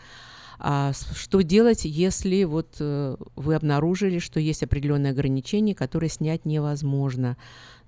[0.59, 7.37] А что делать, если вот э, вы обнаружили, что есть определенные ограничения, которые снять невозможно?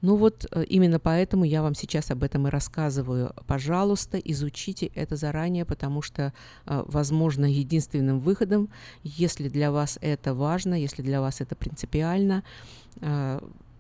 [0.02, 3.34] Ну вот э, именно поэтому я вам сейчас об этом и рассказываю.
[3.48, 6.31] Пожалуйста, изучите это заранее, потому что,
[6.68, 8.69] э, возможно, единственным выходом,
[9.03, 12.44] если для вас это важно, если для вас это принципиально,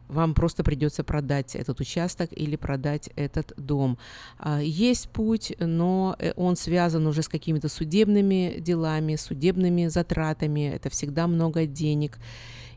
[0.09, 3.97] вам просто придется продать этот участок или продать этот дом.
[4.37, 10.71] А, Есть путь, но э, он связан уже с какими-то судебными делами, судебными затратами.
[10.73, 12.17] Это всегда много денег.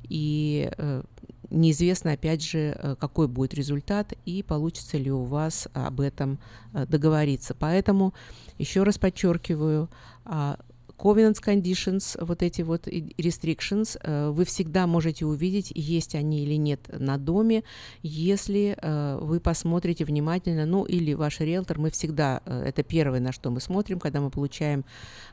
[0.08, 1.02] И э,
[1.50, 6.38] неизвестно, опять же, э, какой будет результат и получится ли у вас об этом
[6.74, 7.54] договориться.
[7.54, 8.12] Поэтому
[8.58, 9.88] еще раз подчеркиваю,
[10.24, 10.58] а,
[10.98, 16.80] covenants conditions, вот эти вот restrictions, э, вы всегда можете увидеть, есть они или нет
[16.92, 17.64] на доме,
[18.02, 23.32] если э, вы посмотрите внимательно, ну или ваш риэлтор, мы всегда, э, это первое, на
[23.32, 24.84] что мы смотрим, когда мы получаем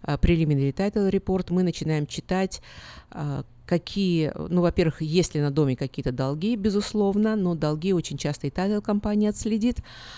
[0.04, 2.62] preliminary title report, мы начинаем читать,
[3.70, 8.50] какие, ну, во-первых, есть ли на доме какие-то долги, безусловно, но долги очень часто и
[8.50, 9.78] title компания отследит.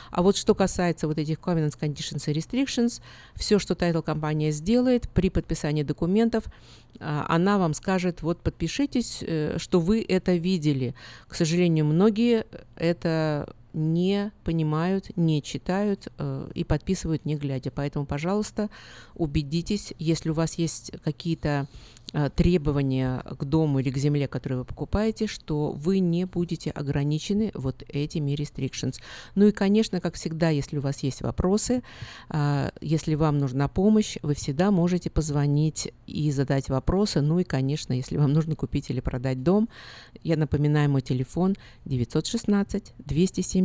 [0.09, 3.01] А вот что касается вот этих covenants, conditions и restrictions,
[3.35, 6.45] все, что title компания сделает при подписании документов,
[7.01, 10.95] а, она вам скажет, вот подпишитесь, э, что вы это видели.
[11.27, 12.45] К сожалению, многие
[12.77, 17.72] это не понимают, не читают э, и подписывают не глядя.
[17.72, 18.69] Поэтому, пожалуйста,
[19.15, 21.68] убедитесь, если у вас есть какие-то
[22.14, 27.52] э, требования к дому или к земле, которые вы покупаете, что вы не будете ограничены
[27.53, 28.99] вот этими restrictions.
[29.35, 31.84] Ну и, конечно, как всегда, если у вас есть вопросы,
[32.30, 37.22] а, если вам нужна помощь, вы всегда можете позвонить и задать вопросы.
[37.22, 39.69] Ну и, конечно, если вам нужно купить или продать дом,
[40.23, 42.93] я напоминаю мой телефон 916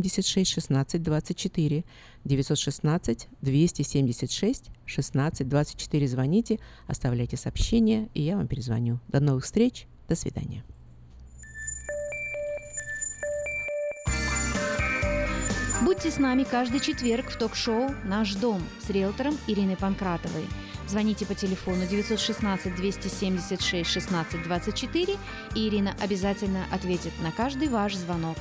[0.01, 1.83] 276 16 24
[2.25, 6.07] 916 276 16 24.
[6.07, 8.99] Звоните, оставляйте сообщения, и я вам перезвоню.
[9.07, 10.63] До новых встреч, до свидания.
[15.83, 20.45] Будьте с нами каждый четверг в ток-шоу «Наш дом» с риэлтором Ириной Панкратовой.
[20.87, 25.15] Звоните по телефону 916 276 16 24,
[25.55, 28.37] и Ирина обязательно ответит на каждый ваш звонок.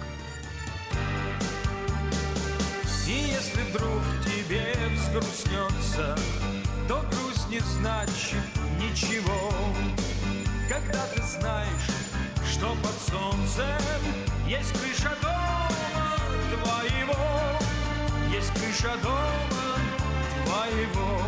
[3.07, 6.16] И если вдруг тебе взгрустнется,
[6.89, 8.43] то грусть не значит
[8.81, 9.53] ничего.
[10.69, 11.91] Когда ты знаешь,
[12.51, 13.78] что под солнцем
[14.49, 16.16] есть крыша дома
[16.51, 17.59] твоего,
[18.35, 19.78] есть крыша дома
[20.45, 21.20] твоего.